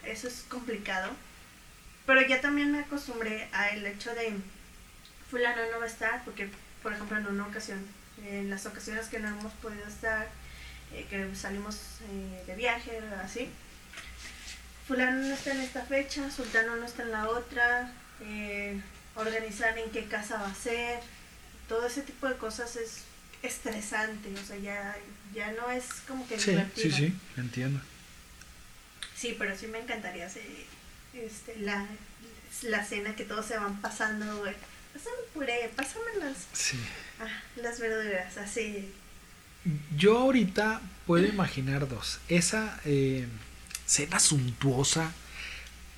eso 0.04 0.26
es 0.26 0.44
complicado. 0.48 1.12
Pero 2.06 2.26
ya 2.26 2.40
también 2.40 2.72
me 2.72 2.80
acostumbré 2.80 3.48
al 3.52 3.86
hecho 3.86 4.12
de, 4.16 4.32
fulano 5.30 5.62
no 5.70 5.78
va 5.78 5.84
a 5.84 5.88
estar, 5.88 6.24
porque, 6.24 6.50
por 6.82 6.92
ejemplo, 6.92 7.18
en 7.18 7.28
una 7.28 7.46
ocasión, 7.46 7.86
en 8.26 8.50
las 8.50 8.66
ocasiones 8.66 9.06
que 9.06 9.20
no 9.20 9.28
hemos 9.28 9.52
podido 9.52 9.86
estar, 9.86 10.26
eh, 10.92 11.06
que 11.08 11.32
salimos 11.36 12.00
eh, 12.10 12.42
de 12.48 12.56
viaje, 12.56 13.00
así, 13.22 13.48
fulano 14.86 15.22
no 15.28 15.34
está 15.34 15.52
en 15.52 15.60
esta 15.60 15.82
fecha, 15.84 16.30
sultano 16.30 16.76
no 16.76 16.84
está 16.86 17.02
en 17.02 17.12
la 17.12 17.28
otra, 17.28 17.92
eh, 18.20 18.80
organizar 19.14 19.76
en 19.78 19.90
qué 19.90 20.04
casa 20.04 20.36
va 20.38 20.48
a 20.50 20.54
ser, 20.54 21.00
todo 21.68 21.86
ese 21.86 22.02
tipo 22.02 22.28
de 22.28 22.36
cosas 22.36 22.76
es 22.76 23.02
estresante, 23.42 24.32
o 24.32 24.46
sea, 24.46 24.56
ya, 24.58 24.96
ya 25.34 25.52
no 25.52 25.70
es 25.70 25.84
como 26.06 26.26
que 26.28 26.38
Sí, 26.38 26.56
sí, 26.76 26.90
sí, 26.90 27.14
entiendo. 27.36 27.80
Sí, 29.16 29.34
pero 29.38 29.56
sí 29.56 29.66
me 29.66 29.78
encantaría 29.80 30.26
hacer 30.26 30.42
este, 31.14 31.56
la, 31.60 31.86
la 32.62 32.84
cena 32.84 33.16
que 33.16 33.24
todos 33.24 33.46
se 33.46 33.56
van 33.56 33.80
pasando, 33.80 34.38
güey. 34.38 34.54
Pásame 34.92 35.16
puré, 35.34 35.70
pásame 35.74 36.04
las, 36.20 36.36
Sí. 36.52 36.78
ah, 37.20 37.42
las 37.56 37.80
verduras, 37.80 38.36
así. 38.38 38.92
Yo 39.96 40.18
ahorita 40.18 40.80
puedo 41.06 41.26
imaginar 41.26 41.88
dos. 41.88 42.18
Esa 42.28 42.78
eh, 42.84 43.26
cena 43.86 44.18
suntuosa, 44.20 45.12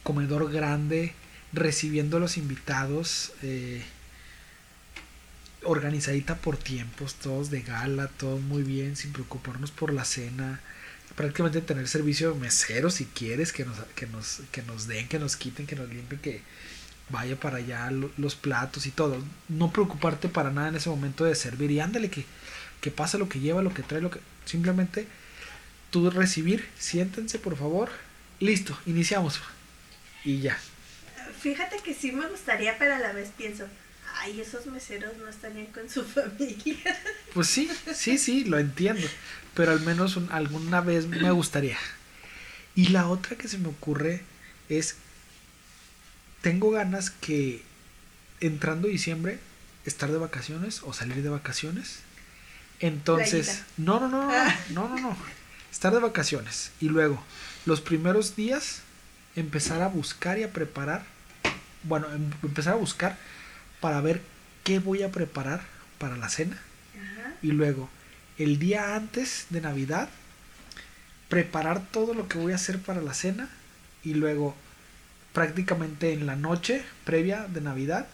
comedor 0.02 0.50
grande, 0.52 1.14
recibiendo 1.52 2.18
a 2.18 2.20
los 2.20 2.36
invitados, 2.36 3.32
eh, 3.42 3.82
organizadita 5.64 6.36
por 6.36 6.56
tiempos, 6.56 7.14
todos 7.14 7.50
de 7.50 7.62
gala, 7.62 8.08
todos 8.08 8.40
muy 8.40 8.62
bien, 8.62 8.96
sin 8.96 9.12
preocuparnos 9.12 9.70
por 9.70 9.92
la 9.92 10.04
cena. 10.04 10.60
Prácticamente 11.16 11.60
tener 11.60 11.88
servicio 11.88 12.32
de 12.32 12.38
mesero 12.38 12.90
si 12.90 13.06
quieres, 13.06 13.52
que 13.52 13.64
nos, 13.64 13.78
que 13.96 14.06
nos, 14.06 14.40
que 14.52 14.62
nos 14.62 14.86
den, 14.86 15.08
que 15.08 15.18
nos 15.18 15.36
quiten, 15.36 15.66
que 15.66 15.74
nos 15.74 15.88
limpien, 15.88 16.20
que 16.20 16.42
vaya 17.10 17.40
para 17.40 17.56
allá 17.56 17.90
lo- 17.90 18.12
los 18.18 18.34
platos 18.36 18.86
y 18.86 18.90
todo. 18.90 19.16
No 19.48 19.72
preocuparte 19.72 20.28
para 20.28 20.50
nada 20.50 20.68
en 20.68 20.76
ese 20.76 20.90
momento 20.90 21.24
de 21.24 21.34
servir 21.34 21.70
y 21.70 21.80
ándale 21.80 22.10
que 22.10 22.24
que 22.80 22.92
pasa 22.92 23.18
lo 23.18 23.28
que 23.28 23.40
lleva, 23.40 23.60
lo 23.60 23.74
que 23.74 23.82
trae, 23.82 24.00
lo 24.00 24.12
que 24.12 24.20
simplemente 24.44 25.08
tú 25.90 26.10
recibir, 26.10 26.68
siéntense 26.78 27.38
por 27.38 27.56
favor, 27.56 27.90
listo, 28.40 28.78
iniciamos 28.86 29.40
y 30.24 30.40
ya. 30.40 30.58
Fíjate 31.40 31.78
que 31.84 31.94
sí 31.94 32.12
me 32.12 32.26
gustaría, 32.26 32.76
pero 32.78 32.94
a 32.94 32.98
la 32.98 33.12
vez 33.12 33.30
pienso, 33.36 33.64
ay, 34.18 34.40
esos 34.40 34.66
meseros 34.66 35.16
no 35.18 35.28
estarían 35.28 35.66
con 35.66 35.88
su 35.88 36.04
familia. 36.16 36.76
Pues 37.34 37.46
sí, 37.48 37.70
sí, 37.94 38.18
sí, 38.18 38.44
lo 38.44 38.58
entiendo, 38.58 39.06
pero 39.54 39.72
al 39.72 39.80
menos 39.80 40.16
un- 40.16 40.30
alguna 40.32 40.80
vez 40.80 41.06
me 41.06 41.30
gustaría. 41.30 41.78
Y 42.74 42.88
la 42.88 43.08
otra 43.08 43.36
que 43.36 43.48
se 43.48 43.58
me 43.58 43.68
ocurre 43.68 44.22
es, 44.68 44.96
tengo 46.42 46.70
ganas 46.70 47.10
que 47.10 47.62
entrando 48.40 48.88
diciembre, 48.88 49.38
estar 49.84 50.10
de 50.12 50.18
vacaciones 50.18 50.82
o 50.82 50.92
salir 50.92 51.22
de 51.22 51.28
vacaciones. 51.28 52.00
Entonces, 52.80 53.62
no, 53.76 53.98
no, 53.98 54.08
no, 54.08 54.26
no, 54.26 54.32
Ah. 54.32 54.56
no, 54.70 54.88
no, 54.88 54.96
no, 54.98 55.16
estar 55.70 55.92
de 55.92 56.00
vacaciones 56.00 56.70
y 56.80 56.88
luego 56.88 57.22
los 57.66 57.80
primeros 57.80 58.36
días 58.36 58.80
empezar 59.36 59.82
a 59.82 59.88
buscar 59.88 60.38
y 60.38 60.42
a 60.42 60.52
preparar, 60.52 61.04
bueno, 61.84 62.06
em- 62.12 62.30
empezar 62.42 62.72
a 62.74 62.76
buscar 62.76 63.16
para 63.80 64.00
ver 64.00 64.20
qué 64.64 64.78
voy 64.78 65.02
a 65.02 65.10
preparar 65.12 65.60
para 65.98 66.16
la 66.16 66.28
cena 66.28 66.58
Ajá. 66.96 67.34
y 67.42 67.52
luego 67.52 67.88
el 68.38 68.58
día 68.58 68.94
antes 68.96 69.46
de 69.50 69.60
Navidad 69.60 70.08
preparar 71.28 71.82
todo 71.90 72.14
lo 72.14 72.28
que 72.28 72.38
voy 72.38 72.52
a 72.52 72.56
hacer 72.56 72.78
para 72.80 73.02
la 73.02 73.14
cena 73.14 73.48
y 74.04 74.14
luego 74.14 74.54
prácticamente 75.32 76.12
en 76.12 76.26
la 76.26 76.36
noche 76.36 76.82
previa 77.04 77.46
de 77.48 77.60
Navidad 77.60 78.06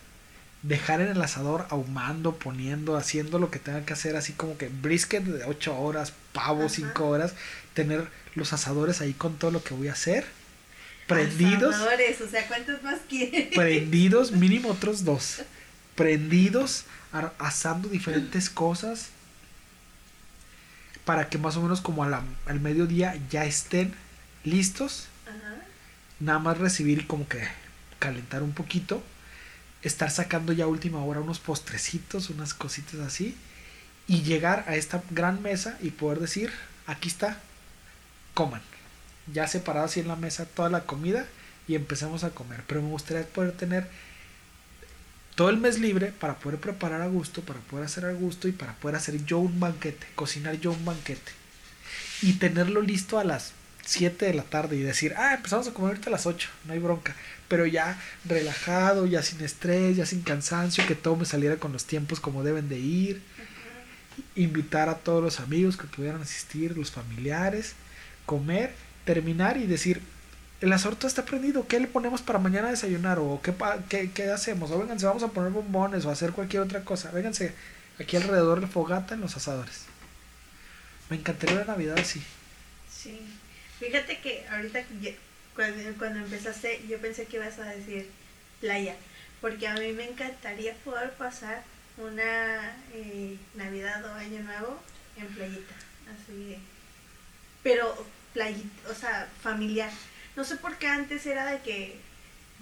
dejar 0.64 1.00
en 1.02 1.08
el 1.08 1.20
asador 1.22 1.66
ahumando, 1.70 2.34
poniendo, 2.36 2.96
haciendo 2.96 3.38
lo 3.38 3.50
que 3.50 3.58
tenga 3.58 3.84
que 3.84 3.92
hacer, 3.92 4.16
así 4.16 4.32
como 4.32 4.56
que 4.58 4.68
brisket 4.68 5.22
de 5.22 5.44
8 5.44 5.78
horas, 5.78 6.12
pavo 6.32 6.60
Ajá. 6.64 6.68
5 6.70 7.06
horas, 7.06 7.34
tener 7.74 8.08
los 8.34 8.52
asadores 8.52 9.00
ahí 9.00 9.12
con 9.12 9.36
todo 9.36 9.50
lo 9.50 9.62
que 9.62 9.74
voy 9.74 9.88
a 9.88 9.92
hacer, 9.92 10.24
prendidos, 11.06 11.74
Asadores, 11.74 12.18
o 12.22 12.28
sea, 12.28 12.48
¿cuántos 12.48 12.82
más 12.82 12.98
quieres? 13.08 13.48
prendidos, 13.54 14.32
mínimo 14.44 14.70
otros 14.70 15.04
dos, 15.04 15.42
prendidos, 15.94 16.84
asando 17.38 17.88
diferentes 17.88 18.48
cosas 18.50 19.08
para 21.04 21.28
que 21.28 21.36
más 21.38 21.56
o 21.56 21.62
menos 21.62 21.80
como 21.80 22.02
a 22.04 22.08
la- 22.08 22.24
al 22.46 22.60
mediodía 22.60 23.16
ya 23.30 23.44
estén 23.44 23.94
listos, 24.44 25.06
Ajá. 25.26 25.56
nada 26.20 26.38
más 26.38 26.58
recibir 26.58 27.00
y 27.00 27.04
como 27.04 27.28
que 27.28 27.42
calentar 27.98 28.42
un 28.42 28.52
poquito, 28.52 29.02
estar 29.84 30.10
sacando 30.10 30.52
ya 30.52 30.64
a 30.64 30.68
última 30.68 31.04
hora 31.04 31.20
unos 31.20 31.38
postrecitos, 31.38 32.30
unas 32.30 32.54
cositas 32.54 33.00
así, 33.00 33.36
y 34.08 34.22
llegar 34.22 34.64
a 34.66 34.76
esta 34.76 35.02
gran 35.10 35.42
mesa 35.42 35.78
y 35.80 35.90
poder 35.90 36.20
decir, 36.20 36.50
aquí 36.86 37.08
está, 37.08 37.38
coman. 38.34 38.62
Ya 39.32 39.46
separado 39.46 39.86
así 39.86 40.00
en 40.00 40.08
la 40.08 40.16
mesa 40.16 40.46
toda 40.46 40.68
la 40.68 40.84
comida 40.84 41.26
y 41.66 41.74
empecemos 41.74 42.24
a 42.24 42.30
comer. 42.30 42.62
Pero 42.66 42.82
me 42.82 42.90
gustaría 42.90 43.26
poder 43.26 43.52
tener 43.52 43.88
todo 45.34 45.48
el 45.48 45.56
mes 45.56 45.78
libre 45.78 46.12
para 46.12 46.38
poder 46.38 46.60
preparar 46.60 47.00
a 47.00 47.06
gusto, 47.06 47.40
para 47.42 47.60
poder 47.60 47.86
hacer 47.86 48.04
a 48.04 48.12
gusto 48.12 48.48
y 48.48 48.52
para 48.52 48.74
poder 48.74 48.96
hacer 48.96 49.24
yo 49.24 49.38
un 49.38 49.60
banquete, 49.60 50.06
cocinar 50.14 50.60
yo 50.60 50.72
un 50.72 50.84
banquete. 50.84 51.32
Y 52.22 52.34
tenerlo 52.34 52.82
listo 52.82 53.18
a 53.18 53.24
las 53.24 53.52
7 53.84 54.26
de 54.26 54.34
la 54.34 54.42
tarde 54.42 54.76
y 54.76 54.80
decir, 54.80 55.14
ah, 55.16 55.34
empezamos 55.34 55.68
a 55.68 55.72
comer 55.72 55.90
ahorita 55.90 56.10
a 56.10 56.12
las 56.12 56.26
8, 56.26 56.48
no 56.64 56.72
hay 56.72 56.78
bronca. 56.78 57.14
Pero 57.48 57.66
ya 57.66 58.00
relajado, 58.24 59.06
ya 59.06 59.22
sin 59.22 59.40
estrés, 59.42 59.96
ya 59.96 60.06
sin 60.06 60.22
cansancio, 60.22 60.86
que 60.86 60.94
todo 60.94 61.16
me 61.16 61.24
saliera 61.24 61.56
con 61.56 61.72
los 61.72 61.84
tiempos 61.84 62.20
como 62.20 62.42
deben 62.42 62.68
de 62.68 62.78
ir. 62.78 63.22
Invitar 64.36 64.88
a 64.88 64.96
todos 64.96 65.22
los 65.22 65.40
amigos 65.40 65.76
que 65.76 65.86
pudieran 65.86 66.22
asistir, 66.22 66.76
los 66.76 66.90
familiares, 66.90 67.74
comer, 68.26 68.72
terminar 69.04 69.56
y 69.56 69.66
decir, 69.66 70.00
el 70.60 70.72
asorto 70.72 71.06
está 71.06 71.24
prendido, 71.24 71.66
¿qué 71.66 71.78
le 71.78 71.86
ponemos 71.86 72.22
para 72.22 72.38
mañana 72.38 72.68
a 72.68 72.70
desayunar? 72.70 73.18
¿O 73.18 73.40
qué, 73.42 73.52
qué, 73.88 74.10
qué 74.12 74.30
hacemos? 74.30 74.70
O 74.70 74.78
vénganse, 74.78 75.04
vamos 75.06 75.22
a 75.22 75.28
poner 75.28 75.50
bombones 75.50 76.04
o 76.04 76.10
hacer 76.10 76.32
cualquier 76.32 76.62
otra 76.62 76.84
cosa. 76.84 77.10
Vénganse 77.10 77.52
aquí 78.00 78.16
alrededor 78.16 78.60
de 78.60 78.66
fogata 78.66 79.14
en 79.14 79.20
los 79.20 79.36
asadores. 79.36 79.82
Me 81.10 81.16
encantaría 81.16 81.56
una 81.56 81.66
Navidad 81.66 81.98
así. 81.98 82.22
Sí. 82.90 83.20
Fíjate 83.86 84.18
que 84.18 84.46
ahorita 84.50 84.80
ya- 85.00 85.12
cuando, 85.54 85.98
cuando 85.98 86.20
empezaste 86.20 86.84
yo 86.88 86.98
pensé 86.98 87.26
que 87.26 87.36
ibas 87.36 87.58
a 87.58 87.64
decir 87.66 88.10
playa, 88.60 88.96
porque 89.40 89.68
a 89.68 89.74
mí 89.74 89.92
me 89.92 90.08
encantaría 90.08 90.74
poder 90.84 91.12
pasar 91.12 91.62
una 91.98 92.74
eh, 92.92 93.36
Navidad 93.54 94.04
o 94.04 94.14
Año 94.14 94.40
Nuevo 94.40 94.80
en 95.16 95.26
playita, 95.28 95.74
así, 96.12 96.56
pero 97.62 98.06
playita, 98.32 98.90
o 98.90 98.94
sea, 98.94 99.28
familiar, 99.42 99.90
No 100.36 100.42
sé 100.44 100.56
por 100.56 100.76
qué 100.78 100.88
antes 100.88 101.24
era 101.26 101.46
de 101.46 101.60
que 101.60 101.96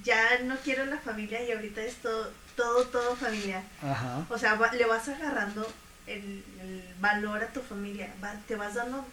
ya 0.04 0.38
no 0.40 0.56
quiero 0.58 0.84
la 0.84 0.98
familia 0.98 1.42
y 1.42 1.52
ahorita 1.52 1.80
es 1.82 1.94
todo, 1.96 2.30
todo, 2.56 2.84
todo 2.88 3.16
familiar. 3.16 3.62
Ajá. 3.80 4.26
O 4.28 4.36
sea, 4.38 4.56
va- 4.56 4.72
le 4.74 4.84
vas 4.84 5.08
agarrando 5.08 5.66
el, 6.06 6.44
el 6.60 6.84
valor 7.00 7.42
a 7.42 7.46
tu 7.48 7.60
familia, 7.62 8.12
va- 8.22 8.36
te 8.46 8.56
vas 8.56 8.74
dando 8.74 9.06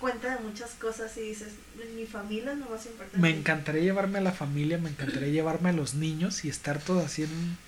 cuenta 0.00 0.34
de 0.34 0.40
muchas 0.42 0.70
cosas 0.72 1.16
y 1.16 1.20
dices, 1.20 1.48
mi 1.94 2.06
familia 2.06 2.52
es 2.52 2.58
lo 2.58 2.68
más 2.70 2.86
importante. 2.86 3.18
Me 3.18 3.30
encantaría 3.30 3.82
llevarme 3.82 4.18
a 4.18 4.22
la 4.22 4.32
familia, 4.32 4.78
me 4.78 4.88
encantaría 4.88 5.28
llevarme 5.28 5.68
a 5.68 5.72
los 5.72 5.94
niños 5.94 6.44
y 6.44 6.48
estar 6.48 6.80
todos 6.80 7.04
así 7.04 7.22
en, 7.24 7.58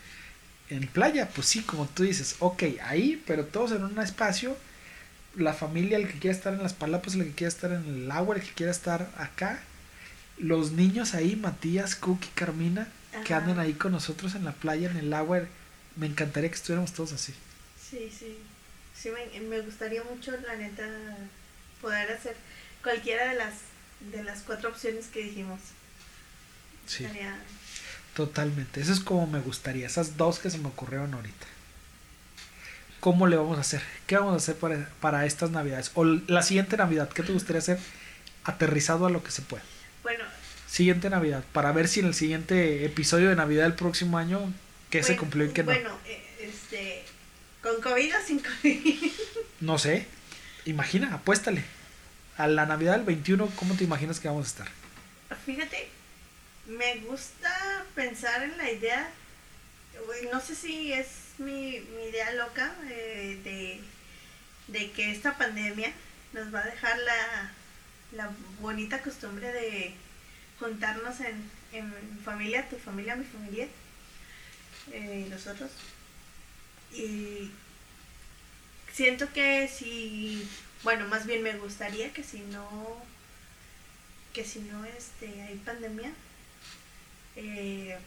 en 0.70 0.89
playa. 0.89 1.28
Pues 1.28 1.47
sí, 1.47 1.62
como 1.62 1.87
tú 1.87 2.03
dices, 2.05 2.37
ok, 2.41 2.62
ahí, 2.85 3.22
pero 3.26 3.45
todos 3.45 3.72
en 3.72 3.85
un 3.85 3.99
espacio. 4.01 4.57
La 5.37 5.55
familia, 5.55 5.97
el 5.97 6.09
que 6.09 6.18
quiera 6.18 6.37
estar 6.37 6.53
en 6.53 6.62
las 6.62 6.74
palapas, 6.74 7.14
el 7.14 7.24
que 7.24 7.33
quiera 7.33 7.49
estar 7.49 7.72
en 7.72 7.87
el 7.87 8.11
agua, 8.11 8.37
el 8.37 8.43
que 8.43 8.53
quiera 8.53 8.72
estar 8.72 9.09
acá. 9.16 9.61
Los 10.39 10.72
niños 10.72 11.14
ahí, 11.14 11.37
Matías, 11.37 11.95
Cookie, 11.95 12.28
Carmina, 12.35 12.89
que 13.26 13.35
Ajá. 13.35 13.45
anden 13.45 13.59
ahí 13.59 13.74
con 13.74 13.93
nosotros 13.93 14.35
en 14.35 14.45
la 14.45 14.53
playa, 14.53 14.91
en 14.91 14.97
el 14.97 15.12
agua. 15.12 15.43
Me 15.97 16.07
encantaría 16.07 16.49
que 16.51 16.57
estuviéramos 16.57 16.93
todos 16.93 17.12
así. 17.12 17.33
Sí, 17.91 18.11
sí. 18.18 18.39
Sí, 18.95 19.11
me, 19.11 19.41
me 19.41 19.61
gustaría 19.61 20.03
mucho, 20.05 20.33
la 20.47 20.57
neta, 20.57 20.87
poder 21.83 22.11
hacer 22.12 22.35
cualquiera 22.83 23.28
de 23.30 23.35
las 23.37 23.55
de 24.12 24.24
las 24.24 24.41
cuatro 24.41 24.70
opciones 24.70 25.07
que 25.07 25.22
dijimos. 25.24 25.61
Sí, 26.87 27.05
Estaría- 27.05 27.39
totalmente. 28.14 28.80
Eso 28.80 28.93
es 28.93 29.01
como 29.01 29.26
me 29.26 29.41
gustaría. 29.41 29.87
Esas 29.87 30.16
dos 30.16 30.39
que 30.39 30.51
se 30.51 30.59
me 30.59 30.68
ocurrieron 30.68 31.12
ahorita. 31.14 31.47
¿Cómo 33.01 33.26
le 33.26 33.37
vamos 33.37 33.59
a 33.59 33.62
hacer? 33.62 33.83
¿Qué 34.07 34.16
vamos 34.16 34.33
a 34.35 34.37
hacer 34.37 34.57
para, 34.57 34.89
para 35.01 35.26
estas 35.26 35.51
navidades? 35.51 35.91
O 35.95 36.05
la 36.05 36.43
siguiente 36.43 36.76
navidad, 36.76 37.09
¿qué 37.11 37.22
te 37.22 37.33
gustaría 37.33 37.59
hacer 37.59 37.78
aterrizado 38.45 39.07
a 39.07 39.11
lo 39.11 39.22
que 39.24 39.30
se 39.30 39.43
pueda? 39.43 39.62
Bueno, 40.03 40.24
Siguiente 40.68 41.11
navidad, 41.11 41.45
para 41.53 41.70
ver 41.72 41.87
si 41.87 42.01
en 42.01 42.07
el 42.07 42.14
siguiente 42.14 42.85
episodio 42.87 43.28
de 43.28 43.37
navidad 43.37 43.64
del 43.64 43.74
próximo 43.74 44.16
año, 44.16 44.53
qué 44.89 45.03
se 45.03 45.16
cumplió 45.18 45.45
y 45.45 45.51
qué 45.51 45.62
no. 45.64 45.66
Bueno, 45.72 45.91
eh, 46.07 46.22
este, 46.41 47.05
con 47.62 47.80
COVID 47.83 48.14
o 48.16 48.26
sin 48.26 48.39
COVID. 48.41 49.12
No 49.61 49.78
sé. 49.78 50.07
Imagina, 50.65 51.15
apuéstale. 51.15 51.65
A 52.37 52.47
la 52.47 52.67
navidad 52.67 52.97
del 52.97 53.05
21, 53.05 53.51
¿cómo 53.57 53.75
te 53.75 53.85
imaginas 53.85 54.19
que 54.19 54.29
vamos 54.29 54.47
a 54.47 54.49
estar? 54.49 54.69
Fíjate, 55.45 55.89
me 56.67 56.97
gusta 56.99 57.85
pensar 57.95 58.43
en 58.43 58.57
la 58.57 58.71
idea, 58.71 59.11
no 60.33 60.41
sé 60.41 60.55
si 60.55 60.93
es 60.93 61.09
mi, 61.39 61.77
idea 61.77 62.33
loca 62.33 62.75
eh, 62.89 63.39
de, 63.45 63.81
de 64.69 64.91
que 64.93 65.11
esta 65.11 65.37
pandemia 65.37 65.93
nos 66.33 66.55
va 66.55 66.61
a 66.61 66.67
dejar 66.67 66.99
la, 66.99 67.53
la 68.13 68.31
bonita 68.61 69.03
costumbre 69.03 69.53
de 69.53 69.95
juntarnos 70.59 71.21
en, 71.21 71.51
en 71.73 72.21
familia, 72.25 72.69
tu 72.69 72.77
familia, 72.77 73.17
mi 73.17 73.25
familia, 73.25 73.69
eh, 74.93 75.27
nosotros. 75.29 75.71
Y 76.93 77.51
siento 78.93 79.32
que 79.32 79.68
si, 79.68 80.47
bueno, 80.82 81.07
más 81.09 81.26
bien 81.26 81.43
me 81.43 81.57
gustaría 81.57 82.12
que 82.12 82.22
si 82.24 82.40
no 82.40 83.03
que 84.34 84.45
si 84.45 84.61
no 84.61 84.84
este 84.86 85.43
hay 85.43 85.57
pandemia 85.57 86.11
eh, 87.36 87.99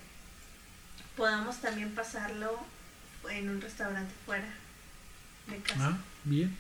podamos 1.16 1.62
también 1.62 1.94
pasarlo 1.94 2.60
en 3.30 3.50
un 3.50 3.62
restaurante 3.62 4.14
fuera 4.26 4.48
de 5.48 5.58
casa 5.58 5.90
Ah, 5.94 5.98
bien. 6.24 6.56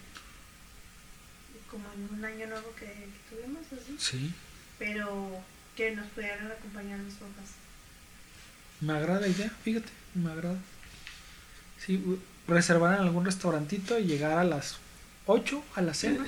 como 1.69 1.85
en 1.93 2.17
un 2.17 2.25
año 2.25 2.47
nuevo 2.47 2.73
que, 2.75 2.85
que 2.85 3.35
tuvimos 3.35 3.63
así 3.73 3.95
Sí. 3.99 4.33
pero 4.77 5.43
que 5.75 5.91
nos 5.95 6.07
pudieran 6.07 6.51
acompañar 6.51 6.99
mis 6.99 7.15
papás 7.15 7.49
Me 8.81 8.93
agrada 8.93 9.21
la 9.21 9.27
idea, 9.27 9.49
fíjate, 9.63 9.89
me 10.13 10.31
agrada. 10.31 10.57
Sí, 11.83 12.01
reservar 12.47 12.95
en 12.95 13.01
algún 13.01 13.25
restaurantito 13.25 13.97
y 13.99 14.03
llegar 14.05 14.37
a 14.37 14.43
las 14.43 14.77
8 15.25 15.63
a 15.75 15.81
la 15.81 15.93
cena, 15.93 16.25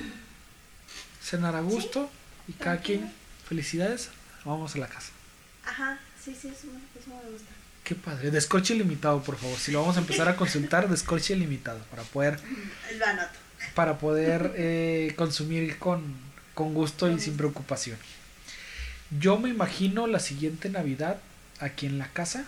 cenar 1.22 1.54
a 1.54 1.60
gusto 1.60 2.10
y 2.48 2.52
cada 2.52 2.76
tranquilo. 2.76 3.00
quien, 3.00 3.12
felicidades, 3.48 4.10
vamos 4.44 4.74
a 4.74 4.78
la 4.78 4.88
casa. 4.88 5.10
ajá 5.64 5.98
sí 6.22 6.34
sí 6.40 6.48
eso, 6.48 6.66
me- 6.66 7.00
eso 7.00 7.10
me 7.10 7.30
gusta 7.30 7.48
Qué 7.84 7.94
padre, 7.94 8.30
descorche 8.30 8.74
ilimitado, 8.74 9.22
por 9.22 9.38
favor. 9.38 9.56
Si 9.58 9.72
lo 9.72 9.80
vamos 9.80 9.96
a 9.96 10.00
empezar 10.00 10.28
a 10.28 10.36
consultar, 10.36 10.88
descorche 10.90 11.32
ilimitado 11.34 11.78
para 11.90 12.02
poder, 12.02 12.38
lo 12.98 13.06
anoto 13.06 13.30
para 13.74 13.98
poder 13.98 14.52
eh, 14.56 15.14
consumir 15.16 15.78
con, 15.78 16.02
con 16.54 16.74
gusto 16.74 17.10
y 17.10 17.18
sin 17.18 17.36
preocupación. 17.38 17.96
Yo 19.18 19.38
me 19.38 19.48
imagino 19.48 20.06
la 20.06 20.18
siguiente 20.18 20.68
Navidad 20.68 21.18
aquí 21.60 21.86
en 21.86 21.96
la 21.98 22.08
casa 22.12 22.44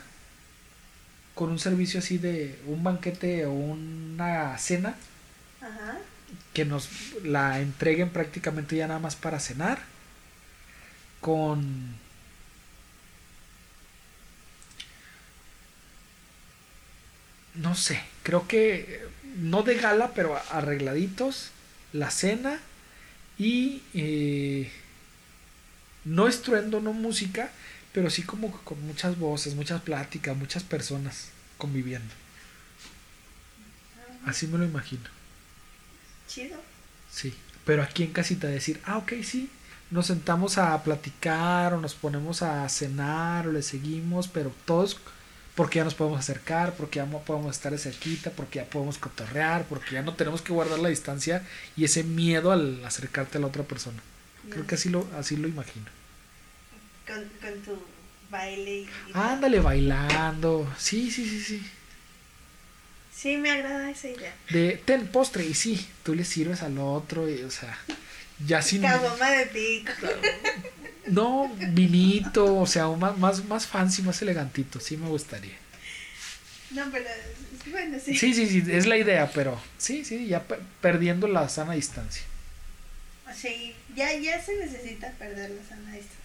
con 1.35 1.51
un 1.51 1.59
servicio 1.59 2.01
así 2.01 2.18
de 2.18 2.59
un 2.66 2.83
banquete 2.83 3.47
o 3.47 3.53
una 3.53 4.57
cena 4.59 4.95
ajá. 5.61 5.99
que 6.53 6.64
nos 6.64 6.89
la 7.24 7.61
entreguen 7.61 8.11
prácticamente 8.11 8.76
ya 8.76 8.87
nada 8.87 9.01
más 9.01 9.16
para 9.16 9.41
cenar 9.41 9.78
con 11.20 11.95
no 17.55 17.74
sé 17.74 18.03
creo 18.22 18.47
que 18.49 19.07
no 19.37 19.62
de 19.62 19.76
gala 19.76 20.12
pero 20.14 20.41
arregladitos 20.51 21.51
la 21.93 22.11
cena 22.11 22.59
y 23.39 23.83
eh, 23.95 24.70
no 26.05 26.28
estruendo 26.28 26.81
no 26.81 26.93
música 26.93 27.51
pero 27.93 28.11
sí 28.11 28.22
como 28.22 28.51
con 28.62 28.84
muchas 28.86 29.18
voces 29.18 29.55
muchas 29.55 29.82
pláticas 29.82 30.36
muchas 30.36 30.62
personas 30.62 31.28
conviviendo 31.59 32.14
así 34.26 34.47
me 34.47 34.59
lo 34.59 34.64
imagino 34.64 35.05
chido 36.28 36.70
Sí, 37.11 37.34
pero 37.64 37.82
aquí 37.82 38.05
en 38.05 38.12
casita 38.12 38.47
decir, 38.47 38.80
ah, 38.86 38.99
ok, 38.99 39.14
sí, 39.22 39.51
nos 39.91 40.07
sentamos 40.07 40.59
a 40.59 40.82
platicar 40.82 41.74
o 41.74 41.80
nos 41.80 41.95
ponemos 41.95 42.43
a 42.43 42.68
cenar 42.68 43.49
o 43.49 43.53
le 43.53 43.62
seguimos, 43.62 44.28
pero 44.28 44.53
todos 44.64 44.99
porque 45.57 45.78
ya 45.78 45.84
nos 45.84 45.95
podemos 45.95 46.20
acercar, 46.20 46.74
porque 46.74 46.99
ya 46.99 47.07
no 47.07 47.18
podemos 47.18 47.55
estar 47.55 47.72
de 47.72 47.78
cerquita, 47.78 48.30
porque 48.30 48.61
ya 48.61 48.64
podemos 48.64 48.97
cotorrear, 48.99 49.66
porque 49.68 49.95
ya 49.95 50.03
no 50.03 50.14
tenemos 50.14 50.41
que 50.41 50.53
guardar 50.53 50.78
la 50.78 50.88
distancia 50.88 51.45
y 51.76 51.84
ese 51.84 52.05
miedo 52.05 52.53
al 52.53 52.82
acercarte 52.84 53.36
a 53.36 53.41
la 53.41 53.49
otra 53.49 53.64
persona. 53.64 54.01
Creo 54.49 54.66
que 54.66 54.76
así 54.76 54.88
lo, 54.88 55.07
así 55.18 55.36
lo 55.36 55.49
imagino. 55.49 55.86
Con, 57.12 57.50
con 57.50 57.62
tu 57.62 57.82
baile 58.30 58.80
y, 58.80 58.88
Ándale 59.14 59.61
bailando, 59.61 60.72
sí, 60.78 61.11
sí, 61.11 61.28
sí, 61.28 61.40
sí. 61.42 61.62
sí 63.14 63.36
me 63.36 63.50
agrada 63.50 63.90
esa 63.90 64.08
idea 64.08 64.32
De 64.50 64.80
ten 64.84 65.06
postre 65.08 65.44
y 65.44 65.54
sí, 65.54 65.86
tú 66.04 66.14
le 66.14 66.24
sirves 66.24 66.62
al 66.62 66.78
otro 66.78 67.28
y, 67.28 67.42
o 67.42 67.50
sea, 67.50 67.76
ya 68.46 68.62
sin... 68.62 68.82
caguama 68.82 69.30
de 69.30 69.46
pico 69.46 69.92
No, 71.06 71.50
vinito, 71.74 72.56
o 72.58 72.66
sea, 72.66 72.86
más, 72.88 73.18
más, 73.18 73.44
más 73.46 73.66
fancy, 73.66 74.02
más 74.02 74.22
elegantito, 74.22 74.78
sí 74.80 74.96
me 74.96 75.08
gustaría. 75.08 75.56
no 76.70 76.84
pero 76.92 77.06
bueno 77.72 77.98
sí 77.98 78.16
Sí, 78.16 78.32
sí, 78.32 78.46
sí, 78.48 78.62
es 78.70 78.86
la 78.86 78.96
idea, 78.96 79.30
pero 79.34 79.61
sí, 79.78 80.04
sí, 80.04 80.26
ya 80.28 80.44
pe- 80.44 80.58
perdiendo 80.80 81.26
la 81.26 81.48
sana 81.48 81.72
distancia. 81.74 82.22
Sí, 83.34 83.74
ya, 83.96 84.12
ya 84.14 84.42
se 84.42 84.54
necesita 84.56 85.11
perder 85.12 85.50
la 85.50 85.62
sana 85.68 85.92
distancia. 85.92 86.20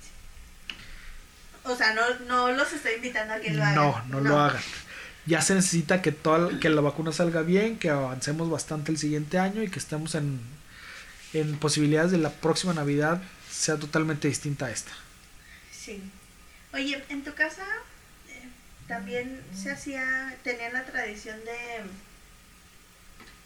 O 1.66 1.76
sea, 1.76 1.93
no, 1.93 2.01
no 2.28 2.51
los 2.51 2.72
estoy 2.74 2.93
invitando 2.95 3.34
a 3.34 3.39
que 3.39 3.51
lo 3.51 3.63
hagan. 3.63 3.76
No, 3.76 4.03
no, 4.09 4.20
lo 4.22 4.39
hagan. 4.39 4.61
Ya 5.26 5.41
se 5.41 5.55
necesita 5.55 6.01
que, 6.01 6.11
toda, 6.11 6.59
que 6.59 6.70
la 6.70 6.82
vacuna 6.82 7.11
salga 7.11 7.41
bien, 7.41 7.80
que 7.80 7.89
avancemos 7.89 8.49
bastante 8.49 8.91
el 8.91 8.97
siguiente 8.97 9.39
año 9.39 9.63
y 9.63 9.70
que 9.70 9.80
estemos 9.80 10.13
en, 10.13 10.39
en 11.34 11.57
posibilidades 11.57 12.11
de 12.11 12.20
la 12.20 12.30
próxima 12.30 12.74
Navidad 12.74 13.22
sea 13.49 13.78
totalmente 13.78 14.28
distinta 14.28 14.68
a 14.68 14.72
esta. 14.72 14.91
Sí. 15.72 16.01
Oye, 16.74 17.03
en 17.09 17.24
tu 17.24 17.34
casa 17.34 17.66
eh, 18.30 18.49
también 18.88 19.41
se 19.53 19.72
hacía, 19.72 20.36
tenían 20.43 20.74
la 20.74 20.84
tradición 20.86 21.39
de 21.45 21.84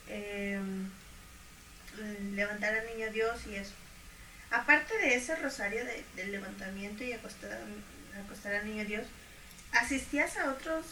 eh, 0.09 0.59
levantar 2.33 2.73
al 2.73 2.87
niño 2.87 3.11
Dios 3.11 3.39
y 3.47 3.55
eso. 3.55 3.73
Aparte 4.51 4.97
de 4.97 5.15
ese 5.15 5.35
rosario 5.35 5.85
de, 5.85 6.03
del 6.15 6.31
levantamiento 6.31 7.03
y 7.03 7.13
acostar, 7.13 7.59
acostar 8.25 8.53
al 8.55 8.65
niño 8.65 8.85
Dios, 8.85 9.03
¿asistías 9.73 10.37
a 10.37 10.51
otros, 10.51 10.85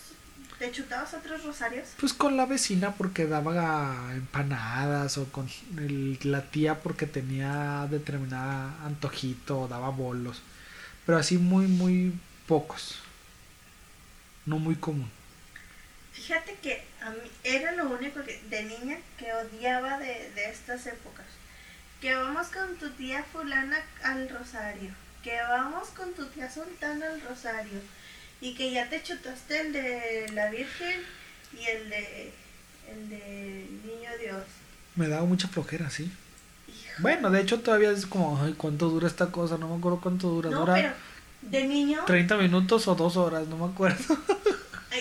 te 0.60 0.72
chutabas 0.72 1.14
a 1.14 1.18
otros 1.18 1.44
rosarios? 1.44 1.90
Pues 2.00 2.14
con 2.14 2.38
la 2.38 2.46
vecina 2.46 2.94
porque 2.96 3.26
daba 3.28 4.12
empanadas 4.14 5.18
o 5.18 5.26
con 5.32 5.50
el- 5.78 6.20
la 6.24 6.42
tía 6.44 6.80
porque 6.80 7.06
tenía 7.06 7.88
determinada 7.90 8.76
antojito 8.86 9.62
o 9.62 9.68
daba 9.68 9.90
bolos. 9.90 10.42
Pero 11.06 11.18
así 11.18 11.38
muy, 11.38 11.68
muy 11.68 12.14
pocos. 12.48 13.00
No 14.46 14.60
muy 14.60 14.76
común. 14.76 15.10
Fíjate 16.14 16.56
que 16.62 16.84
a 17.02 17.10
mí 17.12 17.18
era 17.44 17.72
lo 17.74 17.90
único 17.90 18.24
que 18.24 18.42
de 18.50 18.64
niña 18.64 18.98
que 19.18 19.32
odiaba 19.34 20.00
de, 20.00 20.32
de 20.36 20.50
estas 20.50 20.86
épocas. 20.88 21.26
Que 22.02 22.16
vamos 22.16 22.48
con 22.48 22.76
tu 22.78 22.90
tía 22.92 23.24
fulana 23.24 23.78
al 24.04 24.30
rosario. 24.30 24.92
Que 25.28 25.42
vamos 25.42 25.90
con 25.90 26.14
tu 26.14 26.26
tía 26.28 26.50
soltando 26.50 27.06
el 27.06 27.20
rosario 27.20 27.82
y 28.40 28.56
que 28.56 28.72
ya 28.72 28.90
te 28.90 29.04
chutaste 29.04 29.60
el 29.60 29.74
de 29.74 30.32
la 30.32 30.50
Virgen 30.50 31.02
y 31.52 31.66
el 31.66 31.90
de 31.90 32.34
el 32.90 33.10
de 33.10 33.68
Niño 33.84 34.10
Dios. 34.22 34.44
Me 34.96 35.10
daba 35.10 35.26
mucha 35.26 35.50
flojera, 35.50 35.90
sí. 35.90 36.10
Bueno, 37.00 37.30
de 37.30 37.42
hecho 37.42 37.60
todavía 37.60 37.92
es 37.92 38.06
como, 38.06 38.42
ay, 38.42 38.54
¿cuánto 38.54 38.88
dura 38.88 39.08
esta 39.08 39.28
cosa? 39.28 39.58
No 39.58 39.68
me 39.68 39.76
acuerdo 39.76 40.00
cuánto 40.00 40.30
dura. 40.30 40.50
No, 40.50 40.62
dura 40.62 40.76
pero 40.76 40.94
de 41.42 41.68
niño 41.68 42.06
30 42.06 42.38
minutos 42.38 42.88
o 42.88 42.96
dos 42.96 43.18
horas, 43.18 43.48
no 43.50 43.58
me 43.58 43.66
acuerdo. 43.66 44.18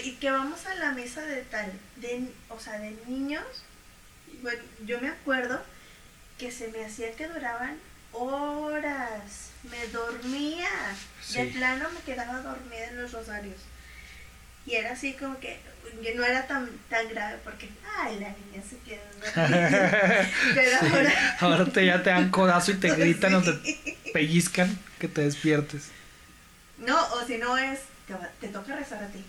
y 0.04 0.10
que 0.16 0.32
vamos 0.32 0.66
a 0.66 0.74
la 0.74 0.90
mesa 0.90 1.22
de 1.22 1.42
tal, 1.42 1.72
de, 1.96 2.28
o 2.48 2.58
sea, 2.58 2.80
de 2.80 2.98
niños. 3.06 3.44
Bueno, 4.42 4.60
yo 4.84 5.00
me 5.00 5.08
acuerdo 5.08 5.60
que 6.36 6.50
se 6.50 6.66
me 6.72 6.84
hacía 6.84 7.12
que 7.12 7.28
duraban 7.28 7.76
horas. 8.12 9.50
Me 9.70 9.86
dormía. 9.88 10.68
De 11.32 11.46
plano 11.46 11.88
me 11.90 12.00
quedaba 12.00 12.40
dormida 12.40 12.86
en 12.88 13.02
los 13.02 13.12
rosarios. 13.12 13.56
Y 14.66 14.74
era 14.74 14.92
así 14.92 15.14
como 15.14 15.38
que 15.38 15.60
que 16.02 16.14
no 16.14 16.24
era 16.24 16.46
tan, 16.46 16.68
tan 16.90 17.08
grave 17.08 17.38
porque, 17.44 17.68
ay, 17.98 18.18
la 18.18 18.28
niña 18.28 18.62
se 18.68 18.76
quedó 18.78 19.02
dormida. 19.14 20.28
Pero 20.54 20.76
ahora... 20.80 21.36
Ahora 21.40 21.64
te, 21.66 21.86
ya 21.86 22.02
te 22.02 22.10
dan 22.10 22.30
codazo 22.30 22.72
y 22.72 22.74
te 22.74 22.90
gritan 22.96 23.34
o 23.34 23.42
Sí. 23.42 23.52
te 24.04 24.10
pellizcan 24.12 24.78
que 24.98 25.08
te 25.08 25.22
despiertes. 25.22 25.90
No, 26.78 27.00
o 27.14 27.26
si 27.26 27.38
no 27.38 27.56
es, 27.56 27.80
te, 28.06 28.14
te 28.40 28.52
toca 28.52 28.76
rezar 28.76 29.02
a 29.04 29.08
ti. 29.08 29.24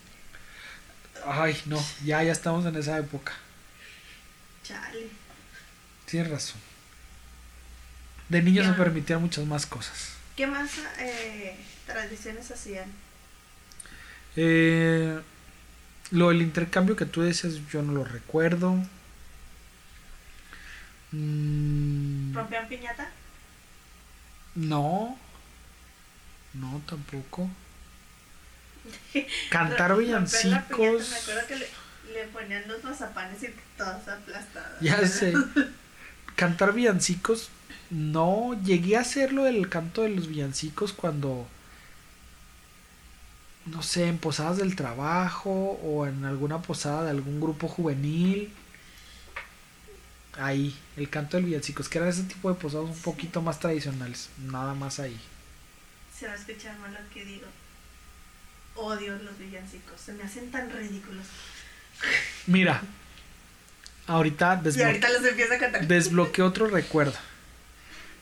Ay, 1.26 1.60
no, 1.66 1.84
ya, 2.04 2.24
ya 2.24 2.32
estamos 2.32 2.66
en 2.66 2.76
esa 2.76 2.98
época. 2.98 3.34
Chale. 4.64 5.08
Tienes 6.06 6.30
razón. 6.30 6.60
De 8.30 8.42
niños 8.42 8.66
se 8.68 8.74
permitían 8.74 9.22
muchas 9.22 9.46
más 9.46 9.66
cosas. 9.66 10.17
¿Qué 10.38 10.46
más 10.46 10.70
eh, 11.00 11.58
tradiciones 11.88 12.52
hacían? 12.52 12.86
Eh, 14.36 15.20
lo 16.12 16.30
del 16.30 16.44
intercambio 16.44 16.96
que 16.96 17.08
tú 17.08 17.24
decías, 17.24 17.56
yo 17.72 17.82
no 17.82 17.92
lo 17.92 18.06
recuerdo. 18.06 18.76
Mm, 21.12 22.36
¿Rompían 22.36 22.68
piñata? 22.68 23.10
no, 24.54 25.18
no 26.54 26.82
tampoco. 26.88 27.50
Cantar 29.50 29.98
villancicos. 29.98 31.10
Me 31.10 31.18
acuerdo 31.18 31.48
que 31.48 31.56
le, 31.56 31.68
le 32.14 32.26
ponían 32.28 32.68
los 32.68 32.84
mazapanes 32.84 33.42
y 33.42 33.48
todas 33.76 34.08
aplastadas. 34.08 34.80
Ya 34.82 35.08
sé. 35.08 35.34
Cantar 36.36 36.74
villancicos. 36.74 37.50
No, 37.90 38.60
llegué 38.64 38.98
a 38.98 39.02
hacerlo 39.02 39.48
el 39.48 39.70
canto 39.70 40.02
de 40.04 40.10
los 40.10 40.28
villancicos 40.28 40.94
cuando. 40.94 41.48
No 43.66 43.84
sé, 43.84 44.08
en 44.08 44.18
posadas 44.18 44.58
del 44.58 44.76
trabajo 44.76 45.52
o 45.84 46.06
en 46.08 46.24
alguna 46.26 46.62
posada 46.62 47.04
de 47.04 47.10
algún 47.12 47.40
grupo 47.42 47.68
juvenil. 47.68 48.52
Ahí, 50.40 50.78
el 50.96 51.10
canto 51.10 51.36
del 51.38 51.46
villancicos, 51.48 51.90
que 51.90 51.98
eran 51.98 52.10
ese 52.10 52.24
tipo 52.24 52.50
de 52.50 52.56
posadas 52.60 52.86
un 52.90 53.00
poquito 53.02 53.42
más 53.42 53.60
tradicionales. 53.60 54.30
Nada 54.46 54.74
más 54.74 55.00
ahí. 55.00 55.20
Se 56.18 56.28
va 56.28 56.34
a 56.34 56.36
escuchar 56.36 56.78
mal 56.80 56.94
lo 56.94 57.14
que 57.14 57.26
digo. 57.26 57.48
Odio 58.76 59.18
los 59.18 59.38
villancicos. 59.40 60.00
Se 60.00 60.14
me 60.14 60.24
hacen 60.24 60.52
tan 60.52 60.70
ridículos. 60.72 61.26
Mira, 62.46 62.82
ahorita 64.06 64.62
Y 64.62 64.68
desbloque- 64.68 64.86
ahorita 64.86 65.10
los 65.10 65.26
empiezo 65.26 65.54
a 65.54 65.58
cantar. 65.58 65.88
Desbloqueé 65.88 66.44
otro 66.44 66.68
recuerdo. 66.68 67.18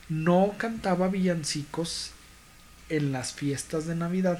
No 0.09 0.53
cantaba 0.57 1.07
villancicos 1.07 2.11
en 2.89 3.11
las 3.11 3.33
fiestas 3.33 3.87
de 3.87 3.95
Navidad. 3.95 4.39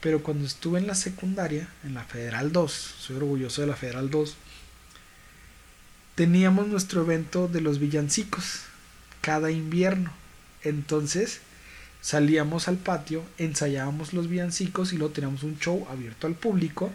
Pero 0.00 0.22
cuando 0.22 0.46
estuve 0.46 0.78
en 0.78 0.86
la 0.86 0.94
secundaria, 0.94 1.68
en 1.84 1.94
la 1.94 2.04
Federal 2.04 2.52
2, 2.52 2.72
soy 2.72 3.16
orgulloso 3.16 3.60
de 3.60 3.66
la 3.66 3.76
Federal 3.76 4.10
2, 4.10 4.36
teníamos 6.14 6.68
nuestro 6.68 7.02
evento 7.02 7.48
de 7.48 7.60
los 7.60 7.78
villancicos 7.78 8.62
cada 9.20 9.50
invierno. 9.50 10.10
Entonces 10.62 11.40
salíamos 12.00 12.68
al 12.68 12.76
patio, 12.76 13.22
ensayábamos 13.38 14.12
los 14.14 14.28
villancicos 14.28 14.92
y 14.92 14.96
luego 14.96 15.12
teníamos 15.12 15.42
un 15.42 15.58
show 15.58 15.86
abierto 15.90 16.26
al 16.26 16.34
público 16.34 16.90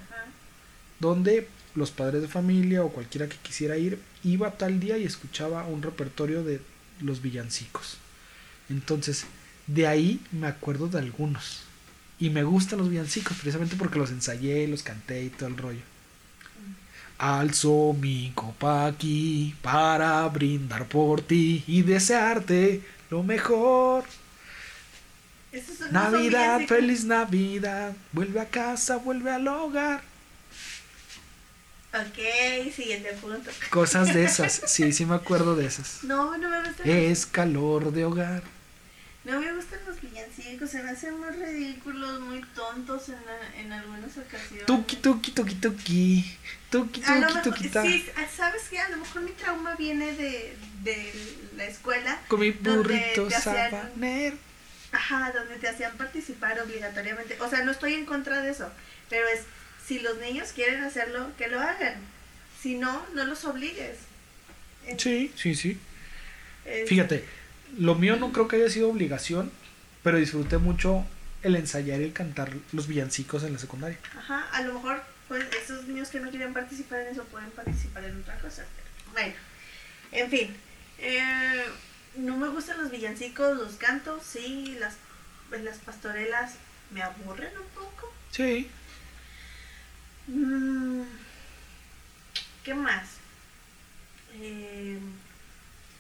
donde 0.99 1.47
los 1.75 1.91
padres 1.91 2.21
de 2.21 2.27
familia 2.27 2.83
o 2.83 2.89
cualquiera 2.89 3.27
que 3.27 3.37
quisiera 3.37 3.77
ir 3.77 3.99
iba 4.23 4.51
tal 4.51 4.79
día 4.79 4.97
y 4.97 5.03
escuchaba 5.03 5.65
un 5.65 5.81
repertorio 5.81 6.43
de 6.43 6.61
los 7.01 7.21
villancicos. 7.21 7.97
Entonces, 8.69 9.25
de 9.67 9.87
ahí 9.87 10.19
me 10.31 10.47
acuerdo 10.47 10.87
de 10.87 10.99
algunos. 10.99 11.63
Y 12.19 12.29
me 12.29 12.43
gustan 12.43 12.79
los 12.79 12.89
villancicos 12.89 13.37
precisamente 13.37 13.75
porque 13.75 13.99
los 13.99 14.11
ensayé, 14.11 14.67
los 14.67 14.83
canté 14.83 15.23
y 15.23 15.29
todo 15.29 15.49
el 15.49 15.57
rollo. 15.57 15.81
Alzo 17.17 17.95
mi 17.99 18.31
copa 18.35 18.87
aquí 18.87 19.55
para 19.61 20.27
brindar 20.27 20.87
por 20.87 21.21
ti 21.21 21.63
y 21.67 21.81
desearte 21.81 22.81
lo 23.09 23.23
mejor. 23.23 24.03
Navidad, 25.91 26.61
feliz 26.67 27.05
Navidad. 27.05 27.93
Vuelve 28.11 28.39
a 28.41 28.49
casa, 28.49 28.97
vuelve 28.97 29.31
al 29.31 29.47
hogar. 29.47 30.14
Ok, 31.95 32.73
siguiente 32.73 33.13
punto. 33.21 33.49
Cosas 33.69 34.13
de 34.13 34.25
esas. 34.25 34.61
Sí, 34.65 34.91
sí 34.91 35.05
me 35.05 35.15
acuerdo 35.15 35.55
de 35.55 35.65
esas. 35.65 36.03
No, 36.03 36.37
no 36.37 36.49
me 36.49 36.61
gustan. 36.61 36.89
Es 36.89 37.25
calor 37.25 37.91
de 37.93 38.03
hogar. 38.03 38.43
No 39.23 39.39
me 39.39 39.53
gustan 39.53 39.79
los 39.87 40.01
villancicos. 40.01 40.69
Se 40.69 40.83
me 40.83 40.91
hacen 40.91 41.17
muy 41.17 41.29
ridículos, 41.29 42.19
muy 42.19 42.41
tontos 42.53 43.09
en, 43.09 43.15
en 43.59 43.71
algunas 43.71 44.11
ocasiones. 44.17 44.65
Tuki, 44.65 44.97
tuki, 44.97 45.31
tuki, 45.31 45.55
tuki. 45.55 46.37
Tuki, 46.69 46.99
tuki, 46.99 47.19
mejor, 47.19 47.41
tuki, 47.41 47.69
ta. 47.69 47.81
sí, 47.83 48.05
¿sabes 48.35 48.63
qué? 48.69 48.79
A 48.79 48.89
lo 48.89 48.97
mejor 48.97 49.21
mi 49.21 49.31
trauma 49.31 49.75
viene 49.75 50.11
de, 50.11 50.55
de 50.83 51.13
la 51.55 51.65
escuela. 51.65 52.19
Con 52.27 52.41
mi 52.41 52.51
burrito 52.51 53.29
sabanero. 53.31 54.37
Ajá, 54.91 55.31
donde 55.31 55.55
te 55.57 55.69
hacían 55.69 55.95
participar 55.97 56.59
obligatoriamente. 56.59 57.39
O 57.41 57.49
sea, 57.49 57.63
no 57.63 57.71
estoy 57.71 57.93
en 57.93 58.05
contra 58.05 58.41
de 58.41 58.51
eso, 58.51 58.69
pero 59.09 59.27
es, 59.27 59.41
si 59.87 59.99
los 59.99 60.17
niños 60.17 60.49
quieren 60.53 60.83
hacerlo, 60.83 61.31
que 61.37 61.47
lo 61.47 61.59
hagan. 61.59 61.95
Si 62.61 62.75
no, 62.75 63.05
no 63.13 63.25
los 63.25 63.45
obligues. 63.45 63.97
Sí, 64.97 65.31
sí, 65.35 65.55
sí. 65.55 65.79
es- 66.65 66.87
Fíjate, 66.89 67.23
lo 67.77 67.95
mío 67.95 68.15
no 68.15 68.31
creo 68.31 68.47
que 68.47 68.55
haya 68.57 68.69
sido 68.69 68.89
obligación, 68.89 69.51
pero 70.03 70.17
disfruté 70.17 70.57
mucho 70.57 71.05
el 71.43 71.55
ensayar 71.55 72.01
y 72.01 72.05
el 72.05 72.13
cantar 72.13 72.51
los 72.71 72.87
villancicos 72.87 73.43
en 73.43 73.53
la 73.53 73.59
secundaria. 73.59 73.97
Ajá, 74.17 74.47
a 74.51 74.61
lo 74.63 74.73
mejor, 74.75 75.03
pues, 75.27 75.45
esos 75.63 75.85
niños 75.85 76.09
que 76.09 76.19
no 76.19 76.29
quieren 76.29 76.53
participar 76.53 77.01
en 77.01 77.07
eso 77.09 77.23
pueden 77.25 77.51
participar 77.51 78.03
en 78.05 78.19
otra 78.21 78.37
cosa. 78.39 78.63
Bueno, 79.13 79.33
en 80.11 80.29
fin. 80.29 80.55
eh, 80.97 81.65
no 82.15 82.37
me 82.37 82.47
gustan 82.47 82.81
los 82.81 82.89
villancicos, 82.89 83.57
los 83.57 83.73
cantos, 83.73 84.23
sí, 84.23 84.77
las, 84.79 84.95
pues, 85.49 85.61
las 85.63 85.77
pastorelas 85.79 86.53
me 86.91 87.01
aburren 87.03 87.51
un 87.57 87.67
poco. 87.75 88.13
Sí. 88.31 88.69
Mm, 90.27 91.03
¿Qué 92.63 92.73
más? 92.73 93.07
Eh, 94.33 94.99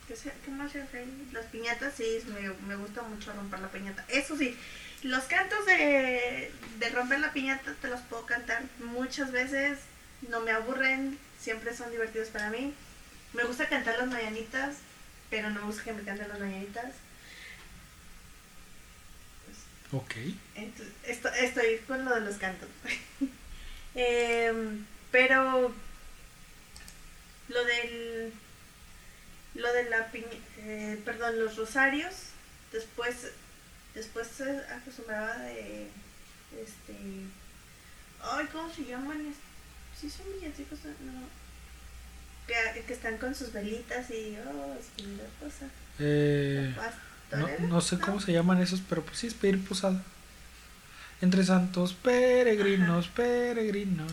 ¿qué, 0.07 0.15
se- 0.15 0.33
qué 0.43 0.51
más 0.51 0.71
se 0.71 0.81
hace? 0.81 1.05
Las 1.31 1.45
piñatas, 1.47 1.93
sí, 1.95 2.19
me, 2.27 2.49
me 2.67 2.75
gusta 2.75 3.01
mucho 3.03 3.33
romper 3.33 3.59
la 3.59 3.69
piñata. 3.69 4.03
Eso 4.09 4.35
sí, 4.37 4.57
los 5.03 5.23
cantos 5.25 5.65
de, 5.65 6.51
de 6.79 6.89
romper 6.89 7.19
la 7.19 7.31
piñata 7.33 7.73
te 7.81 7.87
los 7.87 8.01
puedo 8.01 8.25
cantar 8.25 8.63
muchas 8.79 9.31
veces, 9.31 9.77
no 10.29 10.41
me 10.41 10.51
aburren, 10.51 11.17
siempre 11.39 11.75
son 11.75 11.91
divertidos 11.91 12.29
para 12.29 12.49
mí. 12.49 12.73
Me 13.33 13.43
gusta 13.43 13.67
cantar 13.69 13.97
las 13.99 14.07
mañanitas, 14.07 14.77
pero 15.29 15.49
no 15.49 15.61
me 15.61 15.67
gusta 15.67 15.83
que 15.83 15.93
me 15.93 16.03
canten 16.03 16.29
las 16.29 16.39
mañanitas. 16.39 16.93
Ok. 19.91 20.15
Entonces, 20.55 20.93
esto- 21.05 21.29
estoy 21.33 21.77
con 21.87 22.03
lo 22.05 22.15
de 22.15 22.21
los 22.21 22.37
cantos. 22.37 22.69
Em, 23.95 24.85
pero 25.11 25.73
lo 27.47 27.65
del 27.65 28.33
lo 29.53 29.71
de 29.71 29.89
la 29.89 30.11
piña, 30.11 30.27
eh, 30.59 31.01
perdón, 31.05 31.39
los 31.39 31.55
rosarios, 31.55 32.13
después 32.73 33.31
después 33.93 34.27
se 34.27 34.59
acostumbraba 34.73 35.37
de 35.37 35.87
este 36.61 36.93
ay, 38.21 38.45
¿cómo 38.51 38.71
se 38.73 38.85
llaman? 38.85 39.33
Sí 39.99 40.09
son 40.09 40.25
villancicos, 40.33 40.79
no. 40.83 41.45
Que, 42.47 42.83
que 42.83 42.93
están 42.93 43.17
con 43.17 43.33
sus 43.33 43.51
velitas 43.53 44.09
y 44.11 44.37
oh, 44.45 44.75
es 44.79 45.03
linda 45.03 45.23
cosa. 45.39 45.65
Eh, 45.99 46.75
no, 47.31 47.67
no 47.67 47.81
sé 47.81 47.97
cómo 47.99 48.19
se 48.19 48.33
llaman 48.33 48.61
esos, 48.61 48.81
pero 48.87 49.03
pues 49.03 49.19
sí 49.19 49.27
es 49.27 49.33
pedir 49.33 49.63
posada. 49.65 50.03
Entre 51.21 51.43
santos 51.43 51.93
peregrinos, 51.93 53.07
peregrinos. 53.07 54.11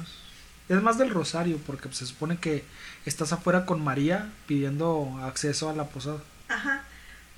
Es 0.69 0.81
más 0.83 0.99
del 0.99 1.11
rosario, 1.11 1.59
porque 1.67 1.93
se 1.93 2.07
supone 2.07 2.39
que 2.39 2.65
estás 3.05 3.33
afuera 3.33 3.67
con 3.67 3.83
María 3.83 4.31
pidiendo 4.47 5.19
acceso 5.23 5.69
a 5.69 5.75
la 5.75 5.85
posada. 5.89 6.21
Ajá. 6.49 6.85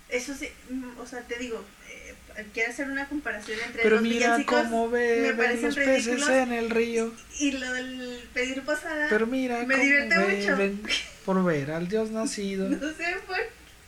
eso 0.09 0.35
sí, 0.35 0.49
mm, 0.71 0.99
o 1.01 1.07
sea, 1.07 1.21
te 1.23 1.39
digo, 1.39 1.65
eh, 1.89 2.15
quiero 2.53 2.71
hacer 2.73 2.89
una 2.91 3.09
comparación 3.09 3.59
entre 3.67 3.83
Pero 3.83 3.97
los 3.97 4.03
mira 4.05 4.45
cómo 4.45 4.89
me 4.89 4.99
beben 4.99 5.37
parecen 5.37 5.65
los 5.67 5.77
peces 5.77 6.29
en 6.29 6.53
el 6.53 6.71
río. 6.71 7.13
y 7.41 7.53
lo 7.53 7.73
del 7.73 8.21
pedir 8.35 8.63
posada, 8.63 9.07
Pero 9.09 9.27
mira 9.27 9.65
me 9.65 9.75
cómo 9.75 9.83
divierte 9.83 10.69
mucho. 10.71 10.93
por 11.25 11.43
ver 11.45 11.71
al 11.73 11.89
Dios 11.89 12.11
nacido. 12.11 12.69
no 12.71 12.79
sé 12.93 13.17
por 13.27 13.37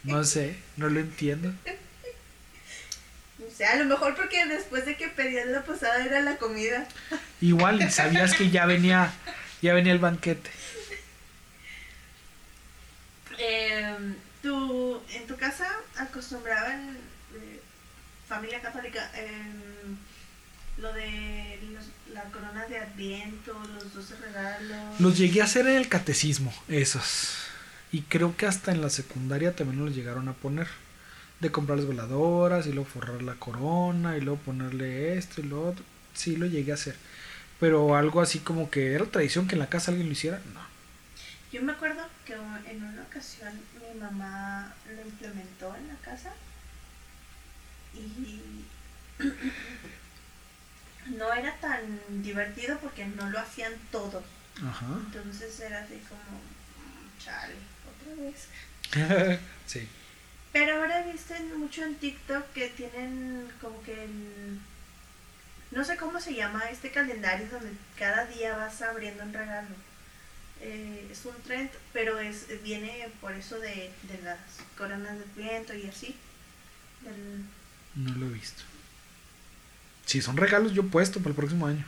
No 0.05 0.25
sé, 0.25 0.57
no 0.77 0.89
lo 0.89 0.99
entiendo. 1.01 1.53
o 3.57 3.59
sea, 3.59 3.73
a 3.73 3.77
lo 3.77 3.87
mejor 3.87 4.15
porque 4.15 4.45
después 4.45 4.85
de 4.85 4.97
que 4.99 5.09
pedían 5.09 5.51
la 5.51 5.63
posada 5.63 6.05
era 6.05 6.21
la 6.21 6.37
comida. 6.37 6.87
Igual, 7.41 7.81
y 7.81 7.91
sabías 7.91 8.35
que 8.35 8.51
ya 8.51 8.67
venía, 8.67 9.11
ya 9.63 9.73
venía 9.73 9.95
el 9.95 9.99
banquete. 9.99 10.51
Eh, 13.39 13.97
¿tú, 14.43 15.01
¿En 15.15 15.27
tu 15.27 15.37
casa 15.37 15.67
acostumbraban, 15.97 16.97
eh, 17.35 17.61
familia 18.29 18.61
católica, 18.61 19.11
em, 19.15 19.97
lo 20.79 20.93
de 20.93 21.59
los- 21.73 22.15
la 22.15 22.25
corona 22.25 22.67
de 22.67 22.79
Adviento, 22.79 23.53
los 23.75 23.95
12 23.95 24.17
regalos? 24.17 25.01
Los 25.01 25.17
llegué 25.19 25.41
a 25.41 25.45
hacer 25.45 25.67
en 25.67 25.77
el 25.77 25.89
catecismo, 25.89 26.53
esos. 26.69 27.39
Y 27.93 28.03
creo 28.03 28.37
que 28.37 28.47
hasta 28.47 28.73
en 28.73 28.83
la 28.83 28.91
secundaria 28.91 29.57
también 29.57 29.85
los 29.85 29.95
llegaron 29.95 30.29
a 30.29 30.35
poner. 30.35 30.67
De 31.41 31.51
comprar 31.53 31.79
las 31.79 31.87
veladoras 31.89 32.67
y 32.67 32.73
luego 32.73 32.89
forrar 32.89 33.23
la 33.23 33.35
corona 33.35 34.17
y 34.17 34.21
luego 34.23 34.39
ponerle 34.41 35.17
esto 35.19 35.41
y 35.41 35.45
lo 35.45 35.69
otro. 35.69 35.85
Sí, 36.15 36.37
lo 36.37 36.47
llegué 36.47 36.73
a 36.73 36.77
hacer. 36.77 36.97
Pero 37.61 37.95
algo 37.97 38.21
así 38.23 38.39
como 38.41 38.71
que 38.71 38.93
era 38.95 39.05
tradición 39.07 39.47
que 39.47 39.55
en 39.55 39.61
la 39.61 39.69
casa 39.69 39.91
alguien 39.91 40.07
lo 40.09 40.13
hiciera, 40.13 40.41
no. 40.55 40.61
Yo 41.53 41.63
me 41.63 41.73
acuerdo 41.73 42.03
que 42.25 42.35
en 42.35 42.83
una 42.85 43.03
ocasión 43.03 43.53
mi 43.81 44.01
mamá 44.01 44.75
lo 44.95 45.01
implementó 45.03 45.75
en 45.77 45.89
la 45.89 45.95
casa 45.97 46.33
y 47.95 48.41
no 51.17 51.33
era 51.33 51.55
tan 51.61 52.23
divertido 52.23 52.79
porque 52.81 53.07
no 53.07 53.29
lo 53.31 53.39
hacían 53.39 53.73
todos. 53.93 54.25
Ajá. 54.67 54.87
Entonces 55.07 55.61
era 55.61 55.81
así 55.81 56.01
como, 56.09 56.21
"Mm, 56.41 57.25
chale, 57.25 57.55
otra 57.87 58.15
vez. 58.25 59.41
sí. 59.67 59.89
Pero 60.57 60.77
ahora 60.81 61.01
he 61.07 61.13
visto 61.13 61.35
en- 61.35 61.59
mucho 61.59 61.83
en 61.85 61.97
TikTok 61.97 62.51
que 62.55 62.69
tienen 62.69 63.47
como 63.61 63.83
que 63.83 64.05
el... 64.05 64.59
No 65.71 65.85
sé 65.85 65.99
cómo 65.99 66.19
se 66.19 66.35
llama 66.35 66.63
este 66.71 66.91
calendario 66.91 67.47
donde 67.51 67.73
cada 67.99 68.25
día 68.25 68.57
vas 68.57 68.81
abriendo 68.81 69.23
un 69.23 69.35
regalo. 69.35 69.69
Eh, 70.63 71.09
es 71.13 71.27
un 71.27 71.35
trend, 71.43 71.69
pero 71.93 72.19
es 72.19 72.47
viene 72.63 73.07
por 73.21 73.33
eso 73.35 73.59
de, 73.59 73.93
de 74.05 74.23
las 74.25 74.39
coronas 74.79 75.19
del 75.19 75.29
viento 75.37 75.75
y 75.75 75.87
así. 75.89 76.17
No 77.95 78.15
lo 78.15 78.27
he 78.27 78.31
visto. 78.31 78.63
Si 80.07 80.23
son 80.23 80.39
regalos, 80.39 80.73
yo 80.73 80.85
puesto 80.85 81.19
para 81.19 81.31
el 81.31 81.37
próximo 81.37 81.67
año. 81.67 81.85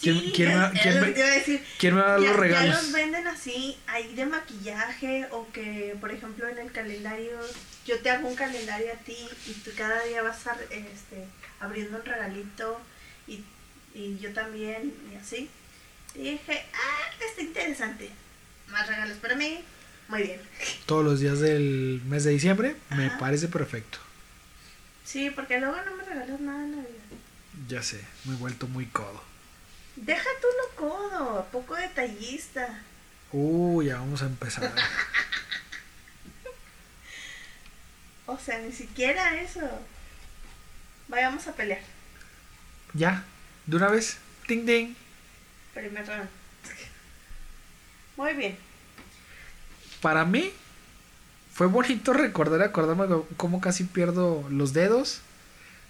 ¿Quién- 0.00 0.20
Sí, 0.20 0.32
quién 0.34 0.50
es- 0.50 0.80
quién 0.82 1.00
me- 1.00 1.06
que 1.06 1.12
te 1.12 1.20
iba 1.20 1.28
a 1.28 1.32
decir. 1.34 1.64
¿Quién 1.78 1.94
me 1.94 2.00
va 2.02 2.06
a 2.06 2.10
dar 2.12 2.20
ya, 2.20 2.26
los 2.28 2.36
ya 2.36 2.42
regalos? 2.42 2.82
los 2.82 2.92
venden 2.92 3.26
así, 3.26 3.78
ahí 3.86 4.14
de 4.14 4.26
maquillaje 4.26 5.26
o 5.30 5.50
que, 5.52 5.96
por 6.00 6.10
ejemplo, 6.12 6.48
en 6.48 6.58
el 6.58 6.72
calendario, 6.72 7.38
yo 7.86 7.98
te 8.00 8.10
hago 8.10 8.28
un 8.28 8.34
calendario 8.36 8.92
a 8.92 8.96
ti 8.96 9.16
y 9.46 9.52
tú 9.52 9.70
cada 9.76 10.02
día 10.04 10.22
vas 10.22 10.46
a, 10.46 10.56
este, 10.70 11.24
abriendo 11.60 11.98
un 11.98 12.04
regalito 12.04 12.80
y, 13.26 13.44
y 13.94 14.18
yo 14.20 14.32
también 14.32 14.92
y 15.12 15.16
así. 15.16 15.48
Y 16.14 16.32
dije, 16.32 16.64
ah, 16.74 17.24
está 17.26 17.40
interesante. 17.42 18.10
Más 18.68 18.86
regalos 18.86 19.16
para 19.18 19.34
mí. 19.36 19.60
Muy 20.08 20.22
bien. 20.22 20.40
Todos 20.86 21.04
los 21.04 21.20
días 21.20 21.40
del 21.40 22.02
mes 22.06 22.24
de 22.24 22.32
diciembre, 22.32 22.76
me 22.90 23.10
parece 23.12 23.48
perfecto. 23.48 23.98
Sí, 25.04 25.30
porque 25.30 25.58
luego 25.60 25.76
no 25.86 25.96
me 25.96 26.04
regalas 26.04 26.40
nada 26.40 26.62
en 26.64 26.70
Navidad. 26.72 26.88
Ya 27.68 27.82
sé, 27.82 28.00
me 28.24 28.34
he 28.34 28.36
vuelto 28.36 28.66
muy 28.66 28.86
codo. 28.86 29.22
Deja 29.96 30.28
tú 30.40 30.46
lo 30.60 30.88
codo, 30.88 31.46
poco 31.52 31.74
detallista. 31.76 32.80
Uy, 33.32 33.86
ya 33.86 33.96
vamos 33.98 34.22
a 34.22 34.26
empezar. 34.26 34.72
O 38.26 38.38
sea, 38.38 38.58
ni 38.58 38.72
siquiera 38.72 39.38
eso. 39.40 39.60
Vayamos 41.08 41.46
a 41.46 41.52
pelear. 41.52 41.80
ya, 42.94 43.22
de 43.66 43.76
una 43.76 43.88
vez. 43.88 44.16
Ding 44.48 44.64
ding. 44.64 44.94
Primer 45.74 46.06
round. 46.06 46.28
Muy 48.16 48.32
bien. 48.34 48.56
Para 50.00 50.24
mí 50.24 50.52
fue 51.52 51.66
bonito 51.66 52.12
recordar, 52.12 52.62
acordarme 52.62 53.24
cómo 53.36 53.60
casi 53.60 53.84
pierdo 53.84 54.46
los 54.50 54.72
dedos, 54.72 55.20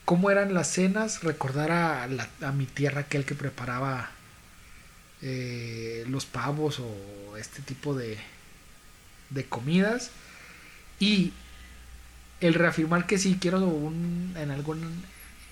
cómo 0.05 0.31
eran 0.31 0.55
las 0.55 0.69
cenas, 0.69 1.23
recordar 1.23 1.71
a, 1.73 2.07
la- 2.07 2.29
a 2.43 2.53
mi 2.53 2.67
tierra 2.67 3.01
aquel 3.03 3.25
que 3.25 3.35
preparaba 3.35 4.11
eh, 5.23 6.05
los 6.09 6.27
pavos 6.27 6.81
o 6.81 7.37
este 7.37 7.63
tipo 7.63 7.95
de, 7.95 8.19
de 9.31 9.45
comidas 9.45 10.11
y 11.01 11.33
el 12.41 12.55
reafirmar 12.55 13.07
que 13.07 13.19
sí 13.19 13.39
quiero 13.41 13.61
un, 13.61 14.35
en 14.37 14.51
algún 14.51 15.03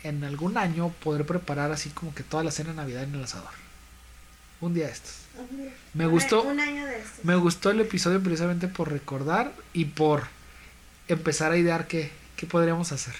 en 0.04 0.24
algún 0.24 0.58
año 0.58 0.88
poder 1.02 1.24
preparar 1.24 1.70
así 1.70 1.88
como 1.90 2.12
que 2.12 2.24
toda 2.24 2.42
la 2.42 2.50
cena 2.50 2.70
de 2.70 2.76
Navidad 2.76 3.04
en 3.04 3.14
el 3.14 3.22
asador. 3.22 3.50
Un 4.60 4.74
día 4.74 4.86
de 4.86 4.92
estos. 4.92 5.14
Me 5.94 6.06
gustó. 6.06 6.40
a- 6.40 6.42
Un 6.52 6.58
año 6.60 6.84
de 6.86 6.98
estos. 6.98 7.24
Me 7.24 7.36
gustó 7.36 7.70
el 7.70 7.80
episodio 7.80 8.20
precisamente 8.20 8.66
por 8.66 8.90
recordar 8.90 9.52
y 9.72 9.84
por 9.86 10.24
empezar 11.06 11.52
a 11.52 11.56
idear 11.56 11.86
qué, 11.86 12.10
qué 12.36 12.46
podríamos 12.46 12.90
hacer. 12.90 13.14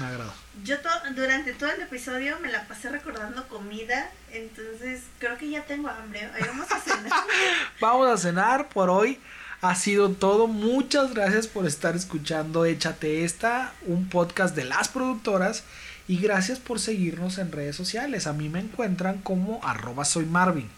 Me 0.00 0.06
agradó. 0.06 0.32
Yo 0.64 0.78
to- 0.80 0.88
durante 1.14 1.52
todo 1.54 1.70
el 1.70 1.80
episodio 1.82 2.38
me 2.40 2.50
la 2.50 2.66
pasé 2.68 2.88
recordando 2.90 3.46
comida, 3.48 4.10
entonces 4.32 5.02
creo 5.18 5.36
que 5.38 5.50
ya 5.50 5.64
tengo 5.64 5.88
hambre. 5.88 6.28
Ahí 6.34 6.42
vamos 6.46 6.70
a 6.70 6.80
cenar. 6.80 7.12
Vamos 7.80 8.08
a 8.08 8.16
cenar 8.16 8.68
por 8.68 8.90
hoy. 8.90 9.18
Ha 9.60 9.74
sido 9.74 10.10
todo. 10.12 10.46
Muchas 10.46 11.14
gracias 11.14 11.46
por 11.48 11.66
estar 11.66 11.96
escuchando 11.96 12.64
Échate 12.64 13.24
esta, 13.24 13.72
un 13.86 14.08
podcast 14.08 14.54
de 14.54 14.64
las 14.64 14.88
productoras. 14.88 15.64
Y 16.06 16.18
gracias 16.18 16.58
por 16.58 16.78
seguirnos 16.80 17.38
en 17.38 17.52
redes 17.52 17.76
sociales. 17.76 18.26
A 18.26 18.32
mí 18.32 18.48
me 18.48 18.60
encuentran 18.60 19.18
como 19.18 19.60
arroba 19.64 20.04
soy 20.04 20.24
Marvin. 20.26 20.70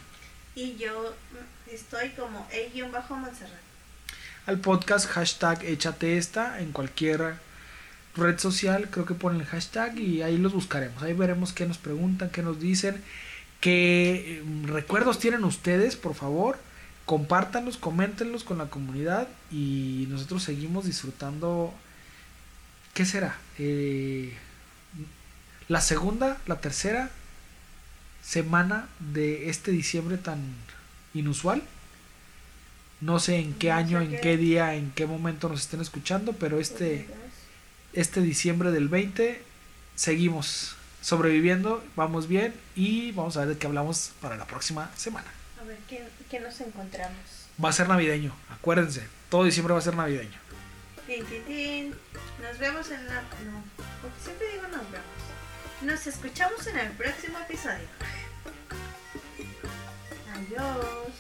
y 0.57 0.77
yo 0.77 1.15
estoy 1.71 2.11
como 2.11 2.49
E-Montserrat. 2.51 3.61
Al 4.47 4.59
podcast 4.59 5.07
hashtag 5.07 5.63
Échate 5.65 6.17
esta 6.19 6.59
en 6.61 6.73
cualquier 6.73 7.35
red 8.17 8.39
social. 8.39 8.89
Creo 8.91 9.07
que 9.07 9.15
ponen 9.15 9.41
el 9.41 9.47
hashtag 9.47 9.99
y 9.99 10.23
ahí 10.23 10.37
los 10.37 10.53
buscaremos. 10.53 11.03
Ahí 11.03 11.13
veremos 11.13 11.53
qué 11.53 11.67
nos 11.67 11.79
preguntan, 11.79 12.31
qué 12.31 12.43
nos 12.43 12.61
dicen. 12.61 13.03
¿Qué 13.61 14.41
eh, 14.41 14.67
recuerdos 14.67 15.19
tienen 15.19 15.45
ustedes? 15.45 15.97
Por 15.97 16.15
favor, 16.15 16.59
compártanlos, 17.05 17.77
coméntenlos 17.77 18.45
con 18.45 18.59
la 18.59 18.67
comunidad 18.67 19.29
y 19.51 20.07
nosotros 20.09 20.43
seguimos 20.43 20.87
disfrutando. 20.87 21.75
¿Qué 22.95 23.05
será? 23.05 23.39
Eh, 23.59 24.35
la 25.69 25.81
segunda, 25.81 26.39
la 26.47 26.61
tercera 26.61 27.11
semana 28.23 28.89
de 28.99 29.51
este 29.51 29.71
diciembre 29.71 30.17
tan 30.17 30.41
inusual. 31.15 31.63
No 33.01 33.19
sé 33.19 33.39
en 33.39 33.55
qué 33.55 33.73
año, 33.73 34.01
en 34.01 34.11
qué. 34.11 34.21
qué 34.21 34.37
día, 34.37 34.75
en 34.75 34.91
qué 34.91 35.07
momento 35.07 35.49
nos 35.49 35.61
estén 35.61 35.81
escuchando, 35.81 36.33
pero 36.35 36.61
este, 36.61 37.09
este 37.93 38.21
diciembre 38.21 38.71
del 38.71 38.89
20 38.89 39.43
seguimos 39.97 40.77
sobreviviendo, 41.03 41.85
vamos 41.97 42.29
bien 42.29 42.55
y 42.75 43.13
vamos 43.13 43.37
a 43.37 43.41
ver 43.41 43.51
de 43.51 43.59
qué 43.59 43.67
hablamos 43.67 44.13
para 44.21 44.37
la 44.37 44.47
próxima 44.47 44.91
semana. 44.97 45.29
A 45.61 45.65
ver, 45.65 45.79
¿qué, 45.89 46.07
qué 46.31 46.41
nos 46.41 46.61
encontramos? 46.61 47.19
Va 47.63 47.71
a 47.71 47.73
ser 47.73 47.89
navideño, 47.89 48.35
acuérdense, 48.51 49.07
todo 49.29 49.45
diciembre 49.45 49.73
va 49.73 49.81
a 49.81 49.83
ser 49.83 49.97
navideño. 49.97 50.39
Tin, 51.07 51.25
tin, 51.27 51.45
tin. 51.45 51.95
Nos 52.41 52.59
vemos 52.59 52.91
en 52.91 53.07
la... 53.07 53.23
No, 53.23 53.65
porque 54.01 54.21
siempre 54.23 54.47
digo 54.53 54.63
nos 54.69 54.91
vemos. 54.91 55.21
Nos 55.83 56.07
escuchamos 56.07 56.67
en 56.67 56.79
el 56.79 56.93
próximo 56.93 57.39
episodio. 57.41 57.89
Adiós. 60.33 61.11